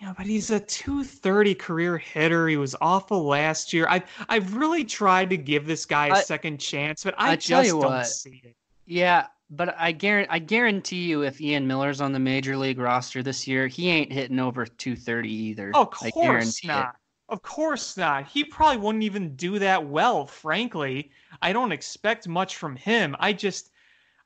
Yeah, 0.03 0.13
but 0.17 0.25
he's 0.25 0.51
a 0.51 0.59
230 0.59 1.55
career 1.55 1.97
hitter. 1.97 2.49
He 2.49 2.57
was 2.57 2.75
awful 2.81 3.23
last 3.23 3.71
year. 3.71 3.87
I've 3.89 4.03
I've 4.27 4.53
really 4.53 4.83
tried 4.83 5.29
to 5.29 5.37
give 5.37 5.65
this 5.65 5.85
guy 5.85 6.07
a 6.07 6.15
I, 6.15 6.21
second 6.23 6.57
chance, 6.57 7.05
but 7.05 7.15
I, 7.17 7.31
I 7.31 7.35
just 7.37 7.69
don't 7.69 7.79
what, 7.79 8.05
see 8.07 8.41
it. 8.43 8.53
Yeah, 8.85 9.27
but 9.49 9.79
I 9.79 9.93
guarantee 9.93 10.29
I 10.29 10.39
guarantee 10.39 11.05
you, 11.05 11.21
if 11.21 11.39
Ian 11.39 11.65
Miller's 11.65 12.01
on 12.01 12.11
the 12.11 12.19
major 12.19 12.57
league 12.57 12.79
roster 12.79 13.23
this 13.23 13.47
year, 13.47 13.67
he 13.67 13.87
ain't 13.87 14.11
hitting 14.11 14.41
over 14.41 14.65
230 14.65 15.29
either. 15.31 15.71
of 15.73 15.89
course 15.89 16.65
not. 16.65 16.89
It. 16.89 17.33
Of 17.33 17.41
course 17.41 17.95
not. 17.95 18.27
He 18.27 18.43
probably 18.43 18.81
wouldn't 18.81 19.05
even 19.05 19.37
do 19.37 19.57
that 19.59 19.87
well. 19.87 20.25
Frankly, 20.25 21.11
I 21.41 21.53
don't 21.53 21.71
expect 21.71 22.27
much 22.27 22.57
from 22.57 22.75
him. 22.75 23.15
I 23.21 23.31
just 23.31 23.71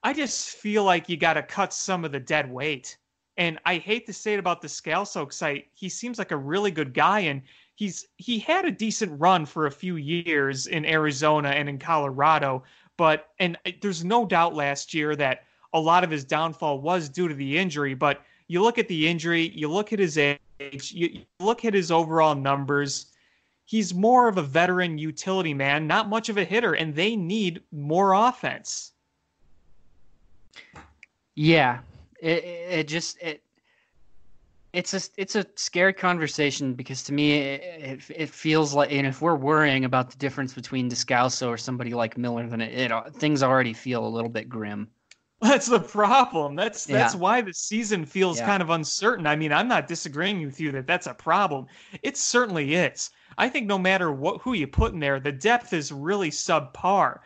I 0.02 0.14
just 0.14 0.56
feel 0.56 0.84
like 0.84 1.08
you 1.08 1.18
got 1.18 1.36
to 1.36 1.44
cut 1.44 1.72
some 1.72 2.04
of 2.04 2.12
the 2.12 2.20
dead 2.20 2.50
weight. 2.50 2.98
And 3.38 3.60
I 3.66 3.78
hate 3.78 4.06
to 4.08 4.14
say 4.14 4.34
it 4.34 4.40
about 4.40 4.62
Descalso 4.62 5.22
because 5.22 5.42
I 5.42 5.66
he 5.74 5.90
seems 5.90 6.18
like 6.18 6.32
a 6.32 6.38
really 6.38 6.72
good 6.72 6.94
guy 6.94 7.20
and 7.22 7.42
he's 7.76 8.08
he 8.18 8.40
had 8.40 8.66
a 8.66 8.72
decent 8.72 9.20
run 9.20 9.46
for 9.46 9.68
a 9.68 9.72
few 9.72 9.96
years 9.96 10.68
in 10.68 10.86
Arizona 10.86 11.50
and 11.50 11.70
in 11.70 11.78
Colorado, 11.78 12.64
but 12.98 13.30
and 13.40 13.58
uh, 13.66 13.72
there's 13.82 14.04
no 14.04 14.26
doubt 14.26 14.56
last 14.56 14.94
year 14.94 15.16
that 15.16 15.44
a 15.74 15.80
lot 15.80 16.04
of 16.04 16.10
his 16.10 16.24
downfall 16.24 16.82
was 16.82 17.08
due 17.08 17.28
to 17.28 17.36
the 17.36 17.58
injury. 17.58 17.94
But 17.94 18.24
you 18.48 18.62
look 18.64 18.78
at 18.78 18.88
the 18.88 19.08
injury, 19.08 19.50
you 19.50 19.70
look 19.70 19.94
at 19.94 20.00
his 20.00 20.18
age, 20.18 20.92
you 20.92 21.22
look 21.40 21.64
at 21.64 21.74
his 21.74 21.92
overall 21.92 22.36
numbers. 22.36 23.08
He's 23.66 23.94
more 23.94 24.28
of 24.28 24.38
a 24.38 24.44
veteran 24.44 24.98
utility 24.98 25.54
man, 25.54 25.86
not 25.88 26.10
much 26.10 26.30
of 26.30 26.38
a 26.38 26.46
hitter, 26.46 26.74
and 26.74 26.96
they 26.96 27.16
need 27.16 27.62
more 27.72 28.14
offense. 28.14 28.94
Yeah, 31.36 31.80
it, 32.20 32.44
it 32.44 32.88
just 32.88 33.22
it 33.22 33.44
it's 34.74 34.94
a 34.94 35.02
it's 35.18 35.36
a 35.36 35.46
scary 35.56 35.94
conversation 35.94 36.74
because 36.74 37.04
to 37.04 37.14
me 37.14 37.34
it, 37.34 37.62
it, 37.62 38.02
it 38.16 38.30
feels 38.30 38.74
like 38.74 38.92
and 38.92 39.08
if 39.08 39.22
we're 39.22 39.36
worrying 39.36 39.86
about 39.86 40.12
the 40.12 40.18
difference 40.18 40.54
between 40.54 40.90
Descalso 40.90 41.48
or 41.48 41.58
somebody 41.58 41.94
like 41.94 42.18
Miller 42.18 42.48
then 42.48 42.62
it, 42.62 42.92
it 42.92 43.14
things 43.16 43.44
already 43.44 43.74
feel 43.74 44.06
a 44.06 44.10
little 44.10 44.30
bit 44.30 44.50
grim. 44.50 44.88
That's 45.42 45.68
the 45.68 45.80
problem. 45.80 46.56
That's 46.56 46.86
that's 46.86 47.14
yeah. 47.14 47.20
why 47.20 47.42
the 47.42 47.54
season 47.54 48.06
feels 48.06 48.40
yeah. 48.40 48.48
kind 48.48 48.64
of 48.64 48.72
uncertain. 48.72 49.28
I 49.28 49.36
mean, 49.36 49.54
I'm 49.54 49.68
not 49.68 49.88
disagreeing 49.88 50.44
with 50.44 50.60
you 50.60 50.72
that 50.72 50.88
that's 50.88 51.06
a 51.06 51.14
problem. 51.14 51.68
It 52.02 52.18
certainly 52.18 52.74
is. 52.74 53.12
I 53.38 53.48
think 53.48 53.68
no 53.68 53.78
matter 53.78 54.12
what 54.12 54.42
who 54.42 54.54
you 54.54 54.66
put 54.66 54.94
in 54.94 55.00
there, 55.00 55.20
the 55.20 55.32
depth 55.32 55.74
is 55.74 55.92
really 55.92 56.32
subpar 56.32 57.20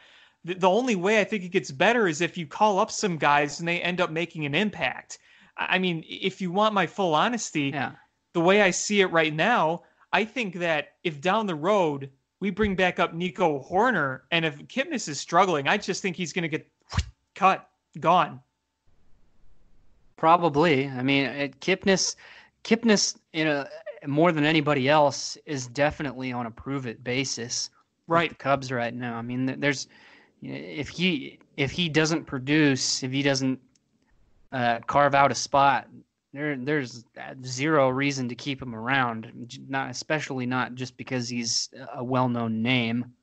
the, 0.44 0.56
the 0.56 0.70
only 0.70 0.96
way 0.96 1.20
I 1.20 1.24
think 1.24 1.44
it 1.44 1.50
gets 1.50 1.72
better 1.72 2.08
is 2.08 2.22
if 2.22 2.38
you 2.38 2.46
call 2.46 2.80
up 2.80 2.92
some 2.92 3.18
guys 3.18 3.60
and 3.60 3.68
they 3.68 3.82
end 3.82 4.02
up 4.02 4.12
making 4.12 4.46
an 4.46 4.56
impact. 4.56 5.20
I 5.58 5.78
mean, 5.80 6.04
if 6.08 6.42
you 6.42 6.52
want 6.52 6.74
my 6.74 6.88
full 6.88 7.14
honesty, 7.14 7.72
yeah. 7.74 7.92
the 8.34 8.42
way 8.42 8.62
I 8.62 8.72
see 8.72 9.02
it 9.02 9.08
right 9.08 9.34
now, 9.34 9.84
I 10.14 10.26
think 10.26 10.56
that 10.56 10.94
if 11.04 11.22
down 11.22 11.46
the 11.46 11.56
road 11.56 12.10
we 12.40 12.50
bring 12.50 12.76
back 12.76 13.00
up 13.00 13.14
Nico 13.14 13.64
Hoerner 13.64 14.22
and 14.32 14.46
if 14.46 14.58
Kipnis 14.68 15.08
is 15.08 15.20
struggling, 15.20 15.68
I 15.68 15.78
just 15.78 16.02
think 16.02 16.16
he's 16.16 16.34
going 16.34 16.44
to 16.44 16.50
get 16.50 16.68
cut, 17.36 17.70
gone. 18.00 18.40
Probably. 20.18 20.88
I 20.88 21.04
mean, 21.04 21.26
uh, 21.28 21.48
Kipnis, 21.60 22.16
Kipnis, 22.64 23.18
you 23.34 23.46
know, 23.46 23.66
more 24.08 24.32
than 24.32 24.44
anybody 24.44 24.90
else, 24.90 25.38
is 25.46 25.68
definitely 25.68 26.32
on 26.32 26.48
a 26.48 26.52
prove 26.52 26.88
it 26.88 27.04
basis. 27.04 27.70
Right. 28.08 28.30
The 28.30 28.36
Cubs 28.36 28.72
right 28.72 28.94
now. 28.94 29.18
I 29.18 29.22
mean, 29.22 29.60
there's 29.60 29.88
if 30.42 30.90
he 30.90 31.40
if 31.58 31.72
he 31.72 31.90
doesn't 31.90 32.26
produce, 32.26 33.04
if 33.04 33.12
he 33.12 33.22
doesn't 33.22 33.60
uh, 34.52 34.80
carve 34.88 35.14
out 35.14 35.32
a 35.32 35.36
spot, 35.36 35.88
there 36.34 36.56
there's 36.56 37.06
zero 37.46 37.90
reason 37.90 38.28
to 38.30 38.36
keep 38.36 38.62
him 38.62 38.74
around. 38.74 39.32
Not 39.68 39.90
especially 39.90 40.46
not 40.46 40.76
just 40.76 40.98
because 40.98 41.30
he's 41.30 41.70
a 41.94 42.04
well-known 42.04 42.62
name. 42.62 43.14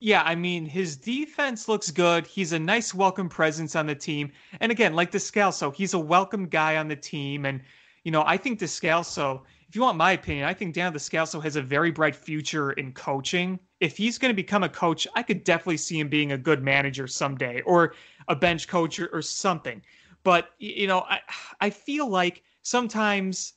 Yeah, 0.00 0.22
I 0.22 0.34
mean 0.34 0.64
his 0.64 0.96
defense 0.96 1.68
looks 1.68 1.90
good. 1.90 2.26
He's 2.26 2.52
a 2.52 2.58
nice 2.58 2.94
welcome 2.94 3.28
presence 3.28 3.74
on 3.74 3.86
the 3.86 3.94
team. 3.94 4.32
And 4.60 4.70
again, 4.70 4.94
like 4.94 5.10
Descalso, 5.10 5.74
he's 5.74 5.94
a 5.94 5.98
welcome 5.98 6.46
guy 6.46 6.76
on 6.76 6.88
the 6.88 6.96
team. 6.96 7.44
And 7.44 7.60
you 8.04 8.12
know, 8.12 8.22
I 8.26 8.36
think 8.36 8.60
Descalso, 8.60 9.42
if 9.68 9.74
you 9.74 9.82
want 9.82 9.98
my 9.98 10.12
opinion, 10.12 10.46
I 10.46 10.54
think 10.54 10.74
Dan 10.74 10.92
Descalso 10.94 11.42
has 11.42 11.56
a 11.56 11.62
very 11.62 11.90
bright 11.90 12.16
future 12.16 12.72
in 12.72 12.92
coaching 12.92 13.58
if 13.80 13.96
he's 13.96 14.18
going 14.18 14.30
to 14.30 14.36
become 14.36 14.64
a 14.64 14.68
coach, 14.68 15.06
I 15.14 15.22
could 15.22 15.44
definitely 15.44 15.76
see 15.76 16.00
him 16.00 16.08
being 16.08 16.32
a 16.32 16.38
good 16.38 16.62
manager 16.62 17.06
someday 17.06 17.60
or 17.62 17.94
a 18.28 18.36
bench 18.36 18.68
coach 18.68 18.98
or, 18.98 19.08
or 19.08 19.22
something. 19.22 19.80
But 20.24 20.50
you 20.58 20.86
know, 20.86 21.00
I 21.00 21.20
I 21.60 21.70
feel 21.70 22.08
like 22.08 22.42
sometimes 22.62 23.54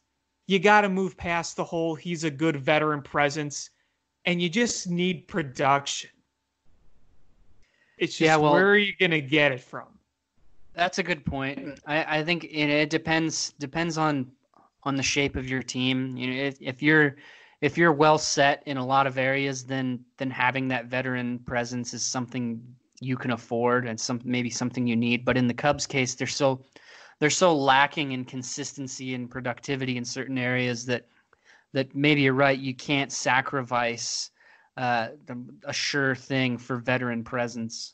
you 0.48 0.60
got 0.60 0.82
to 0.82 0.90
move 0.90 1.18
past 1.18 1.56
the 1.56 1.64
whole 1.64 1.96
he's 1.96 2.24
a 2.24 2.32
good 2.32 2.58
veteran 2.58 3.02
presence 3.02 3.70
and 4.26 4.42
you 4.42 4.50
just 4.50 4.90
need 4.90 5.28
production. 5.28 6.10
It's 7.98 8.14
just 8.14 8.22
yeah, 8.22 8.36
well, 8.36 8.54
where 8.54 8.70
are 8.70 8.78
you 8.78 8.94
going 9.00 9.12
to 9.12 9.22
get 9.22 9.52
it 9.52 9.62
from? 9.62 9.88
That's 10.74 11.00
a 11.00 11.04
good 11.04 11.26
point. 11.26 11.80
I, 11.86 12.20
I 12.20 12.24
think 12.24 12.46
it, 12.46 12.70
it 12.70 12.90
depends 12.90 13.54
depends 13.60 13.98
on 13.98 14.32
on 14.84 14.96
the 14.96 15.04
shape 15.04 15.36
of 15.36 15.50
your 15.50 15.62
team. 15.62 16.16
You 16.18 16.28
know, 16.28 16.42
if, 16.42 16.62
if 16.62 16.82
you're 16.82 17.18
if 17.62 17.78
you're 17.78 17.94
well 17.94 18.18
set 18.18 18.64
in 18.66 18.78
a 18.78 18.86
lot 18.86 19.08
of 19.08 19.18
areas, 19.18 19.64
then 19.64 20.04
then 20.18 20.30
having 20.30 20.68
that 20.70 20.86
veteran 20.86 21.40
presence 21.40 21.94
is 21.94 22.04
something 22.04 22.62
you 23.00 23.16
can 23.18 23.32
afford 23.32 23.88
and 23.88 24.00
some 24.00 24.20
maybe 24.24 24.50
something 24.50 24.86
you 24.86 24.96
need. 24.96 25.24
But 25.24 25.38
in 25.38 25.48
the 25.48 25.54
Cubs 25.54 25.88
case, 25.88 26.16
they're 26.16 26.28
so 26.28 26.62
they're 27.20 27.30
so 27.30 27.56
lacking 27.56 28.14
in 28.14 28.26
consistency 28.26 29.14
and 29.14 29.30
productivity 29.30 29.98
in 29.98 30.06
certain 30.06 30.38
areas 30.38 30.86
that 30.88 31.08
that 31.74 31.94
maybe 31.96 32.22
you're 32.22 32.34
right. 32.34 32.58
You 32.58 32.74
can't 32.74 33.12
sacrifice 33.12 34.32
uh, 34.78 35.10
a 35.66 35.74
sure 35.74 36.16
thing 36.16 36.58
for 36.58 36.78
veteran 36.78 37.24
presence. 37.24 37.94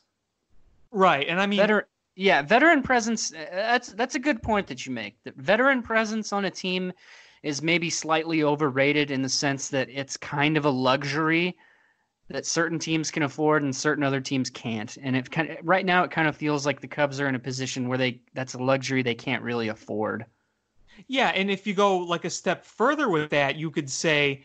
Right, 0.90 1.28
and 1.28 1.38
I 1.38 1.46
mean, 1.46 1.58
veteran, 1.58 1.84
yeah, 2.16 2.40
veteran 2.40 2.82
presence. 2.82 3.32
Uh, 3.32 3.44
that's 3.52 3.88
that's 3.92 4.14
a 4.14 4.18
good 4.18 4.42
point 4.42 4.66
that 4.68 4.86
you 4.86 4.92
make. 4.92 5.22
That 5.24 5.36
veteran 5.36 5.82
presence 5.82 6.32
on 6.32 6.46
a 6.46 6.50
team 6.50 6.92
is 7.42 7.62
maybe 7.62 7.90
slightly 7.90 8.42
overrated 8.42 9.10
in 9.10 9.22
the 9.22 9.28
sense 9.28 9.68
that 9.68 9.88
it's 9.90 10.16
kind 10.16 10.56
of 10.56 10.64
a 10.64 10.70
luxury 10.70 11.56
that 12.28 12.44
certain 12.44 12.78
teams 12.78 13.10
can 13.10 13.22
afford 13.22 13.62
and 13.62 13.74
certain 13.74 14.04
other 14.04 14.20
teams 14.20 14.50
can't. 14.50 14.96
And 15.02 15.16
it 15.16 15.30
kind 15.30 15.50
of, 15.50 15.56
right 15.62 15.86
now 15.86 16.04
it 16.04 16.10
kind 16.10 16.28
of 16.28 16.36
feels 16.36 16.66
like 16.66 16.80
the 16.80 16.88
Cubs 16.88 17.20
are 17.20 17.28
in 17.28 17.34
a 17.34 17.40
position 17.40 17.88
where 17.88 17.98
they 17.98 18.20
that's 18.34 18.54
a 18.54 18.62
luxury 18.62 19.02
they 19.02 19.14
can't 19.14 19.42
really 19.42 19.68
afford. 19.68 20.26
Yeah, 21.06 21.28
and 21.28 21.50
if 21.50 21.66
you 21.66 21.74
go 21.74 21.98
like 21.98 22.24
a 22.24 22.30
step 22.30 22.64
further 22.64 23.08
with 23.08 23.30
that, 23.30 23.56
you 23.56 23.70
could 23.70 23.88
say 23.88 24.44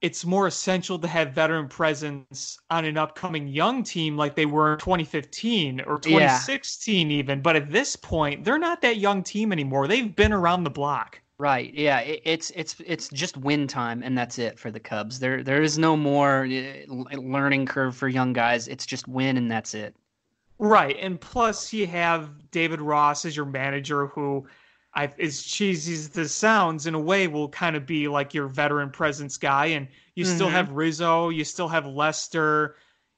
it's 0.00 0.24
more 0.24 0.46
essential 0.46 0.98
to 0.98 1.08
have 1.08 1.32
veteran 1.32 1.66
presence 1.66 2.58
on 2.70 2.84
an 2.84 2.96
upcoming 2.96 3.48
young 3.48 3.82
team 3.82 4.16
like 4.16 4.36
they 4.36 4.46
were 4.46 4.74
in 4.74 4.78
2015 4.78 5.80
or 5.80 5.98
2016 5.98 7.10
yeah. 7.10 7.16
even. 7.16 7.40
But 7.40 7.56
at 7.56 7.70
this 7.70 7.96
point, 7.96 8.44
they're 8.44 8.58
not 8.58 8.80
that 8.82 8.98
young 8.98 9.24
team 9.24 9.50
anymore. 9.50 9.88
They've 9.88 10.14
been 10.14 10.32
around 10.32 10.64
the 10.64 10.70
block. 10.70 11.20
Right. 11.38 11.72
Yeah. 11.72 12.00
It, 12.00 12.22
it's 12.24 12.50
it's 12.56 12.76
it's 12.84 13.08
just 13.08 13.36
win 13.36 13.68
time, 13.68 14.02
and 14.02 14.18
that's 14.18 14.38
it 14.38 14.58
for 14.58 14.70
the 14.70 14.80
Cubs. 14.80 15.20
There 15.20 15.42
there 15.42 15.62
is 15.62 15.78
no 15.78 15.96
more 15.96 16.44
uh, 16.46 17.16
learning 17.16 17.66
curve 17.66 17.96
for 17.96 18.08
young 18.08 18.32
guys. 18.32 18.66
It's 18.66 18.84
just 18.84 19.06
win, 19.06 19.36
and 19.36 19.50
that's 19.50 19.74
it. 19.74 19.94
Right. 20.58 20.96
And 21.00 21.20
plus, 21.20 21.72
you 21.72 21.86
have 21.86 22.50
David 22.50 22.80
Ross 22.80 23.24
as 23.24 23.36
your 23.36 23.46
manager, 23.46 24.08
who, 24.08 24.48
I, 24.94 25.12
as 25.20 25.44
cheesy 25.44 25.92
as 25.92 26.08
this 26.08 26.34
sounds, 26.34 26.86
in 26.88 26.94
a 26.94 27.00
way 27.00 27.28
will 27.28 27.48
kind 27.48 27.76
of 27.76 27.86
be 27.86 28.08
like 28.08 28.34
your 28.34 28.48
veteran 28.48 28.90
presence 28.90 29.38
guy. 29.38 29.66
And 29.66 29.86
you 30.16 30.24
mm-hmm. 30.24 30.34
still 30.34 30.48
have 30.48 30.72
Rizzo, 30.72 31.28
you 31.28 31.44
still 31.44 31.68
have 31.68 31.86
Lester. 31.86 32.74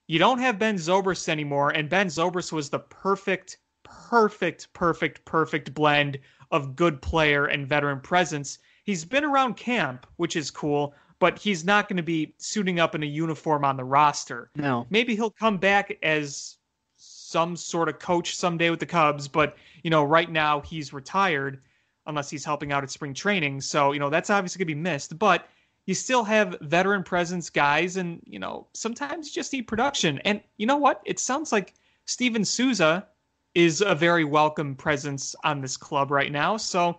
You 0.07 0.19
don't 0.19 0.41
have 0.41 0.59
Ben 0.59 0.77
Zobrist 0.77 1.29
anymore, 1.29 1.71
and 1.71 1.89
Ben 1.89 2.09
Zobrist 2.09 2.53
was 2.53 2.69
the 2.69 2.81
perfect, 2.81 3.59
perfect, 3.85 4.71
perfect, 4.75 5.25
perfect 5.25 5.73
blend 5.73 6.19
of 6.51 6.77
good 6.77 7.01
player 7.01 7.47
and 7.47 7.67
veteran 7.67 8.01
presence. 8.01 8.59
He's 8.85 9.05
been 9.05 9.25
around 9.25 9.57
camp, 9.57 10.07
which 10.17 10.37
is 10.37 10.51
cool, 10.51 10.95
but 11.19 11.39
he's 11.39 11.65
not 11.65 11.89
going 11.89 11.99
to 11.99 12.03
be 12.03 12.35
suiting 12.39 12.81
up 12.81 12.95
in 12.95 13.03
a 13.03 13.07
uniform 13.07 13.65
on 13.65 13.77
the 13.77 13.85
roster. 13.85 14.51
No. 14.57 14.87
Maybe 14.91 15.15
he'll 15.15 15.31
come 15.31 15.59
back 15.59 15.97
as 16.03 16.57
some 16.97 17.57
sort 17.57 17.89
of 17.89 17.99
coach 17.99 18.35
someday 18.35 18.71
with 18.71 18.81
the 18.81 18.87
Cubs, 18.87 19.29
but 19.29 19.57
you 19.83 19.91
know, 19.91 20.03
right 20.03 20.31
now 20.31 20.61
he's 20.61 20.93
retired 20.93 21.61
unless 22.07 22.31
he's 22.31 22.45
helping 22.45 22.73
out 22.73 22.83
at 22.83 22.91
spring 22.91 23.15
training. 23.15 23.61
So, 23.61 23.93
you 23.93 24.01
know, 24.01 24.11
that's 24.11 24.31
obviously 24.31 24.59
going 24.59 24.69
to 24.69 24.75
be 24.75 24.81
missed, 24.81 25.19
but 25.19 25.47
you 25.87 25.95
still 25.95 26.25
have 26.25 26.57
veteran 26.61 27.03
presence 27.03 27.51
guys 27.51 27.97
and, 27.97 28.21
you 28.25 28.39
know, 28.39 28.67
sometimes 28.75 29.29
you 29.29 29.33
just 29.33 29.53
need 29.53 29.63
production. 29.63 30.19
And 30.25 30.41
you 30.57 30.67
know 30.67 30.77
what? 30.77 31.03
It 31.05 31.19
sounds 31.19 31.53
like 31.53 31.75
Steven 32.07 32.45
Souza 32.45 33.07
is 33.55 33.81
a 33.81 33.95
very 33.95 34.25
welcome 34.25 34.75
presence 34.75 35.35
on 35.45 35.61
this 35.61 35.77
club 35.77 36.11
right 36.11 36.31
now. 36.31 36.57
So 36.57 36.99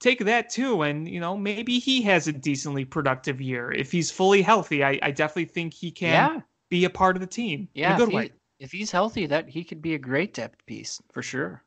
take 0.00 0.24
that 0.24 0.50
too. 0.50 0.82
And, 0.82 1.08
you 1.08 1.20
know, 1.20 1.36
maybe 1.36 1.78
he 1.78 2.02
has 2.02 2.26
a 2.26 2.32
decently 2.32 2.84
productive 2.84 3.40
year. 3.40 3.72
If 3.72 3.92
he's 3.92 4.10
fully 4.10 4.42
healthy, 4.42 4.84
I, 4.84 4.98
I 5.02 5.10
definitely 5.10 5.46
think 5.46 5.72
he 5.72 5.90
can 5.90 6.34
yeah. 6.34 6.40
be 6.68 6.84
a 6.84 6.90
part 6.90 7.16
of 7.16 7.20
the 7.20 7.26
team. 7.26 7.68
Yeah. 7.74 7.96
good 7.96 8.12
if, 8.12 8.22
he, 8.22 8.32
if 8.58 8.72
he's 8.72 8.90
healthy, 8.90 9.26
that 9.26 9.48
he 9.48 9.64
could 9.64 9.80
be 9.80 9.94
a 9.94 9.98
great 9.98 10.34
depth 10.34 10.64
piece 10.66 11.00
for 11.12 11.22
sure. 11.22 11.62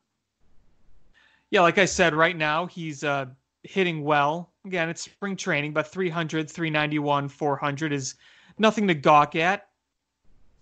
Yeah, 1.50 1.62
like 1.62 1.78
I 1.78 1.86
said, 1.86 2.14
right 2.14 2.36
now 2.36 2.66
he's 2.66 3.04
uh, 3.04 3.26
hitting 3.62 4.04
well. 4.04 4.52
Again, 4.66 4.90
it's 4.90 5.02
spring 5.02 5.34
training, 5.34 5.72
but 5.72 5.86
300, 5.86 6.50
391, 6.50 7.28
400 7.28 7.92
is 7.92 8.16
nothing 8.58 8.86
to 8.88 8.94
gawk 8.94 9.34
at 9.34 9.67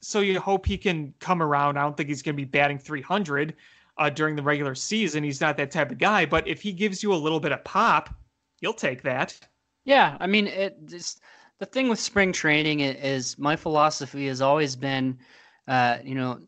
so 0.06 0.20
you 0.20 0.38
hope 0.38 0.64
he 0.64 0.78
can 0.78 1.12
come 1.18 1.42
around. 1.42 1.76
I 1.76 1.82
don't 1.82 1.96
think 1.96 2.08
he's 2.08 2.22
going 2.22 2.36
to 2.36 2.40
be 2.40 2.44
batting 2.44 2.78
300 2.78 3.54
uh, 3.98 4.08
during 4.10 4.36
the 4.36 4.42
regular 4.42 4.76
season. 4.76 5.24
He's 5.24 5.40
not 5.40 5.56
that 5.56 5.72
type 5.72 5.90
of 5.90 5.98
guy. 5.98 6.24
But 6.24 6.46
if 6.46 6.62
he 6.62 6.72
gives 6.72 7.02
you 7.02 7.12
a 7.12 7.16
little 7.16 7.40
bit 7.40 7.50
of 7.50 7.64
pop, 7.64 8.14
you'll 8.60 8.72
take 8.72 9.02
that. 9.02 9.36
Yeah, 9.84 10.16
I 10.20 10.28
mean, 10.28 10.46
it 10.46 10.78
just 10.86 11.22
the 11.58 11.66
thing 11.66 11.88
with 11.88 11.98
spring 11.98 12.32
training 12.32 12.80
is 12.80 13.36
my 13.36 13.56
philosophy 13.56 14.28
has 14.28 14.40
always 14.40 14.76
been, 14.76 15.18
uh, 15.66 15.98
you 16.04 16.14
know, 16.14 16.40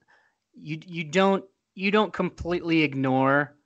you 0.54 0.78
you 0.86 1.02
don't 1.02 1.44
you 1.74 1.90
don't 1.90 2.12
completely 2.12 2.82
ignore 2.82 3.56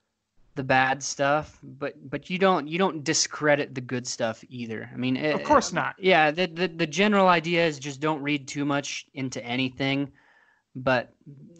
the 0.55 0.63
bad 0.63 1.03
stuff, 1.03 1.59
but 1.63 1.95
but 2.11 2.29
you 2.29 2.39
don't 2.39 2.69
you 2.69 2.79
don't 2.79 3.03
discredit 3.05 3.75
the 3.75 3.81
good 3.81 4.07
stuff 4.07 4.45
either. 4.49 4.91
I 4.93 4.97
mean, 4.97 5.17
of 5.17 5.43
course 5.45 5.73
not. 5.73 5.95
Yeah, 5.99 6.31
the, 6.31 6.47
the 6.47 6.69
the 6.69 6.87
general 6.87 7.29
idea 7.29 7.67
is 7.67 7.79
just 7.79 8.01
don't 8.01 8.23
read 8.23 8.47
too 8.47 8.65
much 8.65 9.07
into 9.15 9.43
anything. 9.45 10.13
But 10.75 11.13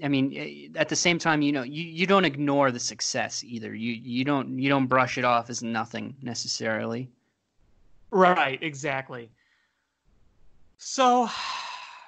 I 0.03 0.09
mean, 0.09 0.33
eh, 0.37 0.79
at 0.79 0.89
the 0.89 0.97
same 0.97 1.19
time, 1.19 1.43
you 1.43 1.53
know, 1.53 1.63
you, 1.63 1.85
you 1.85 2.07
don't 2.07 2.25
ignore 2.25 2.71
the 2.71 2.81
success 2.81 3.45
either. 3.45 3.75
You 3.75 3.93
you 3.93 4.25
don't 4.25 4.59
you 4.59 4.69
don't 4.69 4.87
brush 4.87 5.19
it 5.19 5.25
off 5.25 5.51
as 5.51 5.63
nothing 5.63 6.15
necessarily. 6.23 7.11
Right, 8.11 8.63
exactly. 8.63 9.31
So, 10.77 11.25
a 11.25 11.31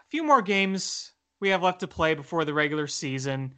few 0.08 0.22
more 0.22 0.42
games 0.42 1.12
we 1.40 1.48
have 1.48 1.62
left 1.62 1.80
to 1.80 1.88
play 1.88 2.14
before 2.14 2.44
the 2.44 2.54
regular 2.54 2.86
season. 2.86 3.54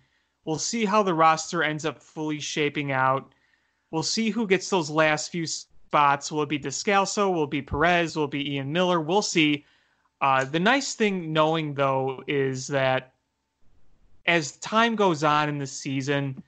We'll 0.46 0.58
see 0.58 0.84
how 0.84 1.02
the 1.02 1.12
roster 1.12 1.64
ends 1.64 1.84
up 1.84 2.00
fully 2.00 2.38
shaping 2.38 2.92
out. 2.92 3.32
We'll 3.90 4.04
see 4.04 4.30
who 4.30 4.46
gets 4.46 4.70
those 4.70 4.88
last 4.88 5.30
few 5.30 5.44
spots. 5.44 6.30
Will 6.30 6.42
it 6.42 6.48
be 6.48 6.58
Descalso? 6.58 7.34
Will 7.34 7.44
it 7.44 7.50
be 7.50 7.62
Perez? 7.62 8.16
Will 8.16 8.24
it 8.24 8.30
be 8.30 8.54
Ian 8.54 8.72
Miller? 8.72 9.00
We'll 9.00 9.22
see. 9.22 9.64
Uh, 10.20 10.44
the 10.44 10.60
nice 10.60 10.94
thing 10.94 11.32
knowing, 11.32 11.74
though, 11.74 12.22
is 12.28 12.68
that 12.68 13.12
as 14.26 14.52
time 14.58 14.94
goes 14.94 15.24
on 15.24 15.48
in 15.48 15.58
the 15.58 15.66
season, 15.66 16.40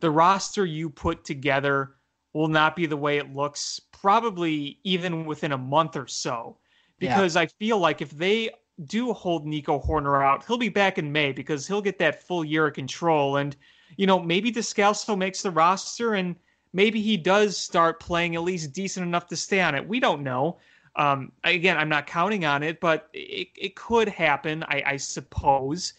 the 0.00 0.10
roster 0.10 0.66
you 0.66 0.90
put 0.90 1.24
together 1.24 1.94
will 2.34 2.48
not 2.48 2.76
be 2.76 2.84
the 2.84 2.96
way 2.96 3.16
it 3.16 3.34
looks 3.34 3.80
probably 3.92 4.78
even 4.84 5.24
within 5.24 5.52
a 5.52 5.58
month 5.58 5.96
or 5.96 6.06
so. 6.06 6.58
Because 6.98 7.34
yeah. 7.34 7.42
I 7.42 7.46
feel 7.46 7.78
like 7.78 8.02
if 8.02 8.10
they 8.10 8.50
do 8.86 9.12
hold 9.12 9.46
Nico 9.46 9.80
Hoerner 9.80 10.24
out, 10.24 10.44
he'll 10.46 10.58
be 10.58 10.68
back 10.68 10.98
in 10.98 11.10
May 11.10 11.32
because 11.32 11.66
he'll 11.66 11.82
get 11.82 11.98
that 11.98 12.22
full 12.22 12.44
year 12.44 12.68
of 12.68 12.74
control. 12.74 13.36
And, 13.36 13.56
you 13.96 14.06
know, 14.06 14.18
maybe 14.18 14.52
Descalso 14.52 15.16
makes 15.16 15.42
the 15.42 15.50
roster 15.50 16.14
and 16.14 16.36
maybe 16.72 17.00
he 17.00 17.16
does 17.16 17.56
start 17.56 18.00
playing 18.00 18.36
at 18.36 18.42
least 18.42 18.72
decent 18.72 19.06
enough 19.06 19.26
to 19.28 19.36
stay 19.36 19.60
on 19.60 19.74
it. 19.74 19.86
We 19.86 20.00
don't 20.00 20.22
know. 20.22 20.58
Um, 20.96 21.32
again, 21.44 21.76
I'm 21.76 21.88
not 21.88 22.06
counting 22.06 22.44
on 22.44 22.62
it, 22.62 22.80
but 22.80 23.08
it, 23.12 23.48
it 23.56 23.76
could 23.76 24.08
happen, 24.08 24.64
I, 24.64 24.82
I 24.86 24.96
suppose. 24.96 25.94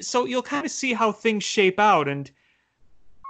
So 0.00 0.24
you'll 0.24 0.42
kind 0.42 0.64
of 0.64 0.72
see 0.72 0.92
how 0.92 1.12
things 1.12 1.44
shape 1.44 1.78
out. 1.78 2.08
And 2.08 2.30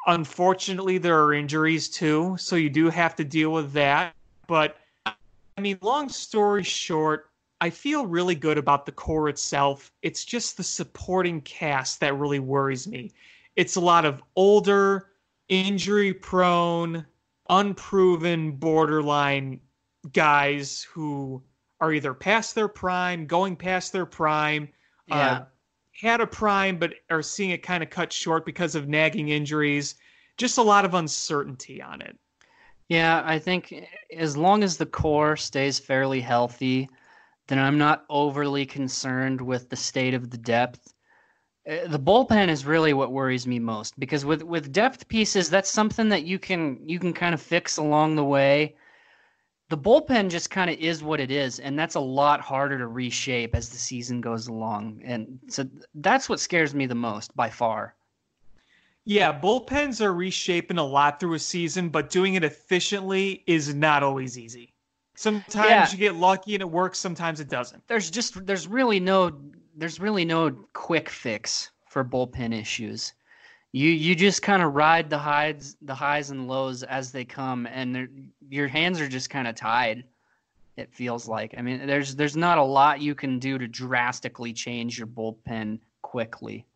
unfortunately, 0.07 0.99
there 0.99 1.23
are 1.23 1.35
injuries 1.35 1.89
too. 1.89 2.37
So 2.39 2.57
you 2.57 2.71
do 2.71 2.91
have 2.91 3.17
to 3.17 3.25
deal 3.25 3.51
with 3.51 3.73
that. 3.73 4.15
But 4.47 4.79
I 5.07 5.61
mean, 5.61 5.79
long 5.83 6.09
story 6.09 6.63
short, 6.63 7.31
I 7.61 7.71
feel 7.71 8.07
really 8.07 8.35
good 8.35 8.59
about 8.59 8.85
the 8.87 8.93
core 8.93 9.29
itself. 9.29 9.93
It's 10.03 10.25
just 10.25 10.57
the 10.57 10.65
supporting 10.65 11.41
cast 11.43 12.01
that 12.01 12.19
really 12.19 12.41
worries 12.41 12.87
me. 12.87 13.13
It's 13.57 13.77
a 13.77 13.81
lot 13.81 14.05
of 14.05 14.23
older, 14.37 15.11
injury 15.49 16.13
prone, 16.13 17.07
unproven, 17.49 18.53
borderline 18.53 19.61
guys 20.13 20.83
who 20.83 21.43
are 21.81 21.93
either 21.93 22.15
past 22.15 22.55
their 22.55 22.69
prime, 22.69 23.27
going 23.27 23.57
past 23.57 23.93
their 23.93 24.07
prime, 24.07 24.69
uh, 25.11 25.15
yeah. 25.15 25.33
uh, 25.33 25.45
had 26.01 26.21
a 26.21 26.27
prime, 26.27 26.79
but 26.79 26.95
are 27.11 27.23
seeing 27.23 27.51
it 27.51 27.63
kind 27.63 27.83
of 27.83 27.91
cut 27.91 28.13
short 28.13 28.45
because 28.45 28.75
of 28.75 28.89
nagging 28.89 29.29
injuries. 29.29 29.95
Just 30.37 30.59
a 30.59 30.63
lot 30.63 30.85
of 30.85 30.95
uncertainty 30.95 31.81
on 31.81 32.01
it. 32.01 32.19
Yeah, 32.89 33.23
I 33.25 33.39
think 33.39 33.75
as 34.15 34.37
long 34.37 34.63
as 34.63 34.77
the 34.77 34.87
core 34.87 35.37
stays 35.37 35.79
fairly 35.79 36.21
healthy, 36.21 36.89
then 37.47 37.59
I'm 37.59 37.79
not 37.79 38.05
overly 38.09 38.67
concerned 38.67 39.41
with 39.41 39.69
the 39.69 39.77
state 39.77 40.15
of 40.15 40.31
the 40.31 40.39
depth. 40.39 40.95
Uh, 41.69 41.87
the 41.87 41.99
bullpen 41.99 42.49
is 42.49 42.67
really 42.67 42.93
what 42.93 43.13
worries 43.13 43.47
me 43.47 43.59
most 43.59 43.99
because 43.99 44.25
with 44.25 44.43
with 44.43 44.73
depth 44.73 45.09
pieces, 45.09 45.51
that's 45.51 45.71
something 45.71 46.09
that 46.09 46.25
you 46.25 46.39
can 46.39 46.81
you 46.89 46.99
can 46.99 47.13
kind 47.13 47.35
of 47.35 47.41
fix 47.41 47.77
along 47.77 48.17
the 48.17 48.25
way. 48.25 48.75
The 49.69 49.75
the 49.75 49.79
bullpen 49.79 50.31
just 50.31 50.51
kind 50.51 50.71
of 50.71 50.79
is 50.79 51.03
what 51.03 51.19
it 51.19 51.33
is, 51.33 51.59
and 51.59 51.77
that's 51.77 51.97
a 51.97 52.01
lot 52.01 52.41
harder 52.41 52.79
to 52.79 52.87
reshape 52.87 53.57
as 53.57 53.71
the 53.71 53.77
season 53.77 54.21
goes 54.21 54.47
along. 54.47 55.01
And 55.05 55.41
so 55.49 55.69
that's 55.97 56.29
what 56.29 56.39
scares 56.39 56.75
me 56.75 56.87
the 56.87 56.95
most 56.95 57.35
by 57.35 57.51
far. 57.51 57.97
Yeah, 59.05 59.33
bullpens 59.37 60.01
are 60.01 60.15
reshaping 60.15 60.79
a 60.79 60.85
lot 60.85 61.19
through 61.19 61.35
a 61.35 61.39
season, 61.41 61.89
but 61.89 62.09
doing 62.09 62.35
it 62.35 62.45
efficiently 62.45 63.43
is 63.49 63.75
not 63.75 64.05
always 64.05 64.39
easy. 64.39 64.74
Sometimes 65.15 65.71
yeah. 65.71 65.91
you 65.91 65.99
get 65.99 66.17
lucky 66.17 66.55
and 66.55 66.61
it 66.61 66.71
works, 66.71 66.99
sometimes 66.99 67.41
it 67.41 67.49
doesn't. 67.49 67.87
There's 67.87 68.11
just 68.11 68.45
there's 68.47 68.67
really 68.67 68.99
no 68.99 69.33
there's 69.77 70.01
really 70.01 70.25
no 70.25 70.51
quick 70.73 71.09
fix 71.09 71.71
for 71.89 72.05
bullpen 72.05 72.53
issues. 72.53 73.15
You 73.73 73.91
you 73.91 74.15
just 74.15 74.43
kind 74.43 74.63
of 74.63 74.75
ride 74.75 75.11
the 75.11 75.19
highs 75.19 75.77
the 75.83 75.95
highs 75.95 76.31
and 76.31 76.49
lows 76.49 76.83
as 76.83 77.13
they 77.13 77.25
come 77.25 77.67
and 77.67 78.31
your 78.49 78.69
hands 78.69 79.01
are 79.01 79.09
just 79.09 79.31
kind 79.31 79.47
of 79.47 79.55
tied. 79.55 80.05
It 80.77 80.93
feels 80.93 81.29
like. 81.29 81.55
I 81.57 81.63
mean, 81.63 81.87
there's 81.87 82.17
there's 82.17 82.37
not 82.37 82.59
a 82.59 82.65
lot 82.65 83.01
you 83.01 83.15
can 83.15 83.39
do 83.39 83.59
to 83.59 83.69
drastically 83.69 84.53
change 84.53 84.99
your 84.99 85.07
bullpen 85.07 85.79
quickly. 86.03 86.67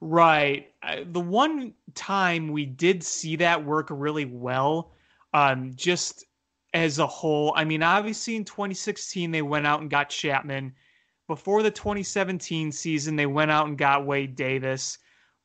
Right. 0.00 0.72
The 1.06 1.20
one 1.20 1.74
time 1.94 2.48
we 2.48 2.66
did 2.66 3.04
see 3.04 3.36
that 3.36 3.64
work 3.64 3.86
really 3.90 4.24
well, 4.24 4.90
um, 5.32 5.72
just 5.76 6.24
as 6.74 6.98
a 6.98 7.06
whole. 7.06 7.54
I 7.56 7.64
mean, 7.64 7.82
obviously 7.82 8.36
in 8.36 8.44
2016 8.44 9.30
they 9.30 9.42
went 9.42 9.66
out 9.66 9.80
and 9.80 9.88
got 9.88 10.10
Chapman. 10.10 10.74
Before 11.26 11.62
the 11.62 11.70
2017 11.70 12.70
season, 12.70 13.16
they 13.16 13.24
went 13.24 13.50
out 13.50 13.66
and 13.66 13.78
got 13.78 14.04
Wade 14.04 14.36
Davis. 14.36 14.98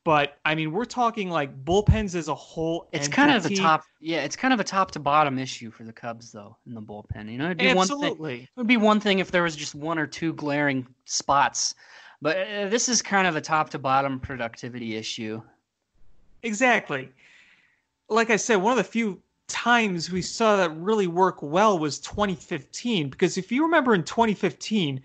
But 0.03 0.37
I 0.43 0.55
mean, 0.55 0.71
we're 0.71 0.85
talking 0.85 1.29
like 1.29 1.63
bullpens 1.63 2.15
as 2.15 2.27
a 2.27 2.35
whole. 2.35 2.89
It's 2.91 3.05
entity. 3.05 3.15
kind 3.15 3.31
of 3.31 3.45
a 3.45 3.55
top, 3.55 3.83
yeah. 4.01 4.23
It's 4.23 4.35
kind 4.35 4.53
of 4.53 4.59
a 4.59 4.63
top 4.63 4.91
to 4.91 4.99
bottom 4.99 5.37
issue 5.37 5.71
for 5.71 5.83
the 5.83 5.93
Cubs, 5.93 6.31
though, 6.31 6.57
in 6.65 6.73
the 6.73 6.81
bullpen. 6.81 7.31
You 7.31 7.37
know, 7.37 7.45
it'd 7.45 7.59
be 7.59 7.69
Absolutely. 7.69 8.09
one 8.09 8.29
thing. 8.29 8.41
It 8.41 8.49
would 8.57 8.67
be 8.67 8.77
one 8.77 8.99
thing 8.99 9.19
if 9.19 9.31
there 9.31 9.43
was 9.43 9.55
just 9.55 9.75
one 9.75 9.99
or 9.99 10.07
two 10.07 10.33
glaring 10.33 10.87
spots, 11.05 11.75
but 12.21 12.37
uh, 12.37 12.69
this 12.69 12.89
is 12.89 13.01
kind 13.01 13.27
of 13.27 13.35
a 13.35 13.41
top 13.41 13.69
to 13.71 13.79
bottom 13.79 14.19
productivity 14.19 14.95
issue. 14.95 15.41
Exactly. 16.43 17.09
Like 18.09 18.29
I 18.29 18.37
said, 18.37 18.55
one 18.55 18.71
of 18.71 18.77
the 18.77 18.83
few 18.83 19.21
times 19.49 20.11
we 20.11 20.21
saw 20.21 20.55
that 20.55 20.75
really 20.77 21.07
work 21.07 21.41
well 21.41 21.77
was 21.77 21.99
2015. 21.99 23.09
Because 23.09 23.37
if 23.37 23.51
you 23.51 23.63
remember 23.63 23.93
in 23.93 24.03
2015, 24.03 25.01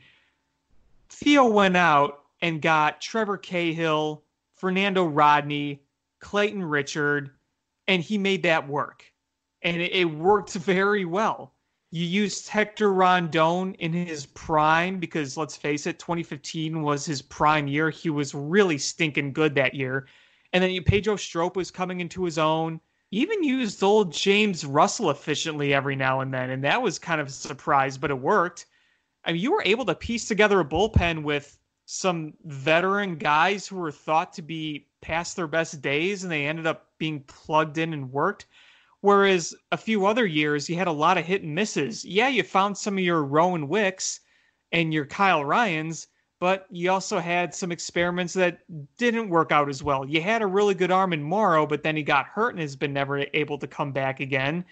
Theo 1.09 1.45
went 1.47 1.77
out 1.77 2.23
and 2.41 2.63
got 2.63 3.01
Trevor 3.01 3.39
Cahill, 3.39 4.23
Fernando 4.55 5.05
Rodney, 5.05 5.83
Clayton 6.21 6.63
Richard, 6.63 7.31
and 7.89 8.03
he 8.03 8.19
made 8.19 8.43
that 8.45 8.69
work. 8.69 9.05
And 9.63 9.81
it, 9.81 9.93
it 9.93 10.05
worked 10.05 10.53
very 10.55 11.05
well. 11.05 11.55
You 11.91 12.05
used 12.05 12.49
Hector 12.49 12.93
Rondon 12.93 13.75
in 13.75 13.93
his 13.93 14.27
prime 14.27 14.99
because 14.99 15.37
let's 15.37 15.57
face 15.57 15.87
it, 15.87 15.99
2015 16.01 16.83
was 16.83 17.07
his 17.07 17.23
prime 17.23 17.69
year. 17.69 17.89
He 17.89 18.11
was 18.11 18.35
really 18.35 18.79
stinking 18.79 19.33
good 19.33 19.55
that 19.55 19.75
year. 19.75 20.09
And 20.53 20.63
then 20.63 20.83
Pedro 20.85 21.17
Strop 21.17 21.57
was 21.57 21.71
coming 21.71 22.01
into 22.01 22.25
his 22.25 22.37
own 22.37 22.81
even 23.15 23.45
used 23.45 23.81
old 23.83 24.13
James 24.13 24.65
Russell 24.65 25.11
efficiently 25.11 25.73
every 25.73 25.95
now 25.95 26.19
and 26.19 26.35
then, 26.35 26.51
and 26.51 26.65
that 26.65 26.83
was 26.83 26.99
kind 26.99 27.21
of 27.21 27.29
a 27.29 27.31
surprise, 27.31 27.97
but 27.97 28.11
it 28.11 28.19
worked. 28.19 28.67
I 29.25 29.33
mean, 29.33 29.41
you 29.41 29.53
were 29.53 29.63
able 29.65 29.85
to 29.85 29.95
piece 29.95 30.27
together 30.27 30.59
a 30.59 30.65
bullpen 30.65 31.23
with 31.23 31.57
some 31.87 32.35
veteran 32.45 33.17
guys 33.17 33.69
who 33.69 33.77
were 33.77 33.93
thought 33.93 34.33
to 34.33 34.43
be 34.43 34.89
past 35.01 35.37
their 35.37 35.47
best 35.47 35.81
days, 35.81 36.25
and 36.25 36.33
they 36.33 36.47
ended 36.47 36.67
up 36.67 36.89
being 36.99 37.21
plugged 37.21 37.79
in 37.79 37.93
and 37.93 38.11
worked. 38.11 38.47
Whereas 39.01 39.55
a 39.71 39.77
few 39.77 40.07
other 40.07 40.27
years, 40.27 40.69
you 40.69 40.75
had 40.75 40.89
a 40.89 40.93
lot 40.93 41.17
of 41.17 41.25
hit 41.25 41.43
and 41.43 41.55
misses. 41.55 42.05
Yeah, 42.05 42.29
you 42.29 42.43
found 42.43 42.77
some 42.77 42.99
of 42.99 43.05
your 43.05 43.23
Rowan 43.23 43.69
Wicks 43.69 44.21
and 44.73 44.93
your 44.93 45.07
Kyle 45.07 45.45
Ryans, 45.45 46.09
but 46.41 46.67
you 46.71 46.91
also 46.91 47.19
had 47.19 47.55
some 47.55 47.73
experiments 47.73 48.33
that 48.35 48.61
didn't 48.97 49.29
work 49.29 49.53
out 49.53 49.69
as 49.69 49.83
well. 49.83 50.05
You 50.05 50.21
had 50.21 50.43
a 50.43 50.47
really 50.47 50.75
good 50.75 50.91
arm 50.91 51.13
in 51.13 51.23
Morrow, 51.23 51.67
but 51.67 51.83
then 51.83 51.97
he 51.97 52.03
got 52.03 52.27
hurt 52.27 52.51
and 52.51 52.61
has 52.61 52.77
been 52.77 52.93
never 52.93 53.25
able 53.35 53.59
to 53.59 53.67
come 53.67 53.93
back 53.93 54.21
again. 54.21 54.65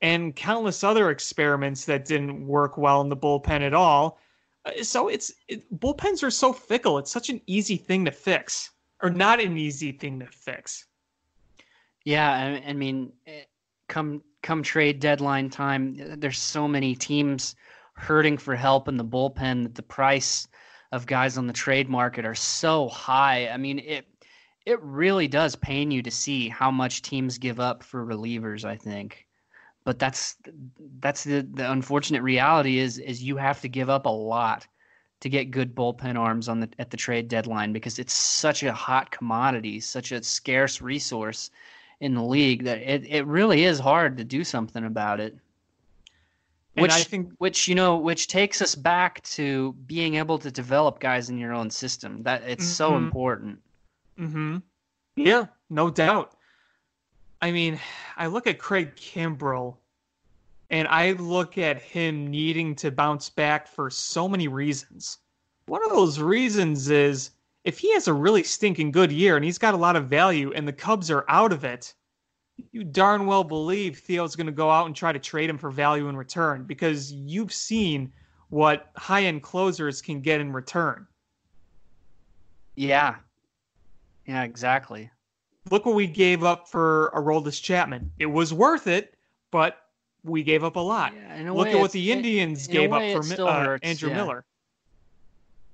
And 0.00 0.36
countless 0.36 0.84
other 0.84 1.10
experiments 1.10 1.84
that 1.86 2.04
didn't 2.04 2.46
work 2.46 2.78
well 2.78 3.00
in 3.00 3.08
the 3.08 3.16
bullpen 3.16 3.62
at 3.62 3.74
all. 3.74 4.20
Uh, 4.64 4.82
so 4.82 5.08
it's 5.08 5.32
it, 5.48 5.64
bullpens 5.80 6.22
are 6.22 6.30
so 6.30 6.52
fickle. 6.52 6.98
It's 6.98 7.10
such 7.10 7.30
an 7.30 7.40
easy 7.46 7.76
thing 7.76 8.04
to 8.04 8.12
fix, 8.12 8.70
or 9.02 9.10
not 9.10 9.40
an 9.40 9.56
easy 9.56 9.92
thing 9.92 10.20
to 10.20 10.26
fix. 10.26 10.86
Yeah, 12.04 12.30
I, 12.64 12.70
I 12.70 12.72
mean, 12.74 13.12
eh, 13.26 13.42
come 13.88 14.22
come 14.42 14.62
trade 14.62 15.00
deadline 15.00 15.50
time, 15.50 16.20
there's 16.20 16.38
so 16.38 16.68
many 16.68 16.94
teams 16.94 17.56
hurting 17.94 18.38
for 18.38 18.54
help 18.54 18.88
in 18.88 18.96
the 18.96 19.04
bullpen 19.04 19.64
that 19.64 19.74
the 19.74 19.82
price 19.82 20.46
of 20.92 21.06
guys 21.06 21.36
on 21.36 21.46
the 21.46 21.52
trade 21.52 21.88
market 21.88 22.24
are 22.24 22.34
so 22.34 22.88
high. 22.88 23.48
I 23.48 23.56
mean, 23.56 23.78
it 23.80 24.06
it 24.66 24.82
really 24.82 25.28
does 25.28 25.56
pain 25.56 25.90
you 25.90 26.02
to 26.02 26.10
see 26.10 26.48
how 26.48 26.70
much 26.70 27.02
teams 27.02 27.38
give 27.38 27.58
up 27.60 27.82
for 27.82 28.04
relievers, 28.04 28.64
I 28.64 28.76
think. 28.76 29.26
But 29.84 29.98
that's 29.98 30.36
that's 31.00 31.24
the, 31.24 31.46
the 31.52 31.70
unfortunate 31.70 32.22
reality 32.22 32.78
is 32.78 32.98
is 32.98 33.22
you 33.22 33.36
have 33.36 33.60
to 33.62 33.68
give 33.68 33.88
up 33.90 34.06
a 34.06 34.10
lot 34.10 34.66
to 35.20 35.28
get 35.28 35.50
good 35.50 35.74
bullpen 35.74 36.16
arms 36.16 36.48
on 36.48 36.60
the 36.60 36.68
at 36.78 36.90
the 36.90 36.96
trade 36.96 37.28
deadline 37.28 37.72
because 37.72 37.98
it's 37.98 38.12
such 38.12 38.62
a 38.62 38.72
hot 38.72 39.10
commodity, 39.10 39.80
such 39.80 40.12
a 40.12 40.22
scarce 40.22 40.80
resource 40.80 41.50
in 42.00 42.14
the 42.14 42.22
league 42.22 42.64
that 42.64 42.78
it, 42.78 43.06
it 43.06 43.26
really 43.26 43.64
is 43.64 43.78
hard 43.78 44.16
to 44.16 44.24
do 44.24 44.44
something 44.44 44.84
about 44.84 45.20
it 45.20 45.36
which 46.80 46.92
I 46.92 47.02
think 47.02 47.32
which 47.38 47.68
you 47.68 47.74
know 47.74 47.96
which 47.96 48.26
takes 48.26 48.60
us 48.62 48.74
back 48.74 49.22
to 49.22 49.72
being 49.86 50.14
able 50.16 50.38
to 50.38 50.50
develop 50.50 51.00
guys 51.00 51.30
in 51.30 51.38
your 51.38 51.52
own 51.52 51.70
system. 51.70 52.22
That 52.22 52.42
it's 52.42 52.64
mm-hmm. 52.64 52.72
so 52.72 52.96
important. 52.96 53.60
Mhm. 54.18 54.62
Yeah, 55.16 55.46
no 55.70 55.90
doubt. 55.90 56.36
I 57.40 57.52
mean, 57.52 57.78
I 58.16 58.26
look 58.26 58.46
at 58.46 58.58
Craig 58.58 58.96
Kimbrel 58.96 59.76
and 60.70 60.88
I 60.88 61.12
look 61.12 61.56
at 61.56 61.80
him 61.80 62.26
needing 62.26 62.74
to 62.76 62.90
bounce 62.90 63.30
back 63.30 63.66
for 63.68 63.90
so 63.90 64.28
many 64.28 64.48
reasons. 64.48 65.18
One 65.66 65.84
of 65.84 65.90
those 65.90 66.18
reasons 66.18 66.90
is 66.90 67.30
if 67.64 67.78
he 67.78 67.92
has 67.92 68.08
a 68.08 68.12
really 68.12 68.42
stinking 68.42 68.90
good 68.90 69.12
year 69.12 69.36
and 69.36 69.44
he's 69.44 69.58
got 69.58 69.74
a 69.74 69.78
lot 69.78 69.96
of 69.96 70.08
value 70.08 70.52
and 70.52 70.66
the 70.66 70.72
Cubs 70.72 71.10
are 71.10 71.24
out 71.28 71.52
of 71.52 71.64
it, 71.64 71.94
you 72.72 72.84
darn 72.84 73.26
well 73.26 73.44
believe 73.44 73.98
Theo's 73.98 74.36
going 74.36 74.46
to 74.46 74.52
go 74.52 74.70
out 74.70 74.86
and 74.86 74.94
try 74.94 75.12
to 75.12 75.18
trade 75.18 75.50
him 75.50 75.58
for 75.58 75.70
value 75.70 76.08
in 76.08 76.16
return 76.16 76.64
because 76.64 77.12
you've 77.12 77.52
seen 77.52 78.12
what 78.50 78.90
high 78.96 79.24
end 79.24 79.42
closers 79.42 80.00
can 80.00 80.20
get 80.20 80.40
in 80.40 80.52
return. 80.52 81.06
Yeah. 82.76 83.16
Yeah, 84.26 84.42
exactly. 84.44 85.10
Look 85.70 85.86
what 85.86 85.94
we 85.94 86.06
gave 86.06 86.44
up 86.44 86.68
for 86.68 87.10
Aroldis 87.14 87.60
Chapman. 87.62 88.10
It 88.18 88.26
was 88.26 88.54
worth 88.54 88.86
it, 88.86 89.14
but 89.50 89.78
we 90.24 90.42
gave 90.42 90.64
up 90.64 90.76
a 90.76 90.80
lot. 90.80 91.12
Yeah, 91.14 91.52
Look 91.52 91.68
at 91.68 91.78
what 91.78 91.92
the 91.92 92.12
Indians 92.12 92.68
it, 92.68 92.72
gave 92.72 92.92
up 92.92 93.02
for 93.24 93.42
uh, 93.42 93.78
Andrew 93.82 94.10
yeah. 94.10 94.16
Miller. 94.16 94.44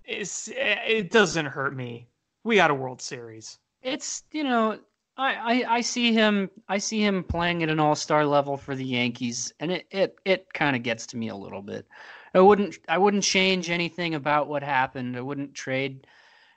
It's, 0.04 0.48
it 0.52 1.10
doesn't 1.10 1.46
hurt 1.46 1.74
me. 1.74 2.08
We 2.42 2.56
got 2.56 2.70
a 2.70 2.74
World 2.74 3.00
Series. 3.00 3.58
It's, 3.82 4.24
you 4.32 4.44
know, 4.44 4.78
I, 5.16 5.64
I, 5.68 5.80
see 5.80 6.12
him 6.12 6.50
I 6.68 6.78
see 6.78 7.00
him 7.00 7.22
playing 7.22 7.62
at 7.62 7.68
an 7.68 7.78
all 7.78 7.94
star 7.94 8.26
level 8.26 8.56
for 8.56 8.74
the 8.74 8.84
Yankees, 8.84 9.52
and 9.60 9.70
it 9.70 9.86
it, 9.90 10.18
it 10.24 10.52
kind 10.52 10.74
of 10.74 10.82
gets 10.82 11.06
to 11.08 11.16
me 11.16 11.28
a 11.28 11.36
little 11.36 11.62
bit. 11.62 11.86
I 12.34 12.40
wouldn't 12.40 12.78
I 12.88 12.98
wouldn't 12.98 13.22
change 13.22 13.70
anything 13.70 14.14
about 14.14 14.48
what 14.48 14.62
happened. 14.62 15.16
I 15.16 15.20
wouldn't 15.20 15.54
trade 15.54 16.06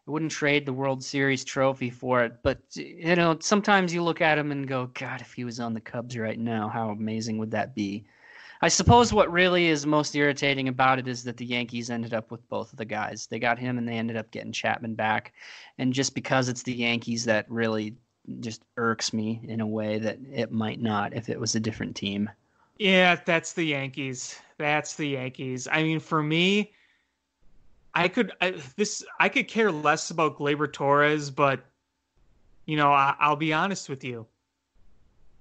I 0.07 0.11
wouldn't 0.11 0.31
trade 0.31 0.65
the 0.65 0.73
World 0.73 1.03
Series 1.03 1.43
trophy 1.43 1.89
for 1.89 2.23
it. 2.23 2.37
But 2.41 2.59
you 2.75 3.15
know, 3.15 3.37
sometimes 3.41 3.93
you 3.93 4.01
look 4.03 4.21
at 4.21 4.37
him 4.37 4.51
and 4.51 4.67
go, 4.67 4.87
God, 4.93 5.21
if 5.21 5.33
he 5.33 5.43
was 5.43 5.59
on 5.59 5.73
the 5.73 5.81
Cubs 5.81 6.17
right 6.17 6.39
now, 6.39 6.67
how 6.69 6.89
amazing 6.89 7.37
would 7.37 7.51
that 7.51 7.75
be? 7.75 8.05
I 8.61 8.69
suppose 8.69 9.13
what 9.13 9.31
really 9.31 9.67
is 9.67 9.85
most 9.85 10.15
irritating 10.15 10.67
about 10.67 10.97
it 10.97 11.07
is 11.07 11.23
that 11.25 11.37
the 11.37 11.45
Yankees 11.45 11.91
ended 11.91 12.13
up 12.15 12.31
with 12.31 12.47
both 12.49 12.71
of 12.71 12.79
the 12.79 12.85
guys. 12.85 13.27
They 13.27 13.37
got 13.37 13.59
him 13.59 13.77
and 13.77 13.87
they 13.87 13.97
ended 13.97 14.17
up 14.17 14.31
getting 14.31 14.51
Chapman 14.51 14.95
back. 14.95 15.33
And 15.77 15.93
just 15.93 16.15
because 16.15 16.49
it's 16.49 16.63
the 16.63 16.73
Yankees 16.73 17.23
that 17.25 17.45
really 17.51 17.95
just 18.39 18.63
irks 18.78 19.13
me 19.13 19.41
in 19.43 19.61
a 19.61 19.67
way 19.67 19.99
that 19.99 20.19
it 20.32 20.51
might 20.51 20.82
not 20.82 21.13
if 21.13 21.30
it 21.30 21.39
was 21.39 21.55
a 21.55 21.59
different 21.59 21.95
team. 21.95 22.30
Yeah, 22.78 23.19
that's 23.25 23.53
the 23.53 23.63
Yankees. 23.63 24.39
That's 24.57 24.95
the 24.95 25.07
Yankees. 25.07 25.67
I 25.71 25.84
mean, 25.84 25.99
for 25.99 26.21
me, 26.21 26.73
I 27.93 28.07
could 28.07 28.32
I, 28.41 28.61
this 28.75 29.03
I 29.19 29.30
could 29.30 29.47
care 29.47 29.71
less 29.71 30.11
about 30.11 30.38
Gleyber 30.38 30.71
Torres, 30.71 31.32
but 31.32 31.65
you 32.65 32.78
know, 32.78 32.91
I, 32.91 33.15
I'll 33.19 33.36
be 33.36 33.53
honest 33.53 33.89
with 33.89 34.03
you. 34.03 34.28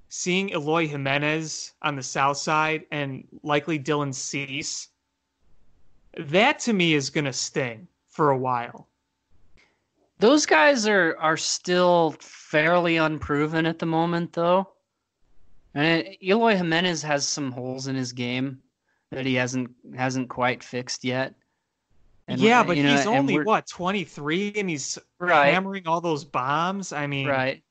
Seeing 0.09 0.51
Eloy 0.51 0.87
Jimenez 0.87 1.73
on 1.83 1.97
the 1.97 2.03
south 2.03 2.37
side 2.39 2.87
and 2.93 3.27
likely 3.43 3.79
Dylan 3.79 4.15
Cease, 4.15 4.89
that 6.17 6.61
to 6.61 6.73
me 6.73 6.95
is 6.95 7.11
going 7.11 7.25
to 7.25 7.33
sting 7.33 7.89
for 8.09 8.31
a 8.31 8.39
while. 8.39 8.89
Those 10.19 10.47
guys 10.47 10.87
are 10.87 11.17
are 11.19 11.37
still 11.37 12.15
fairly 12.21 12.97
unproven 12.97 13.67
at 13.67 13.79
the 13.79 13.87
moment, 13.87 14.33
though. 14.33 14.69
And 15.75 16.09
Eloy 16.23 16.57
Jimenez 16.57 17.03
has 17.03 17.27
some 17.27 17.53
holes 17.53 17.87
in 17.87 17.97
his 17.97 18.13
game 18.13 18.61
that 19.11 19.27
he 19.27 19.35
hasn't 19.35 19.71
hasn't 19.95 20.29
quite 20.29 20.65
fixed 20.65 21.05
yet. 21.05 21.35
And 22.29 22.41
yeah, 22.41 22.63
but 22.63 22.77
know, 22.77 22.97
he's 22.97 23.07
only 23.07 23.39
what 23.41 23.69
23 23.69 24.55
and 24.57 24.69
he's 24.69 24.99
right. 25.21 25.53
hammering 25.53 25.87
all 25.87 26.01
those 26.01 26.25
bombs. 26.25 26.93
I 26.93 27.07
mean, 27.07 27.29
right, 27.29 27.63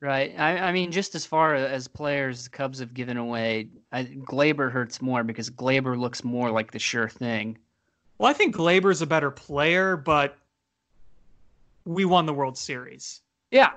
right. 0.00 0.34
I, 0.38 0.58
I 0.58 0.72
mean, 0.72 0.90
just 0.90 1.14
as 1.14 1.26
far 1.26 1.54
as 1.54 1.86
players 1.86 2.44
the 2.44 2.50
Cubs 2.50 2.78
have 2.78 2.94
given 2.94 3.18
away, 3.18 3.68
I, 3.92 4.04
Gleyber 4.04 4.70
hurts 4.70 5.02
more 5.02 5.24
because 5.24 5.50
Gleyber 5.50 5.98
looks 5.98 6.24
more 6.24 6.50
like 6.50 6.70
the 6.70 6.78
sure 6.78 7.08
thing. 7.08 7.58
Well, 8.18 8.30
I 8.30 8.32
think 8.32 8.56
Gleyber's 8.56 9.02
a 9.02 9.06
better 9.06 9.30
player, 9.30 9.96
but 9.98 10.38
we 11.86 12.04
won 12.04 12.26
the 12.26 12.34
World 12.34 12.58
Series. 12.58 13.22
Yeah. 13.50 13.70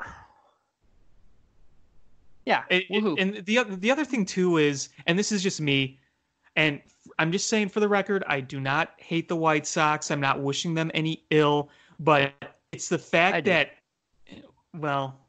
Yeah. 2.45 2.63
It, 2.69 2.85
it, 2.89 3.19
and 3.19 3.45
the 3.45 3.63
the 3.77 3.91
other 3.91 4.03
thing 4.03 4.25
too 4.25 4.57
is, 4.57 4.89
and 5.05 5.17
this 5.17 5.31
is 5.31 5.41
just 5.41 5.61
me, 5.61 5.99
and 6.55 6.81
I'm 7.19 7.31
just 7.31 7.47
saying 7.47 7.69
for 7.69 7.79
the 7.79 7.87
record, 7.87 8.23
I 8.27 8.41
do 8.41 8.59
not 8.59 8.93
hate 8.97 9.29
the 9.29 9.35
White 9.35 9.67
Sox. 9.67 10.11
I'm 10.11 10.19
not 10.19 10.41
wishing 10.41 10.73
them 10.73 10.91
any 10.93 11.23
ill, 11.29 11.69
but 11.99 12.33
it's 12.71 12.89
the 12.89 12.97
fact 12.97 13.45
that, 13.45 13.71
well, 14.73 15.19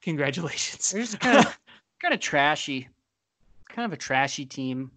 congratulations. 0.00 0.90
They're 0.90 1.02
just 1.02 1.20
kind 1.20 1.38
of 1.38 1.58
kind 2.00 2.14
of 2.14 2.20
trashy, 2.20 2.88
kind 3.68 3.84
of 3.84 3.92
a 3.92 3.96
trashy 3.96 4.46
team. 4.46 4.92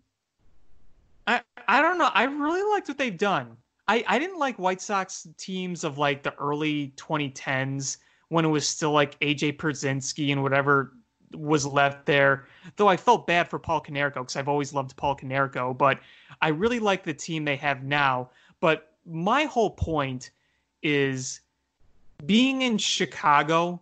I 1.26 1.41
I 1.67 1.82
don't 1.82 1.97
know. 1.97 2.09
I 2.13 2.26
really 2.26 2.61
liked 2.71 2.88
what 2.88 2.99
they've 2.99 3.17
done. 3.17 3.57
I 3.88 4.03
I 4.07 4.19
didn't 4.19 4.39
like 4.39 4.57
White 4.57 4.81
Sox 4.81 5.27
teams 5.38 5.83
of 5.83 5.97
like 5.97 6.23
the 6.23 6.33
early 6.36 6.93
2010s 6.97 7.97
when 8.29 8.45
it 8.45 8.49
was 8.49 8.67
still 8.67 8.91
like 8.91 9.19
AJ 9.19 9.57
Pierzynski 9.57 10.31
and 10.31 10.41
whatever 10.41 10.93
was 11.33 11.65
left 11.65 12.05
there. 12.05 12.47
Though 12.75 12.88
I 12.88 12.97
felt 12.97 13.27
bad 13.27 13.49
for 13.49 13.59
Paul 13.59 13.81
Konerko 13.81 14.15
because 14.15 14.36
I've 14.36 14.47
always 14.47 14.73
loved 14.73 14.95
Paul 14.95 15.15
Konerko, 15.15 15.77
but 15.77 15.99
I 16.41 16.49
really 16.49 16.79
like 16.79 17.03
the 17.03 17.13
team 17.13 17.45
they 17.45 17.55
have 17.57 17.83
now. 17.83 18.29
But 18.59 18.93
my 19.05 19.43
whole 19.43 19.71
point 19.71 20.31
is 20.81 21.41
being 22.25 22.61
in 22.61 22.77
Chicago, 22.77 23.81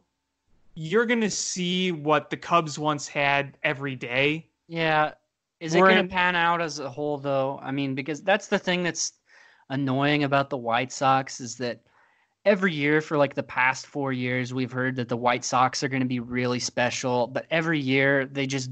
you're 0.76 1.06
going 1.06 1.22
to 1.22 1.30
see 1.30 1.92
what 1.92 2.30
the 2.30 2.38
Cubs 2.38 2.80
once 2.80 3.08
had 3.08 3.58
every 3.64 3.96
day. 3.96 4.48
Yeah. 4.68 5.12
Is 5.60 5.76
it 5.76 5.80
going 5.80 6.04
to 6.04 6.12
pan 6.12 6.36
out 6.36 6.62
as 6.62 6.80
a 6.80 6.90
whole, 6.90 7.18
though? 7.18 7.60
I 7.62 7.72
mean, 7.72 7.96
because 7.96 8.22
that's 8.22 8.48
the 8.48 8.60
thing 8.60 8.84
that's 8.84 9.14
annoying 9.70 10.24
about 10.24 10.50
the 10.50 10.58
White 10.58 10.92
Sox 10.92 11.40
is 11.40 11.56
that 11.58 11.82
every 12.46 12.74
year 12.74 13.02
for 13.02 13.18
like 13.18 13.34
the 13.34 13.44
past 13.44 13.88
four 13.88 14.12
years, 14.12 14.54
we've 14.54 14.72
heard 14.72 14.96
that 14.98 15.10
the 15.10 15.18
White 15.18 15.46
Sox 15.46 15.84
are 15.84 15.88
going 15.88 16.02
to 16.02 16.08
be 16.08 16.20
really 16.20 16.60
special, 16.60 17.28
but 17.28 17.46
every 17.50 17.80
year 17.80 18.26
they 18.26 18.46
just 18.46 18.70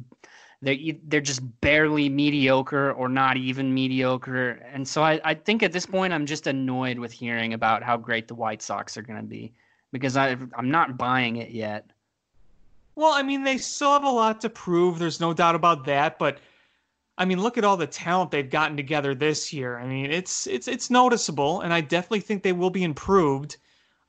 they 0.61 0.99
they're 1.07 1.21
just 1.21 1.41
barely 1.61 2.07
mediocre 2.07 2.91
or 2.91 3.09
not 3.09 3.37
even 3.37 3.73
mediocre. 3.73 4.51
And 4.71 4.87
so 4.87 5.03
I, 5.03 5.19
I 5.23 5.33
think 5.33 5.63
at 5.63 5.71
this 5.71 5.85
point 5.85 6.13
I'm 6.13 6.25
just 6.25 6.47
annoyed 6.47 6.99
with 6.99 7.11
hearing 7.11 7.53
about 7.53 7.83
how 7.83 7.97
great 7.97 8.27
the 8.27 8.35
White 8.35 8.61
Sox 8.61 8.95
are 8.97 9.01
going 9.01 9.19
to 9.19 9.25
be 9.25 9.53
because 9.91 10.15
I 10.17 10.37
I'm 10.55 10.69
not 10.69 10.97
buying 10.97 11.37
it 11.37 11.49
yet. 11.49 11.89
Well, 12.95 13.13
I 13.13 13.23
mean 13.23 13.43
they 13.43 13.57
still 13.57 13.93
have 13.93 14.03
a 14.03 14.09
lot 14.09 14.41
to 14.41 14.49
prove. 14.49 14.99
There's 14.99 15.19
no 15.19 15.33
doubt 15.33 15.55
about 15.55 15.85
that, 15.85 16.19
but 16.19 16.37
I 17.17 17.25
mean, 17.25 17.41
look 17.41 17.57
at 17.57 17.63
all 17.63 17.77
the 17.77 17.87
talent 17.87 18.31
they've 18.31 18.49
gotten 18.49 18.77
together 18.77 19.13
this 19.13 19.51
year. 19.53 19.77
I 19.77 19.85
mean, 19.85 20.11
it's 20.11 20.47
it's 20.47 20.67
it's 20.67 20.89
noticeable, 20.89 21.61
and 21.61 21.73
I 21.73 21.81
definitely 21.81 22.21
think 22.21 22.43
they 22.43 22.53
will 22.53 22.69
be 22.69 22.83
improved. 22.83 23.57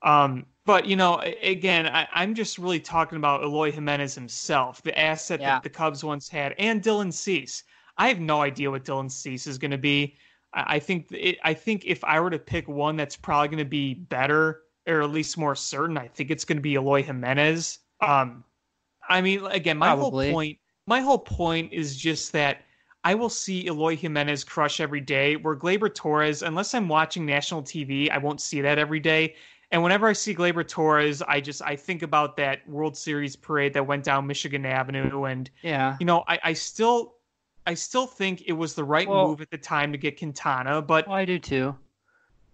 Um, 0.03 0.47
but 0.65 0.87
you 0.87 0.97
know, 0.97 1.21
again, 1.43 1.87
I, 1.87 2.07
am 2.15 2.35
just 2.35 2.59
really 2.59 2.81
talking 2.81 3.17
about 3.17 3.43
Eloy 3.43 3.73
Jimenez 3.73 4.15
himself, 4.15 4.83
the 4.83 4.99
asset 4.99 5.41
yeah. 5.41 5.55
that 5.55 5.63
the 5.63 5.71
Cubs 5.71 6.05
once 6.05 6.29
had, 6.29 6.55
and 6.59 6.83
Dylan 6.83 7.13
Cease. 7.13 7.65
I 7.99 8.09
have 8.09 8.21
no 8.21 8.41
idea 8.41 8.71
what 8.71 8.85
Dylan 8.85 9.11
Cease 9.11 9.47
is 9.47 9.59
going 9.59 9.73
to 9.73 9.79
be. 9.79 10.17
I, 10.55 10.77
I 10.77 10.79
think 10.79 11.09
it, 11.11 11.39
I 11.43 11.55
think 11.55 11.85
if 11.85 12.03
I 12.05 12.21
were 12.21 12.31
to 12.31 12.39
pick 12.39 12.69
one 12.69 12.97
that's 12.97 13.17
probably 13.17 13.49
going 13.49 13.59
to 13.59 13.65
be 13.65 13.95
better 13.95 14.63
or 14.87 15.03
at 15.03 15.11
least 15.11 15.37
more 15.37 15.55
certain, 15.55 15.99
I 15.99 16.09
think 16.09 16.31
it's 16.31 16.45
going 16.45 16.59
to 16.59 16.63
be 16.63 16.75
Eloy 16.75 17.03
Jimenez. 17.03 17.79
Um, 18.01 18.45
I 19.09 19.21
mean, 19.21 19.45
again, 19.47 19.79
my 19.79 19.89
probably. 19.89 20.27
whole 20.27 20.35
point, 20.35 20.59
my 20.87 21.01
whole 21.01 21.19
point 21.19 21.73
is 21.73 21.97
just 21.97 22.33
that 22.33 22.63
I 23.05 23.15
will 23.15 23.29
see 23.29 23.67
Eloy 23.67 23.97
Jimenez 23.97 24.45
crush 24.45 24.81
every 24.81 25.01
day. 25.01 25.37
Where 25.37 25.57
Gleyber 25.57 25.93
Torres, 25.93 26.43
unless 26.43 26.75
I'm 26.75 26.89
watching 26.89 27.27
national 27.27 27.63
TV, 27.63 28.11
I 28.11 28.19
won't 28.19 28.41
see 28.41 28.61
that 28.61 28.79
every 28.79 29.01
day. 29.01 29.35
And 29.73 29.83
whenever 29.83 30.07
I 30.07 30.13
see 30.13 30.35
Gleyber 30.35 30.69
Torres, 30.69 31.23
I 31.23 31.41
just 31.41 31.63
I 31.63 31.75
think 31.75 32.03
about 32.03 32.37
that 32.37 32.69
World 32.69 32.97
Series 32.97 33.35
parade 33.35 33.73
that 33.73 33.87
went 33.87 34.05
down 34.05 34.27
Michigan 34.27 34.67
Avenue, 34.67 35.25
and 35.25 35.51
yeah, 35.63 35.97
you 35.99 36.05
know, 36.05 36.25
I, 36.29 36.39
I 36.45 36.53
still 36.53 37.15
I 37.67 37.75
still 37.75 38.07
think 38.07 38.43
it 38.47 38.53
was 38.53 38.75
the 38.75 38.85
right 38.85 39.09
well, 39.09 39.29
move 39.29 39.41
at 39.41 39.51
the 39.51 39.59
time 39.59 39.91
to 39.93 39.99
get 39.99 40.19
Quintana, 40.19 40.83
but 40.83 41.09
well, 41.09 41.17
I 41.17 41.25
do 41.25 41.39
too. 41.39 41.75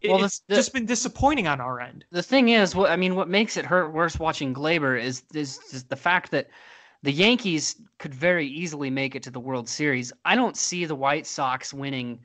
Well, 0.05 0.25
it's 0.25 0.43
the, 0.47 0.55
just 0.55 0.73
been 0.73 0.87
disappointing 0.87 1.49
on 1.49 1.61
our 1.61 1.81
end. 1.81 2.05
The 2.13 2.23
thing 2.23 2.51
is, 2.51 2.77
what 2.77 2.91
I 2.91 2.97
mean, 2.97 3.17
what 3.17 3.29
makes 3.29 3.57
it 3.57 3.65
hurt 3.65 3.93
worse 3.93 4.19
watching 4.21 4.55
Gleyber 4.55 5.01
is, 5.03 5.25
is 5.35 5.59
is 5.73 5.85
the 5.85 5.97
fact 5.97 6.31
that 6.31 6.49
the 7.03 7.13
Yankees 7.13 7.77
could 7.99 8.15
very 8.15 8.47
easily 8.47 8.91
make 8.91 9.15
it 9.15 9.23
to 9.25 9.31
the 9.31 9.41
World 9.41 9.69
Series. 9.69 10.13
I 10.25 10.35
don't 10.35 10.57
see 10.57 10.85
the 10.85 10.95
White 10.95 11.27
Sox 11.27 11.73
winning 11.73 12.21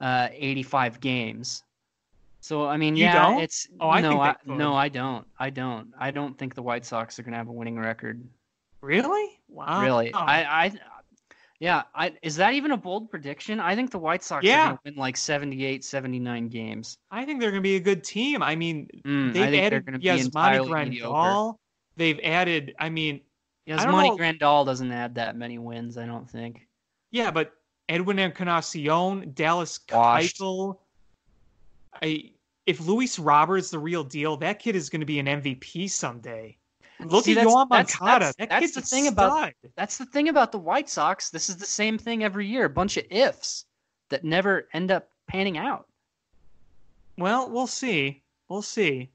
uh, 0.00 0.28
85 0.32 1.00
games. 1.00 1.62
So 2.40 2.66
I 2.66 2.76
mean, 2.76 2.96
you 2.96 3.04
yeah, 3.04 3.26
don't? 3.26 3.40
it's 3.40 3.68
oh, 3.80 3.90
I 3.90 4.00
no, 4.00 4.20
I, 4.20 4.34
no, 4.46 4.74
I 4.74 4.88
don't. 4.88 5.26
I 5.38 5.50
don't. 5.50 5.92
I 5.98 6.10
don't 6.10 6.38
think 6.38 6.54
the 6.54 6.62
White 6.62 6.84
Sox 6.84 7.18
are 7.18 7.22
going 7.22 7.32
to 7.32 7.38
have 7.38 7.48
a 7.48 7.52
winning 7.52 7.78
record. 7.78 8.22
Really? 8.80 9.40
Wow. 9.48 9.82
Really? 9.82 10.14
I, 10.14 10.64
I, 10.66 10.72
yeah. 11.58 11.82
I 11.94 12.12
is 12.22 12.36
that 12.36 12.54
even 12.54 12.70
a 12.70 12.76
bold 12.76 13.10
prediction? 13.10 13.58
I 13.58 13.74
think 13.74 13.90
the 13.90 13.98
White 13.98 14.22
Sox 14.22 14.44
yeah. 14.44 14.60
are 14.60 14.66
going 14.66 14.76
to 14.76 14.82
win 14.84 14.94
like 14.96 15.16
78, 15.16 15.84
79 15.84 16.48
games. 16.48 16.98
I 17.10 17.24
think 17.24 17.40
they're 17.40 17.50
going 17.50 17.62
to 17.62 17.68
be 17.68 17.76
a 17.76 17.80
good 17.80 18.04
team. 18.04 18.42
I 18.42 18.54
mean, 18.54 18.88
mm, 19.04 19.32
they've 19.32 19.54
I 19.54 19.64
added 19.64 19.86
Yasmani 19.86 20.68
Grandal. 20.68 21.56
They've 21.96 22.20
added. 22.22 22.74
I 22.78 22.88
mean, 22.88 23.20
Yasmani 23.68 24.18
Grandal 24.18 24.64
doesn't 24.64 24.90
add 24.90 25.14
that 25.16 25.36
many 25.36 25.58
wins. 25.58 25.98
I 25.98 26.06
don't 26.06 26.28
think. 26.28 26.66
Yeah, 27.10 27.30
but 27.30 27.52
Edwin 27.88 28.18
Encarnacion, 28.18 29.32
Dallas 29.34 29.78
Keuchel. 29.78 30.78
I 32.02 32.32
if 32.68 32.80
Luis 32.80 33.18
Robert's 33.18 33.70
the 33.70 33.78
real 33.78 34.04
deal, 34.04 34.36
that 34.36 34.58
kid 34.58 34.76
is 34.76 34.90
going 34.90 35.00
to 35.00 35.06
be 35.06 35.18
an 35.18 35.26
MVP 35.26 35.88
someday. 35.90 36.54
Look 37.00 37.24
See, 37.24 37.38
at 37.38 37.46
Yoan 37.46 37.68
Moncada. 37.70 38.26
That's, 38.26 38.36
that 38.36 38.50
that's 38.50 38.74
the 38.74 38.82
thing 38.82 39.04
stud. 39.04 39.12
about 39.14 39.52
that's 39.74 39.96
the 39.96 40.04
thing 40.04 40.28
about 40.28 40.52
the 40.52 40.58
White 40.58 40.90
Sox. 40.90 41.30
This 41.30 41.48
is 41.48 41.56
the 41.56 41.64
same 41.64 41.96
thing 41.96 42.24
every 42.24 42.46
year. 42.46 42.66
A 42.66 42.70
bunch 42.70 42.98
of 42.98 43.04
ifs 43.10 43.64
that 44.10 44.24
never 44.24 44.68
end 44.74 44.90
up 44.90 45.08
panning 45.28 45.56
out. 45.56 45.86
Well, 47.16 47.48
we'll 47.50 47.66
see. 47.66 48.22
We'll 48.48 48.62
see. 48.62 49.10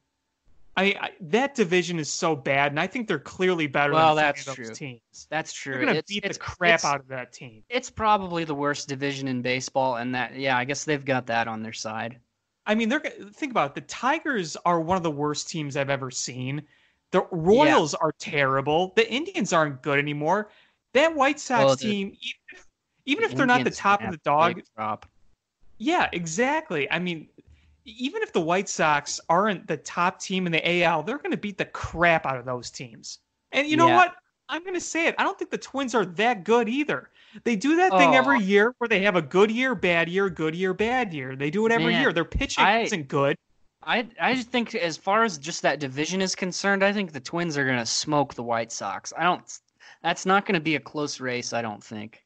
I, 0.75 0.83
I 0.99 1.11
that 1.21 1.53
division 1.55 1.99
is 1.99 2.11
so 2.11 2.35
bad, 2.35 2.71
and 2.71 2.79
I 2.79 2.87
think 2.87 3.07
they're 3.07 3.19
clearly 3.19 3.67
better 3.67 3.93
well, 3.93 4.15
than 4.15 4.25
that's 4.25 4.45
those 4.45 4.55
true. 4.55 4.73
teams. 4.73 5.27
That's 5.29 5.53
true. 5.53 5.75
They're 5.75 5.85
going 5.85 5.95
to 5.97 6.03
beat 6.07 6.27
the 6.27 6.33
crap 6.33 6.83
out 6.83 6.99
of 6.99 7.07
that 7.09 7.31
team. 7.31 7.63
It's 7.69 7.89
probably 7.89 8.43
the 8.43 8.55
worst 8.55 8.87
division 8.87 9.27
in 9.27 9.41
baseball, 9.41 9.97
and 9.97 10.13
that 10.15 10.35
yeah, 10.35 10.57
I 10.57 10.65
guess 10.65 10.83
they've 10.83 11.05
got 11.05 11.27
that 11.27 11.47
on 11.47 11.61
their 11.61 11.73
side. 11.73 12.17
I 12.65 12.75
mean, 12.75 12.89
they're 12.89 13.01
think 13.33 13.51
about 13.51 13.71
it. 13.71 13.75
The 13.75 13.81
Tigers 13.81 14.57
are 14.65 14.81
one 14.81 14.97
of 14.97 15.03
the 15.03 15.11
worst 15.11 15.49
teams 15.49 15.77
I've 15.77 15.89
ever 15.91 16.09
seen. 16.09 16.63
The 17.11 17.27
Royals 17.31 17.93
yeah. 17.93 18.07
are 18.07 18.11
terrible. 18.17 18.93
The 18.95 19.09
Indians 19.11 19.53
aren't 19.53 19.83
good 19.83 19.99
anymore. 19.99 20.49
That 20.93 21.15
White 21.15 21.39
Sox 21.39 21.65
well, 21.65 21.75
team, 21.75 22.07
even 22.07 22.39
if, 22.51 22.65
even 23.05 23.23
if 23.23 23.35
they're 23.35 23.45
not 23.45 23.63
the 23.63 23.69
top 23.69 24.01
of 24.03 24.11
the 24.11 24.17
dog, 24.17 24.61
drop. 24.75 25.05
Yeah, 25.77 26.09
exactly. 26.13 26.89
I 26.89 26.99
mean, 26.99 27.27
even 27.85 28.21
if 28.21 28.31
the 28.31 28.41
White 28.41 28.69
Sox 28.69 29.19
aren't 29.29 29.67
the 29.67 29.77
top 29.77 30.19
team 30.19 30.45
in 30.45 30.51
the 30.51 30.83
AL, 30.83 31.03
they're 31.03 31.17
going 31.17 31.31
to 31.31 31.37
beat 31.37 31.57
the 31.57 31.65
crap 31.65 32.25
out 32.25 32.37
of 32.37 32.45
those 32.45 32.69
teams. 32.69 33.19
And 33.51 33.67
you 33.67 33.77
know 33.77 33.87
yeah. 33.87 33.95
what? 33.97 34.15
I'm 34.49 34.61
going 34.63 34.75
to 34.75 34.81
say 34.81 35.07
it. 35.07 35.15
I 35.17 35.23
don't 35.23 35.37
think 35.37 35.51
the 35.51 35.57
Twins 35.57 35.95
are 35.95 36.05
that 36.05 36.43
good 36.43 36.67
either. 36.69 37.09
They 37.43 37.55
do 37.55 37.75
that 37.77 37.91
thing 37.91 38.15
every 38.15 38.37
oh. 38.37 38.41
year 38.41 38.75
where 38.77 38.87
they 38.87 39.01
have 39.01 39.15
a 39.15 39.21
good 39.21 39.49
year, 39.49 39.73
bad 39.73 40.09
year, 40.09 40.29
good 40.29 40.55
year, 40.55 40.73
bad 40.73 41.13
year. 41.13 41.35
They 41.35 41.49
do 41.49 41.65
it 41.65 41.71
every 41.71 41.93
Man, 41.93 42.01
year. 42.01 42.13
Their 42.13 42.25
pitching 42.25 42.63
I, 42.63 42.81
isn't 42.81 43.07
good. 43.07 43.37
I 43.81 44.07
I 44.19 44.35
just 44.35 44.49
think 44.49 44.75
as 44.75 44.95
far 44.95 45.23
as 45.23 45.37
just 45.37 45.61
that 45.63 45.79
division 45.79 46.21
is 46.21 46.35
concerned, 46.35 46.83
I 46.83 46.93
think 46.93 47.11
the 47.11 47.19
Twins 47.19 47.57
are 47.57 47.65
going 47.65 47.79
to 47.79 47.85
smoke 47.85 48.33
the 48.33 48.43
White 48.43 48.71
Sox. 48.71 49.11
I 49.17 49.23
don't. 49.23 49.43
That's 50.03 50.25
not 50.25 50.45
going 50.45 50.55
to 50.55 50.61
be 50.61 50.75
a 50.75 50.79
close 50.79 51.19
race. 51.19 51.53
I 51.53 51.61
don't 51.61 51.83
think. 51.83 52.23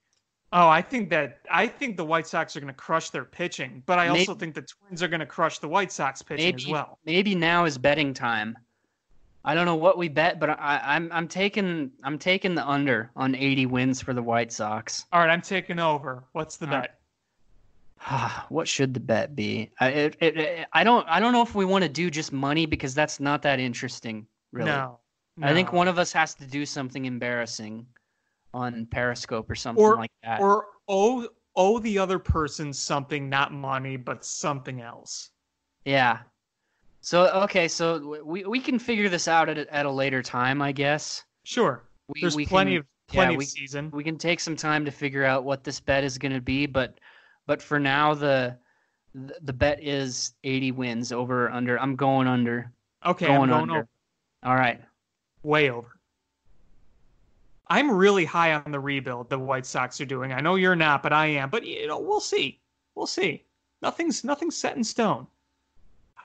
Oh, 0.53 0.69
I 0.69 0.81
think 0.81 1.09
that 1.09 1.39
I 1.51 1.67
think 1.67 1.97
the 1.97 2.05
White 2.05 2.25
Sox 2.25 2.55
are 2.55 2.61
going 2.61 2.73
to 2.73 2.77
crush 2.77 3.09
their 3.09 3.25
pitching, 3.25 3.83
but 3.85 3.99
I 3.99 4.07
maybe, 4.07 4.19
also 4.19 4.33
think 4.33 4.55
the 4.55 4.61
Twins 4.61 5.03
are 5.03 5.09
going 5.09 5.19
to 5.19 5.25
crush 5.25 5.59
the 5.59 5.67
White 5.67 5.91
Sox 5.91 6.21
pitching 6.21 6.45
maybe, 6.45 6.63
as 6.63 6.69
well. 6.69 6.99
Maybe 7.05 7.35
now 7.35 7.65
is 7.65 7.77
betting 7.77 8.13
time. 8.13 8.57
I 9.43 9.55
don't 9.55 9.65
know 9.65 9.75
what 9.75 9.97
we 9.97 10.07
bet, 10.07 10.39
but 10.39 10.49
I, 10.51 10.81
I'm 10.83 11.09
I'm 11.11 11.27
taking 11.27 11.91
I'm 12.03 12.17
taking 12.17 12.55
the 12.55 12.67
under 12.67 13.11
on 13.15 13.35
80 13.35 13.65
wins 13.65 14.01
for 14.01 14.13
the 14.13 14.23
White 14.23 14.51
Sox. 14.53 15.05
All 15.11 15.19
right, 15.19 15.29
I'm 15.29 15.41
taking 15.41 15.79
over. 15.79 16.23
What's 16.31 16.57
the 16.57 16.67
bet? 16.67 16.99
what 18.49 18.67
should 18.67 18.93
the 18.93 18.99
bet 18.99 19.35
be? 19.35 19.69
I 19.79 19.89
it, 19.89 20.17
it, 20.21 20.67
I 20.73 20.83
don't 20.83 21.07
I 21.09 21.19
don't 21.19 21.33
know 21.33 21.41
if 21.41 21.55
we 21.55 21.65
want 21.65 21.83
to 21.83 21.89
do 21.89 22.09
just 22.09 22.31
money 22.31 22.65
because 22.65 22.93
that's 22.93 23.19
not 23.19 23.41
that 23.43 23.59
interesting, 23.59 24.27
really. 24.51 24.71
No, 24.71 24.99
no. 25.37 25.47
I 25.47 25.53
think 25.53 25.73
one 25.73 25.87
of 25.87 25.99
us 25.99 26.11
has 26.13 26.35
to 26.35 26.45
do 26.45 26.65
something 26.65 27.05
embarrassing. 27.05 27.85
On 28.53 28.85
Periscope 28.87 29.49
or 29.49 29.55
something 29.55 29.83
Or- 29.83 29.95
like 29.97 30.11
that. 30.23 30.39
Or 30.41 30.65
owe 30.87 31.27
owe 31.55 31.79
the 31.79 31.97
other 31.97 32.19
person 32.19 32.71
something, 32.71 33.29
not 33.29 33.51
money, 33.51 33.97
but 33.97 34.23
something 34.23 34.81
else. 34.81 35.31
yeah. 35.85 36.19
So 37.01 37.27
okay, 37.43 37.67
so 37.67 38.21
we 38.25 38.43
we 38.43 38.59
can 38.59 38.77
figure 38.79 39.07
this 39.07 39.27
out 39.27 39.47
at 39.49 39.57
a, 39.57 39.73
at 39.73 39.85
a 39.85 39.91
later 39.91 40.21
time, 40.21 40.61
I 40.61 40.71
guess. 40.73 41.23
Sure. 41.43 41.83
We, 42.09 42.21
There's 42.21 42.35
we 42.35 42.45
plenty 42.45 42.71
can, 42.71 42.79
of 42.79 42.85
plenty 43.07 43.37
we- 43.37 43.43
of 43.45 43.49
season. 43.49 43.91
we 43.91 44.03
can 44.03 44.17
take 44.17 44.39
some 44.39 44.55
time 44.57 44.83
to 44.85 44.91
figure 44.91 45.23
out 45.23 45.43
what 45.45 45.63
this 45.63 45.79
bet 45.79 46.03
is 46.03 46.17
going 46.17 46.33
to 46.33 46.41
be, 46.41 46.65
but 46.65 46.99
but 47.45 47.61
for 47.61 47.79
now 47.79 48.13
the 48.13 48.57
the 49.13 49.53
bet 49.53 49.81
is 49.81 50.33
80 50.43 50.73
wins 50.73 51.11
over 51.11 51.45
or 51.47 51.51
under. 51.51 51.79
I'm 51.79 51.95
going 51.95 52.27
under. 52.27 52.71
Okay, 53.05 53.27
going 53.27 53.41
I'm 53.43 53.47
going 53.49 53.61
under. 53.61 53.73
over, 53.79 53.87
All 54.43 54.55
right. 54.55 54.81
way 55.43 55.69
over. 55.71 55.96
I'm 57.69 57.91
really 57.91 58.25
high 58.25 58.53
on 58.53 58.71
the 58.71 58.79
rebuild 58.79 59.29
the 59.29 59.39
White 59.39 59.65
Sox 59.65 59.99
are 60.01 60.05
doing. 60.05 60.31
I 60.33 60.39
know 60.41 60.55
you're 60.55 60.75
not, 60.75 61.03
but 61.03 61.13
I 61.13 61.27
am. 61.27 61.49
But 61.49 61.65
you 61.65 61.87
know, 61.87 61.99
we'll 61.99 62.19
see. 62.19 62.59
We'll 62.95 63.07
see. 63.07 63.43
Nothing's 63.81 64.23
nothing's 64.23 64.57
set 64.57 64.75
in 64.77 64.83
stone. 64.83 65.27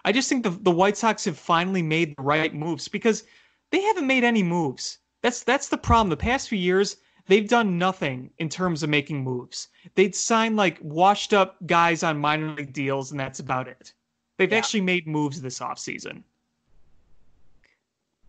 I 0.05 0.13
just 0.13 0.29
think 0.29 0.43
the 0.43 0.51
the 0.51 0.71
White 0.71 0.97
Sox 0.97 1.25
have 1.25 1.39
finally 1.39 1.83
made 1.83 2.17
the 2.17 2.23
right 2.23 2.55
moves 2.55 2.89
because 2.89 3.25
they 3.71 3.83
haven't 3.83 4.07
made 4.07 4.25
any 4.25 4.43
moves. 4.43 4.99
That's 5.23 5.43
that's 5.43 5.69
the 5.69 5.79
problem. 5.79 6.11
The 6.11 6.17
past 6.17 6.49
few 6.49 6.59
years, 6.59 6.97
they've 7.27 7.49
done 7.49 7.79
nothing 7.79 8.31
in 8.39 8.49
terms 8.49 8.83
of 8.83 8.91
making 8.91 9.23
moves. 9.23 9.69
They'd 9.95 10.15
sign 10.15 10.57
like 10.57 10.79
washed 10.83 11.33
up 11.33 11.57
guys 11.67 12.03
on 12.03 12.19
minor 12.19 12.55
league 12.55 12.73
deals, 12.73 13.11
and 13.11 13.21
that's 13.21 13.41
about 13.41 13.69
it. 13.69 13.93
They've 14.39 14.51
Yeah. 14.51 14.59
actually 14.59 14.81
made 14.81 15.07
moves 15.07 15.41
this 15.41 15.61
offseason. 15.61 16.23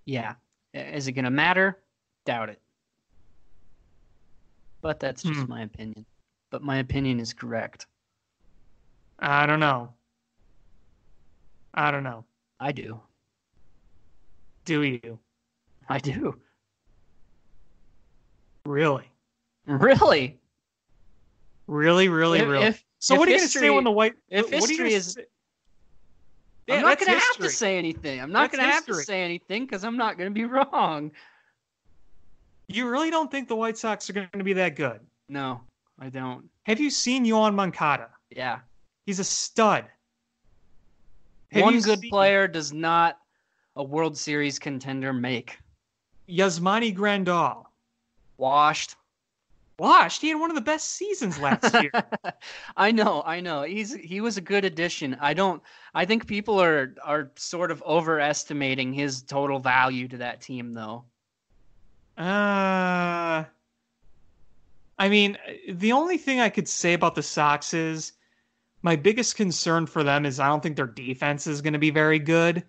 Yeah. 0.06 0.36
Is 0.74 1.08
it 1.08 1.14
going 1.14 1.26
to 1.26 1.32
matter? 1.32 1.80
Doubt 2.26 2.50
it. 2.50 2.60
But 4.84 5.00
that's 5.00 5.24
just 5.24 5.40
Hmm. 5.40 5.50
my 5.50 5.62
opinion. 5.64 6.06
But 6.52 6.62
my 6.62 6.78
opinion 6.78 7.20
is 7.22 7.34
correct. 7.34 7.88
I 9.18 9.46
don't 9.46 9.62
know. 9.62 9.94
I 11.74 11.90
don't 11.90 12.04
know. 12.04 12.26
I 12.60 12.74
do. 12.74 13.00
Do 14.66 14.84
you 14.84 15.20
I 15.90 15.98
do. 16.00 16.40
really, 18.66 19.10
Really? 19.66 20.40
really, 21.68 22.08
really, 22.10 22.40
If- 22.40 22.48
really? 22.48 22.66
if- 22.66 22.86
so 23.00 23.14
if 23.16 23.20
what 23.20 23.28
are 23.28 23.32
you 23.32 23.38
gonna 23.38 23.48
say 23.50 23.70
when 23.70 23.84
the 23.84 23.92
white? 23.92 24.14
if 24.30 24.46
what 24.46 24.54
history 24.54 24.78
gonna 24.78 24.90
is- 24.90 25.14
say- 25.14 25.26
I'm 26.70 26.82
not 26.82 26.98
going 26.98 27.12
to 27.12 27.20
have 27.20 27.36
to 27.38 27.50
say 27.50 27.78
anything. 27.78 28.22
I'm 28.22 28.32
not 28.32 28.50
going 28.50 28.64
to 28.64 28.72
have 28.72 28.86
to 28.86 28.94
say 28.96 29.22
anything 29.22 29.66
because 29.66 29.84
I'm 29.84 29.98
not 29.98 30.18
going 30.18 30.30
to 30.30 30.34
be 30.34 30.46
wrong. 30.46 31.12
You 32.68 32.90
really 32.90 33.10
don't 33.10 33.30
think 33.30 33.48
the 33.48 33.56
White 33.56 33.78
Sox 33.78 34.10
are 34.10 34.14
going 34.14 34.30
to 34.34 34.44
be 34.44 34.54
that 34.54 34.76
good? 34.76 35.00
No, 35.30 35.62
I 36.00 36.10
don't. 36.10 36.50
Have 36.64 36.80
you 36.80 36.90
seen 36.90 37.26
Yoan 37.26 37.56
Moncada? 37.56 38.10
Yeah. 38.30 38.60
He's 39.06 39.20
a 39.20 39.24
stud. 39.24 39.86
Have 41.52 41.64
One 41.64 41.80
good 41.82 42.00
seen 42.00 42.10
player 42.10 42.48
does 42.48 42.74
not 42.74 43.20
a 43.76 43.84
World 43.84 44.18
Series 44.18 44.60
contender 44.60 45.14
make. 45.14 45.58
Yasmani 46.30 46.96
Grandal. 46.96 47.66
Washed. 48.38 48.96
Washed. 49.78 50.22
He 50.22 50.30
had 50.30 50.40
one 50.40 50.50
of 50.52 50.56
the 50.56 50.62
best 50.62 50.92
seasons 50.92 51.40
last 51.40 51.74
year. 51.82 51.92
I 52.78 52.92
know, 52.92 53.24
I 53.26 53.40
know. 53.40 53.64
He's 53.64 53.94
he 53.94 54.22
was 54.22 54.38
a 54.38 54.42
good 54.42 54.66
addition. 54.66 55.18
I 55.20 55.34
don't 55.34 55.62
I 55.94 56.06
think 56.06 56.28
people 56.28 56.62
are 56.62 56.96
are 57.04 57.32
sort 57.36 57.72
of 57.72 57.82
overestimating 57.84 58.94
his 58.94 59.24
total 59.24 59.60
value 59.60 60.08
to 60.10 60.18
that 60.18 60.42
team 60.42 60.74
though. 60.74 61.06
Uh, 62.18 63.44
I 65.00 65.10
mean, 65.10 65.38
the 65.70 65.92
only 65.92 66.18
thing 66.18 66.40
I 66.40 66.50
could 66.50 66.68
say 66.68 66.94
about 66.94 67.16
the 67.16 67.24
Sox 67.24 67.74
is 67.74 68.14
my 68.84 68.96
biggest 68.96 69.36
concern 69.36 69.86
for 69.86 70.04
them 70.04 70.26
is 70.26 70.40
I 70.40 70.48
don't 70.48 70.62
think 70.62 70.76
their 70.76 70.86
defense 70.88 71.48
is 71.48 71.62
going 71.62 71.74
to 71.74 71.80
be 71.80 71.90
very 71.90 72.20
good. 72.20 72.64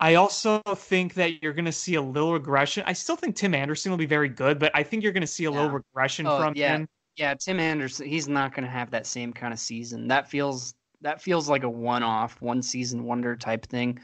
I 0.00 0.16
also 0.16 0.60
think 0.74 1.14
that 1.14 1.42
you're 1.42 1.52
going 1.52 1.64
to 1.66 1.72
see 1.72 1.94
a 1.94 2.02
little 2.02 2.32
regression. 2.32 2.82
I 2.86 2.92
still 2.92 3.16
think 3.16 3.36
Tim 3.36 3.54
Anderson 3.54 3.90
will 3.90 3.98
be 3.98 4.06
very 4.06 4.28
good, 4.28 4.58
but 4.58 4.72
I 4.74 4.82
think 4.82 5.02
you're 5.02 5.12
going 5.12 5.20
to 5.20 5.26
see 5.26 5.44
a 5.44 5.50
little 5.50 5.70
regression 5.70 6.26
Oh, 6.26 6.38
from 6.38 6.54
yeah. 6.56 6.76
him. 6.76 6.88
Yeah, 7.16 7.34
Tim 7.34 7.60
Anderson, 7.60 8.08
he's 8.08 8.26
not 8.26 8.52
going 8.52 8.64
to 8.64 8.70
have 8.70 8.90
that 8.90 9.06
same 9.06 9.32
kind 9.32 9.52
of 9.52 9.60
season. 9.60 10.08
That 10.08 10.28
feels 10.28 10.74
that 11.02 11.22
feels 11.22 11.48
like 11.48 11.62
a 11.62 11.70
one-off, 11.70 12.40
one 12.40 12.60
season 12.62 13.04
wonder 13.04 13.36
type 13.36 13.66
thing. 13.66 14.00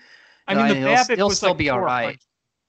I 0.47 0.55
mean, 0.55 0.69
the 0.69 0.75
he'll, 0.95 1.17
he'll 1.17 1.29
was 1.29 1.39
still 1.39 1.51
like 1.51 1.59
be 1.59 1.71
all 1.71 1.79
400. 1.79 2.07
right. 2.07 2.19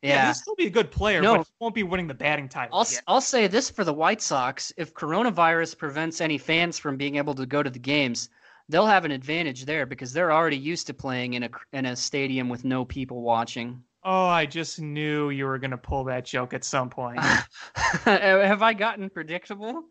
Yeah, 0.02 0.10
Yeah. 0.16 0.26
he'll 0.26 0.34
still 0.34 0.56
be 0.56 0.66
a 0.68 0.70
good 0.72 0.90
player, 0.92 1.22
No. 1.22 1.38
but 1.38 1.48
he 1.48 1.54
won't 1.60 1.76
be 1.76 1.84
winning 1.84 2.08
the 2.08 2.14
batting 2.14 2.50
title. 2.50 2.76
I'll, 2.76 2.82
yet. 2.86 2.98
s- 2.98 3.02
I'll 3.08 3.22
say 3.22 3.48
this 3.48 3.70
for 3.70 3.84
the 3.84 3.94
White 3.94 4.22
Sox: 4.22 4.74
if 4.78 4.94
coronavirus 4.94 5.78
prevents 5.78 6.22
any 6.22 6.38
fans 6.38 6.80
from 6.80 6.98
being 6.98 7.18
able 7.18 7.36
to 7.36 7.46
go 7.46 7.62
to 7.62 7.70
the 7.70 7.78
games, 7.80 8.30
they'll 8.70 8.88
have 8.88 9.06
an 9.06 9.12
advantage 9.12 9.66
there 9.66 9.86
because 9.86 10.12
they're 10.14 10.32
already 10.32 10.58
used 10.58 10.88
to 10.88 10.94
playing 10.94 11.34
in 11.36 11.44
a 11.44 11.50
in 11.74 11.86
a 11.86 11.96
stadium 11.96 12.50
with 12.50 12.66
no 12.66 12.84
people 12.86 13.22
watching. 13.22 13.84
Oh, 14.04 14.26
I 14.26 14.48
just 14.48 14.82
knew 14.82 15.30
you 15.30 15.46
were 15.46 15.60
going 15.60 15.70
to 15.72 15.78
pull 15.78 16.04
that 16.06 16.26
joke 16.26 16.56
at 16.56 16.64
some 16.64 16.90
point. 16.90 17.20
have 18.06 18.64
I 18.64 18.74
gotten 18.74 19.08
predictable? 19.12 19.84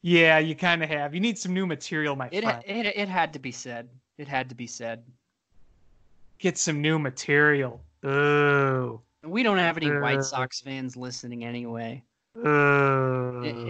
yeah, 0.00 0.38
you 0.38 0.54
kind 0.54 0.82
of 0.82 0.88
have. 0.88 1.14
You 1.14 1.20
need 1.20 1.38
some 1.38 1.52
new 1.52 1.66
material, 1.66 2.16
my 2.16 2.28
It, 2.32 2.44
friend. 2.44 2.62
it 2.66 2.86
it 2.96 3.08
had 3.08 3.34
to 3.34 3.38
be 3.38 3.52
said. 3.52 3.90
It 4.16 4.28
had 4.28 4.48
to 4.48 4.54
be 4.54 4.66
said. 4.66 5.02
Get 6.38 6.56
some 6.56 6.80
new 6.80 6.98
material. 6.98 7.82
Ooh. 8.06 9.00
We 9.24 9.42
don't 9.42 9.58
have 9.58 9.76
any 9.76 9.90
Uh. 9.90 10.00
White 10.00 10.22
Sox 10.24 10.60
fans 10.60 10.96
listening 10.96 11.44
anyway. 11.44 12.02
I- 12.36 12.42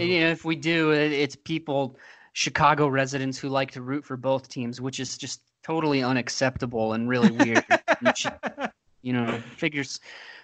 you 0.02 0.20
know, 0.20 0.30
if 0.30 0.44
we 0.44 0.56
do, 0.56 0.92
it, 0.92 1.12
it's 1.12 1.36
people, 1.36 1.96
Chicago 2.32 2.88
residents 2.88 3.38
who 3.38 3.48
like 3.48 3.70
to 3.72 3.82
root 3.82 4.04
for 4.04 4.16
both 4.16 4.48
teams, 4.48 4.80
which 4.80 4.98
is 5.00 5.16
just 5.16 5.42
totally 5.62 6.02
unacceptable 6.02 6.94
and 6.94 7.08
really 7.08 7.30
weird. 7.30 7.64
you 8.02 8.12
should, 8.16 8.32
you 9.02 9.12
know, 9.12 9.38
figures 9.56 10.00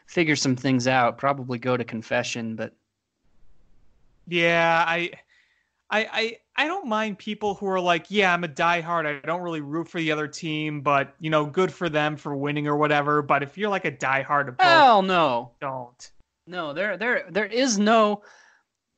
figure 0.06 0.36
some 0.36 0.56
things 0.56 0.86
out. 0.86 1.18
Probably 1.18 1.58
go 1.58 1.76
to 1.76 1.84
confession, 1.84 2.56
but 2.56 2.72
yeah, 4.28 4.84
I, 4.86 5.10
I, 5.90 6.08
I, 6.12 6.36
I 6.60 6.66
don't 6.66 6.86
mind 6.86 7.16
people 7.16 7.54
who 7.54 7.66
are 7.68 7.80
like, 7.80 8.10
yeah, 8.10 8.34
I'm 8.34 8.44
a 8.44 8.48
diehard. 8.48 9.06
I 9.06 9.26
don't 9.26 9.40
really 9.40 9.62
root 9.62 9.88
for 9.88 9.96
the 9.96 10.12
other 10.12 10.28
team, 10.28 10.82
but 10.82 11.14
you 11.18 11.30
know, 11.30 11.46
good 11.46 11.72
for 11.72 11.88
them 11.88 12.18
for 12.18 12.36
winning 12.36 12.68
or 12.68 12.76
whatever. 12.76 13.22
But 13.22 13.42
if 13.42 13.56
you're 13.56 13.70
like 13.70 13.86
a 13.86 13.90
diehard 13.90 14.60
hell 14.60 15.00
no, 15.00 15.52
don't. 15.58 16.10
no, 16.46 16.74
there 16.74 16.98
there 16.98 17.24
there 17.30 17.46
is 17.46 17.78
no. 17.78 18.22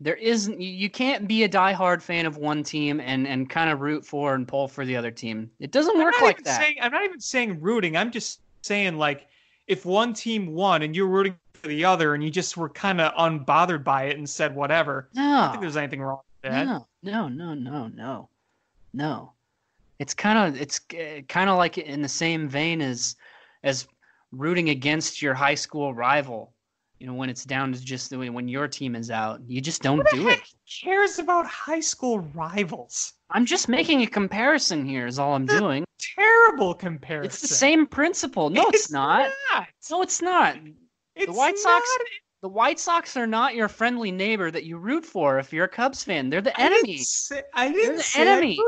There 0.00 0.16
isn't. 0.16 0.60
You 0.60 0.90
can't 0.90 1.28
be 1.28 1.44
a 1.44 1.48
diehard 1.48 2.02
fan 2.02 2.26
of 2.26 2.36
one 2.36 2.64
team 2.64 2.98
and, 2.98 3.28
and 3.28 3.48
kind 3.48 3.70
of 3.70 3.80
root 3.80 4.04
for 4.04 4.34
and 4.34 4.48
pull 4.48 4.66
for 4.66 4.84
the 4.84 4.96
other 4.96 5.12
team. 5.12 5.48
It 5.60 5.70
doesn't 5.70 5.96
I'm 5.96 6.02
work 6.02 6.20
like 6.20 6.42
that. 6.42 6.60
Saying, 6.60 6.78
I'm 6.82 6.90
not 6.90 7.04
even 7.04 7.20
saying 7.20 7.60
rooting. 7.60 7.96
I'm 7.96 8.10
just 8.10 8.40
saying 8.62 8.98
like, 8.98 9.28
if 9.68 9.86
one 9.86 10.14
team 10.14 10.52
won 10.52 10.82
and 10.82 10.96
you're 10.96 11.06
rooting 11.06 11.36
for 11.54 11.68
the 11.68 11.84
other, 11.84 12.14
and 12.14 12.24
you 12.24 12.30
just 12.30 12.56
were 12.56 12.70
kind 12.70 13.00
of 13.00 13.14
unbothered 13.14 13.84
by 13.84 14.06
it 14.06 14.18
and 14.18 14.28
said 14.28 14.52
whatever, 14.52 15.08
I 15.16 15.42
don't 15.42 15.50
think 15.52 15.60
there's 15.60 15.76
anything 15.76 16.02
wrong 16.02 16.22
with 16.42 16.50
that. 16.50 16.66
No, 16.66 16.88
no, 17.02 17.28
no, 17.28 17.54
no, 17.54 17.88
no, 17.88 18.28
no. 18.92 19.32
It's 19.98 20.14
kind 20.14 20.38
of 20.54 20.60
it's 20.60 20.80
kind 21.28 21.48
of 21.48 21.58
like 21.58 21.78
in 21.78 22.02
the 22.02 22.08
same 22.08 22.48
vein 22.48 22.80
as 22.80 23.16
as 23.62 23.86
rooting 24.32 24.70
against 24.70 25.22
your 25.22 25.34
high 25.34 25.54
school 25.54 25.94
rival. 25.94 26.52
You 26.98 27.06
know, 27.08 27.14
when 27.14 27.30
it's 27.30 27.44
down 27.44 27.72
to 27.72 27.80
just 27.84 28.10
the- 28.10 28.18
when 28.18 28.48
your 28.48 28.68
team 28.68 28.94
is 28.94 29.10
out, 29.10 29.40
you 29.46 29.60
just 29.60 29.82
don't 29.82 30.06
do 30.10 30.28
it. 30.28 30.40
cares 30.82 31.18
about 31.18 31.46
high 31.46 31.80
school 31.80 32.20
rivals? 32.20 33.14
I'm 33.30 33.44
just 33.46 33.68
making 33.68 34.02
a 34.02 34.06
comparison 34.06 34.84
here. 34.84 35.06
Is 35.06 35.18
all 35.18 35.34
I'm 35.34 35.46
doing. 35.46 35.84
Terrible 35.98 36.74
comparison. 36.74 37.26
It's 37.26 37.40
the 37.40 37.48
same 37.48 37.86
principle. 37.86 38.50
No, 38.50 38.64
it's, 38.68 38.90
not. 38.90 39.30
not. 39.52 39.66
No, 39.90 40.02
it's 40.02 40.22
not. 40.22 40.56
It's 41.14 41.32
White 41.36 41.58
Sox-. 41.58 41.98
The 42.42 42.48
White 42.48 42.80
Sox 42.80 43.16
are 43.16 43.26
not 43.26 43.54
your 43.54 43.68
friendly 43.68 44.10
neighbor 44.10 44.50
that 44.50 44.64
you 44.64 44.76
root 44.76 45.06
for 45.06 45.38
if 45.38 45.52
you're 45.52 45.66
a 45.66 45.68
Cubs 45.68 46.02
fan. 46.02 46.28
They're 46.28 46.40
the 46.40 46.58
enemy. 46.60 46.74
I 46.74 46.74
didn't 46.74 46.88
enemy. 46.88 46.98
say- 47.04 47.42
I 47.54 47.72
didn't 47.72 47.96
the 47.98 48.02
say 48.02 48.20
I 48.20 48.32
enemy. 48.32 48.60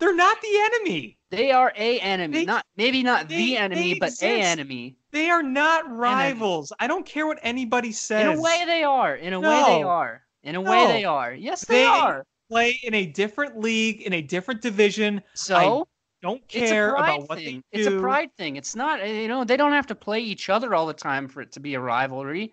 They're 0.00 0.14
not 0.14 0.40
the 0.42 0.58
enemy. 0.58 1.18
They 1.30 1.52
are 1.52 1.72
a 1.76 2.00
enemy. 2.00 2.38
They- 2.38 2.44
not 2.44 2.66
maybe 2.76 3.04
not 3.04 3.28
they- 3.28 3.36
the 3.36 3.56
enemy, 3.56 3.94
but 4.00 4.12
a 4.20 4.40
enemy. 4.42 4.96
They 5.12 5.30
are 5.30 5.42
not 5.42 5.88
rivals. 5.88 6.72
I 6.80 6.88
don't 6.88 7.06
care 7.06 7.28
what 7.28 7.38
anybody 7.42 7.92
says. 7.92 8.26
In 8.26 8.38
a 8.38 8.40
way, 8.42 8.64
they 8.66 8.82
are. 8.82 9.14
In 9.14 9.34
a 9.34 9.40
way, 9.40 9.62
they 9.66 9.82
are. 9.84 10.22
In 10.42 10.56
a 10.56 10.60
way, 10.60 10.86
they 10.88 11.04
are. 11.04 11.32
Yes, 11.32 11.64
they, 11.64 11.82
They- 11.82 11.86
are. 11.86 12.26
play 12.50 12.80
in 12.82 12.92
a 12.94 13.06
different 13.06 13.56
league, 13.60 14.02
in 14.02 14.14
a 14.14 14.22
different 14.22 14.62
division. 14.62 15.22
So 15.34 15.86
Don't 16.22 16.46
care 16.48 16.94
about 16.94 17.28
what 17.28 17.38
thing. 17.38 17.62
they 17.72 17.82
do. 17.82 17.86
It's 17.86 17.86
a 17.86 18.00
pride 18.00 18.30
thing. 18.36 18.56
It's 18.56 18.74
not. 18.74 19.06
You 19.08 19.28
know, 19.28 19.44
they 19.44 19.56
don't 19.56 19.72
have 19.72 19.86
to 19.88 19.94
play 19.94 20.18
each 20.20 20.50
other 20.50 20.74
all 20.74 20.86
the 20.86 20.92
time 20.94 21.28
for 21.28 21.40
it 21.40 21.52
to 21.52 21.60
be 21.60 21.74
a 21.74 21.80
rivalry. 21.80 22.52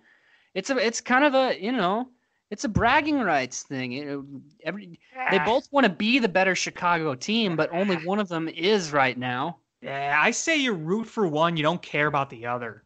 It's 0.54 0.70
a. 0.70 0.78
It's 0.78 1.02
kind 1.02 1.24
of 1.24 1.34
a. 1.34 1.62
You 1.62 1.72
know. 1.72 2.10
It's 2.52 2.64
a 2.64 2.70
bragging 2.70 3.20
rights 3.20 3.62
thing. 3.62 3.92
You 3.92 4.06
know, 4.06 4.26
every 4.64 5.00
they 5.30 5.38
both 5.40 5.72
want 5.72 5.86
to 5.86 5.92
be 5.92 6.18
the 6.18 6.28
better 6.28 6.56
Chicago 6.56 7.14
team, 7.14 7.56
but 7.56 7.72
only 7.72 7.98
one 7.98 8.20
of 8.20 8.28
them 8.28 8.48
is 8.48 8.92
right 8.92 9.16
now. 9.16 9.58
Yeah, 9.82 10.20
I 10.20 10.32
say 10.32 10.58
you 10.58 10.74
root 10.74 11.06
for 11.06 11.28
one, 11.28 11.56
you 11.56 11.64
don't 11.64 11.82
care 11.82 12.08
about 12.08 12.30
the 12.30 12.48
other. 12.48 12.84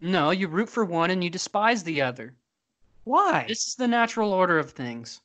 No, 0.00 0.30
you 0.30 0.48
root 0.48 0.68
for 0.68 0.84
one 0.84 1.10
and 1.10 1.22
you 1.22 1.30
despise 1.30 1.84
the 1.84 2.02
other. 2.02 2.34
Why? 3.04 3.44
This 3.46 3.66
is 3.68 3.74
the 3.74 3.86
natural 3.86 4.32
order 4.32 4.58
of 4.58 4.70
things. 4.70 5.20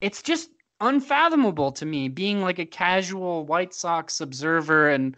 It's 0.00 0.22
just 0.22 0.50
unfathomable 0.80 1.72
to 1.72 1.86
me 1.86 2.08
being 2.08 2.42
like 2.42 2.58
a 2.58 2.66
casual 2.66 3.46
White 3.46 3.74
Sox 3.74 4.20
observer 4.20 4.90
and 4.90 5.16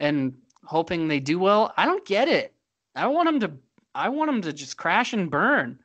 and 0.00 0.36
hoping 0.64 1.08
they 1.08 1.20
do 1.20 1.38
well. 1.38 1.72
I 1.76 1.84
don't 1.86 2.04
get 2.06 2.28
it. 2.28 2.54
I 2.94 3.06
want 3.08 3.26
them 3.26 3.40
to 3.40 3.52
I 3.96 4.08
want 4.08 4.30
them 4.30 4.42
to 4.42 4.52
just 4.52 4.76
crash 4.76 5.12
and 5.12 5.30
burn. 5.30 5.78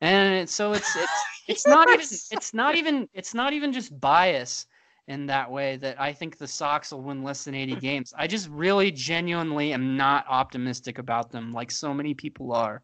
And 0.00 0.34
it, 0.34 0.48
so 0.48 0.72
it's 0.72 0.96
it's 0.96 1.24
it's 1.48 1.66
not 1.66 1.88
even 1.88 2.06
it's 2.30 2.54
not 2.54 2.74
even 2.76 3.08
it's 3.12 3.34
not 3.34 3.52
even 3.52 3.72
just 3.72 3.98
bias 4.00 4.66
in 5.06 5.26
that 5.26 5.50
way 5.50 5.76
that 5.76 6.00
I 6.00 6.12
think 6.12 6.38
the 6.38 6.46
Sox 6.46 6.90
will 6.90 7.02
win 7.02 7.22
less 7.22 7.44
than 7.44 7.54
80 7.54 7.74
hmm. 7.74 7.78
games. 7.78 8.14
I 8.16 8.26
just 8.26 8.48
really 8.48 8.90
genuinely 8.90 9.72
am 9.72 9.96
not 9.96 10.24
optimistic 10.28 10.98
about 10.98 11.30
them 11.30 11.52
like 11.52 11.70
so 11.70 11.92
many 11.92 12.14
people 12.14 12.52
are. 12.52 12.82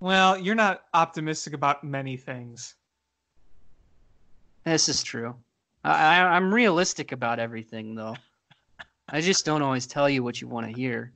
Well, 0.00 0.38
you're 0.38 0.54
not 0.54 0.84
optimistic 0.94 1.52
about 1.52 1.84
many 1.84 2.16
things. 2.16 2.74
This 4.64 4.88
is 4.88 5.02
true. 5.02 5.34
I, 5.84 6.20
I'm 6.20 6.52
realistic 6.52 7.12
about 7.12 7.38
everything, 7.38 7.94
though. 7.94 8.16
I 9.08 9.20
just 9.20 9.44
don't 9.44 9.62
always 9.62 9.86
tell 9.86 10.08
you 10.08 10.22
what 10.22 10.40
you 10.40 10.48
want 10.48 10.66
to 10.66 10.72
hear. 10.72 11.12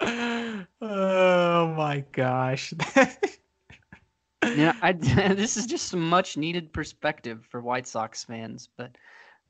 Oh 0.80 1.68
my 1.68 2.04
gosh. 2.12 2.72
yeah, 4.56 4.74
I, 4.82 4.92
this 4.92 5.56
is 5.56 5.66
just 5.66 5.88
some 5.88 6.08
much 6.08 6.36
needed 6.36 6.72
perspective 6.72 7.44
for 7.50 7.60
White 7.60 7.86
Sox 7.86 8.24
fans, 8.24 8.68
but 8.76 8.96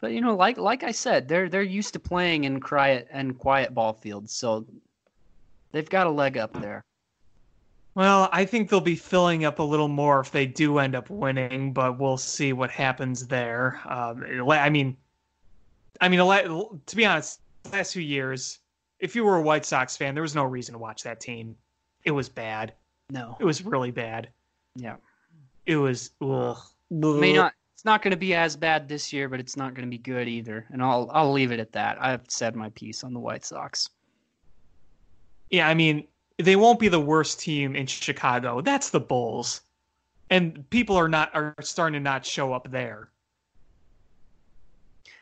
but 0.00 0.12
you 0.12 0.20
know, 0.20 0.36
like 0.36 0.58
like 0.58 0.82
I 0.82 0.92
said, 0.92 1.28
they're 1.28 1.48
they're 1.48 1.62
used 1.62 1.92
to 1.94 1.98
playing 1.98 2.44
in 2.44 2.60
quiet 2.60 3.08
and 3.10 3.38
quiet 3.38 3.74
ball 3.74 3.92
fields, 3.92 4.32
so 4.32 4.66
they've 5.72 5.88
got 5.88 6.06
a 6.06 6.10
leg 6.10 6.36
up 6.36 6.52
there. 6.60 6.84
Well, 7.94 8.28
I 8.32 8.44
think 8.44 8.68
they'll 8.68 8.80
be 8.80 8.96
filling 8.96 9.44
up 9.44 9.60
a 9.60 9.62
little 9.62 9.88
more 9.88 10.18
if 10.20 10.32
they 10.32 10.46
do 10.46 10.78
end 10.78 10.96
up 10.96 11.10
winning, 11.10 11.72
but 11.72 11.98
we'll 11.98 12.16
see 12.16 12.52
what 12.52 12.70
happens 12.70 13.28
there. 13.28 13.80
Um, 13.86 14.24
I 14.50 14.68
mean, 14.68 14.96
I 16.00 16.08
mean, 16.08 16.18
to 16.18 16.96
be 16.96 17.06
honest, 17.06 17.40
last 17.72 17.92
few 17.92 18.02
years, 18.02 18.58
if 19.04 19.14
you 19.14 19.22
were 19.22 19.36
a 19.36 19.42
White 19.42 19.66
Sox 19.66 19.98
fan, 19.98 20.14
there 20.14 20.22
was 20.22 20.34
no 20.34 20.44
reason 20.44 20.72
to 20.72 20.78
watch 20.78 21.02
that 21.02 21.20
team. 21.20 21.54
It 22.04 22.10
was 22.10 22.30
bad. 22.30 22.72
No, 23.10 23.36
it 23.38 23.44
was 23.44 23.62
really 23.62 23.90
bad. 23.90 24.30
Yeah, 24.76 24.96
it 25.66 25.76
was. 25.76 26.12
Ugh. 26.22 26.56
May 26.90 27.34
not. 27.34 27.52
It's 27.74 27.84
not 27.84 28.00
going 28.00 28.12
to 28.12 28.16
be 28.16 28.34
as 28.34 28.56
bad 28.56 28.88
this 28.88 29.12
year, 29.12 29.28
but 29.28 29.40
it's 29.40 29.58
not 29.58 29.74
going 29.74 29.86
to 29.86 29.90
be 29.90 29.98
good 29.98 30.26
either. 30.26 30.64
And 30.72 30.82
I'll 30.82 31.10
I'll 31.12 31.32
leave 31.32 31.52
it 31.52 31.60
at 31.60 31.72
that. 31.72 31.98
I've 32.00 32.22
said 32.28 32.56
my 32.56 32.70
piece 32.70 33.04
on 33.04 33.12
the 33.12 33.20
White 33.20 33.44
Sox. 33.44 33.90
Yeah, 35.50 35.68
I 35.68 35.74
mean, 35.74 36.06
they 36.38 36.56
won't 36.56 36.80
be 36.80 36.88
the 36.88 36.98
worst 36.98 37.40
team 37.40 37.76
in 37.76 37.86
Chicago. 37.86 38.62
That's 38.62 38.88
the 38.88 39.00
Bulls. 39.00 39.60
And 40.30 40.68
people 40.70 40.96
are 40.96 41.08
not 41.08 41.30
are 41.34 41.54
starting 41.60 42.00
to 42.00 42.00
not 42.00 42.24
show 42.24 42.54
up 42.54 42.70
there. 42.70 43.10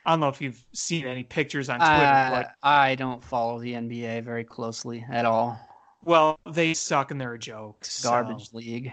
I 0.05 0.11
don't 0.11 0.21
know 0.21 0.29
if 0.29 0.41
you've 0.41 0.65
seen 0.73 1.07
any 1.07 1.23
pictures 1.23 1.69
on 1.69 1.79
Twitter, 1.79 1.93
uh, 1.93 2.31
but 2.31 2.55
I 2.63 2.95
don't 2.97 3.23
follow 3.23 3.61
the 3.61 3.75
NBA 3.75 4.25
very 4.25 4.45
closely 4.45 5.05
at 5.11 5.25
all. 5.25 5.59
Well, 6.05 6.39
they 6.51 6.75
suck 6.75 7.11
and 7.11 7.21
they're 7.21 7.35
a 7.35 7.39
joke. 7.39 7.87
Garbage 8.03 8.51
so 8.51 8.59
league. 8.59 8.93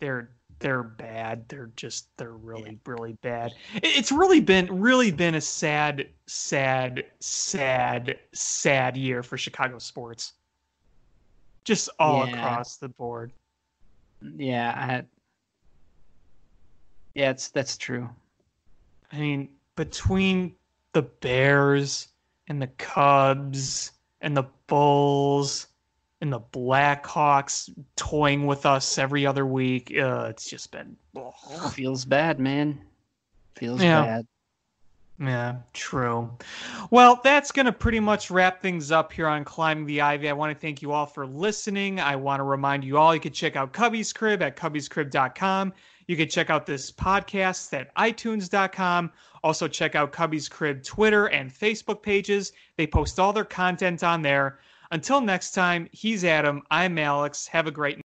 They're 0.00 0.30
they're 0.58 0.82
bad. 0.82 1.48
They're 1.48 1.70
just 1.76 2.08
they're 2.16 2.32
really 2.32 2.72
yeah. 2.72 2.92
really 2.92 3.12
bad. 3.22 3.52
It's 3.74 4.10
really 4.10 4.40
been 4.40 4.66
really 4.80 5.10
been 5.10 5.36
a 5.36 5.40
sad 5.40 6.08
sad 6.26 7.04
sad 7.20 8.18
sad 8.32 8.96
year 8.96 9.22
for 9.22 9.38
Chicago 9.38 9.78
sports 9.78 10.32
just 11.64 11.88
all 11.98 12.26
yeah. 12.26 12.34
across 12.34 12.76
the 12.76 12.88
board. 12.88 13.32
Yeah, 14.36 14.72
I, 14.76 15.04
yeah, 17.14 17.30
it's 17.30 17.48
that's 17.48 17.76
true. 17.76 18.08
I 19.12 19.18
mean, 19.18 19.48
between 19.76 20.54
the 20.92 21.02
Bears 21.02 22.08
and 22.48 22.60
the 22.60 22.68
Cubs 22.68 23.92
and 24.20 24.36
the 24.36 24.46
Bulls 24.66 25.68
and 26.20 26.32
the 26.32 26.40
Blackhawks 26.40 27.70
toying 27.96 28.46
with 28.46 28.66
us 28.66 28.98
every 28.98 29.26
other 29.26 29.46
week, 29.46 29.92
uh, 29.96 30.26
it's 30.30 30.48
just 30.48 30.70
been 30.70 30.96
ugh. 31.16 31.72
feels 31.72 32.04
bad, 32.04 32.38
man. 32.40 32.80
Feels 33.56 33.82
yeah. 33.82 34.02
bad. 34.02 34.26
Yeah, 35.20 35.56
true. 35.72 36.36
Well, 36.90 37.20
that's 37.22 37.52
going 37.52 37.66
to 37.66 37.72
pretty 37.72 38.00
much 38.00 38.32
wrap 38.32 38.60
things 38.60 38.90
up 38.90 39.12
here 39.12 39.28
on 39.28 39.44
Climbing 39.44 39.86
the 39.86 40.00
Ivy. 40.00 40.28
I 40.28 40.32
want 40.32 40.52
to 40.52 40.60
thank 40.60 40.82
you 40.82 40.90
all 40.90 41.06
for 41.06 41.24
listening. 41.24 42.00
I 42.00 42.16
want 42.16 42.40
to 42.40 42.44
remind 42.44 42.82
you 42.82 42.98
all 42.98 43.14
you 43.14 43.20
can 43.20 43.32
check 43.32 43.54
out 43.54 43.72
Cubby's 43.72 44.12
Crib 44.12 44.42
at 44.42 44.56
cubbyscrib.com. 44.56 45.72
You 46.06 46.16
can 46.16 46.28
check 46.28 46.50
out 46.50 46.66
this 46.66 46.92
podcast 46.92 47.72
at 47.72 47.94
itunes.com. 47.96 49.12
Also, 49.42 49.68
check 49.68 49.94
out 49.94 50.12
Cubby's 50.12 50.48
Crib 50.48 50.82
Twitter 50.82 51.26
and 51.26 51.52
Facebook 51.52 52.02
pages. 52.02 52.52
They 52.76 52.86
post 52.86 53.18
all 53.20 53.32
their 53.32 53.44
content 53.44 54.02
on 54.02 54.22
there. 54.22 54.58
Until 54.90 55.20
next 55.20 55.52
time, 55.52 55.88
he's 55.92 56.24
Adam. 56.24 56.62
I'm 56.70 56.98
Alex. 56.98 57.46
Have 57.48 57.66
a 57.66 57.70
great 57.70 57.98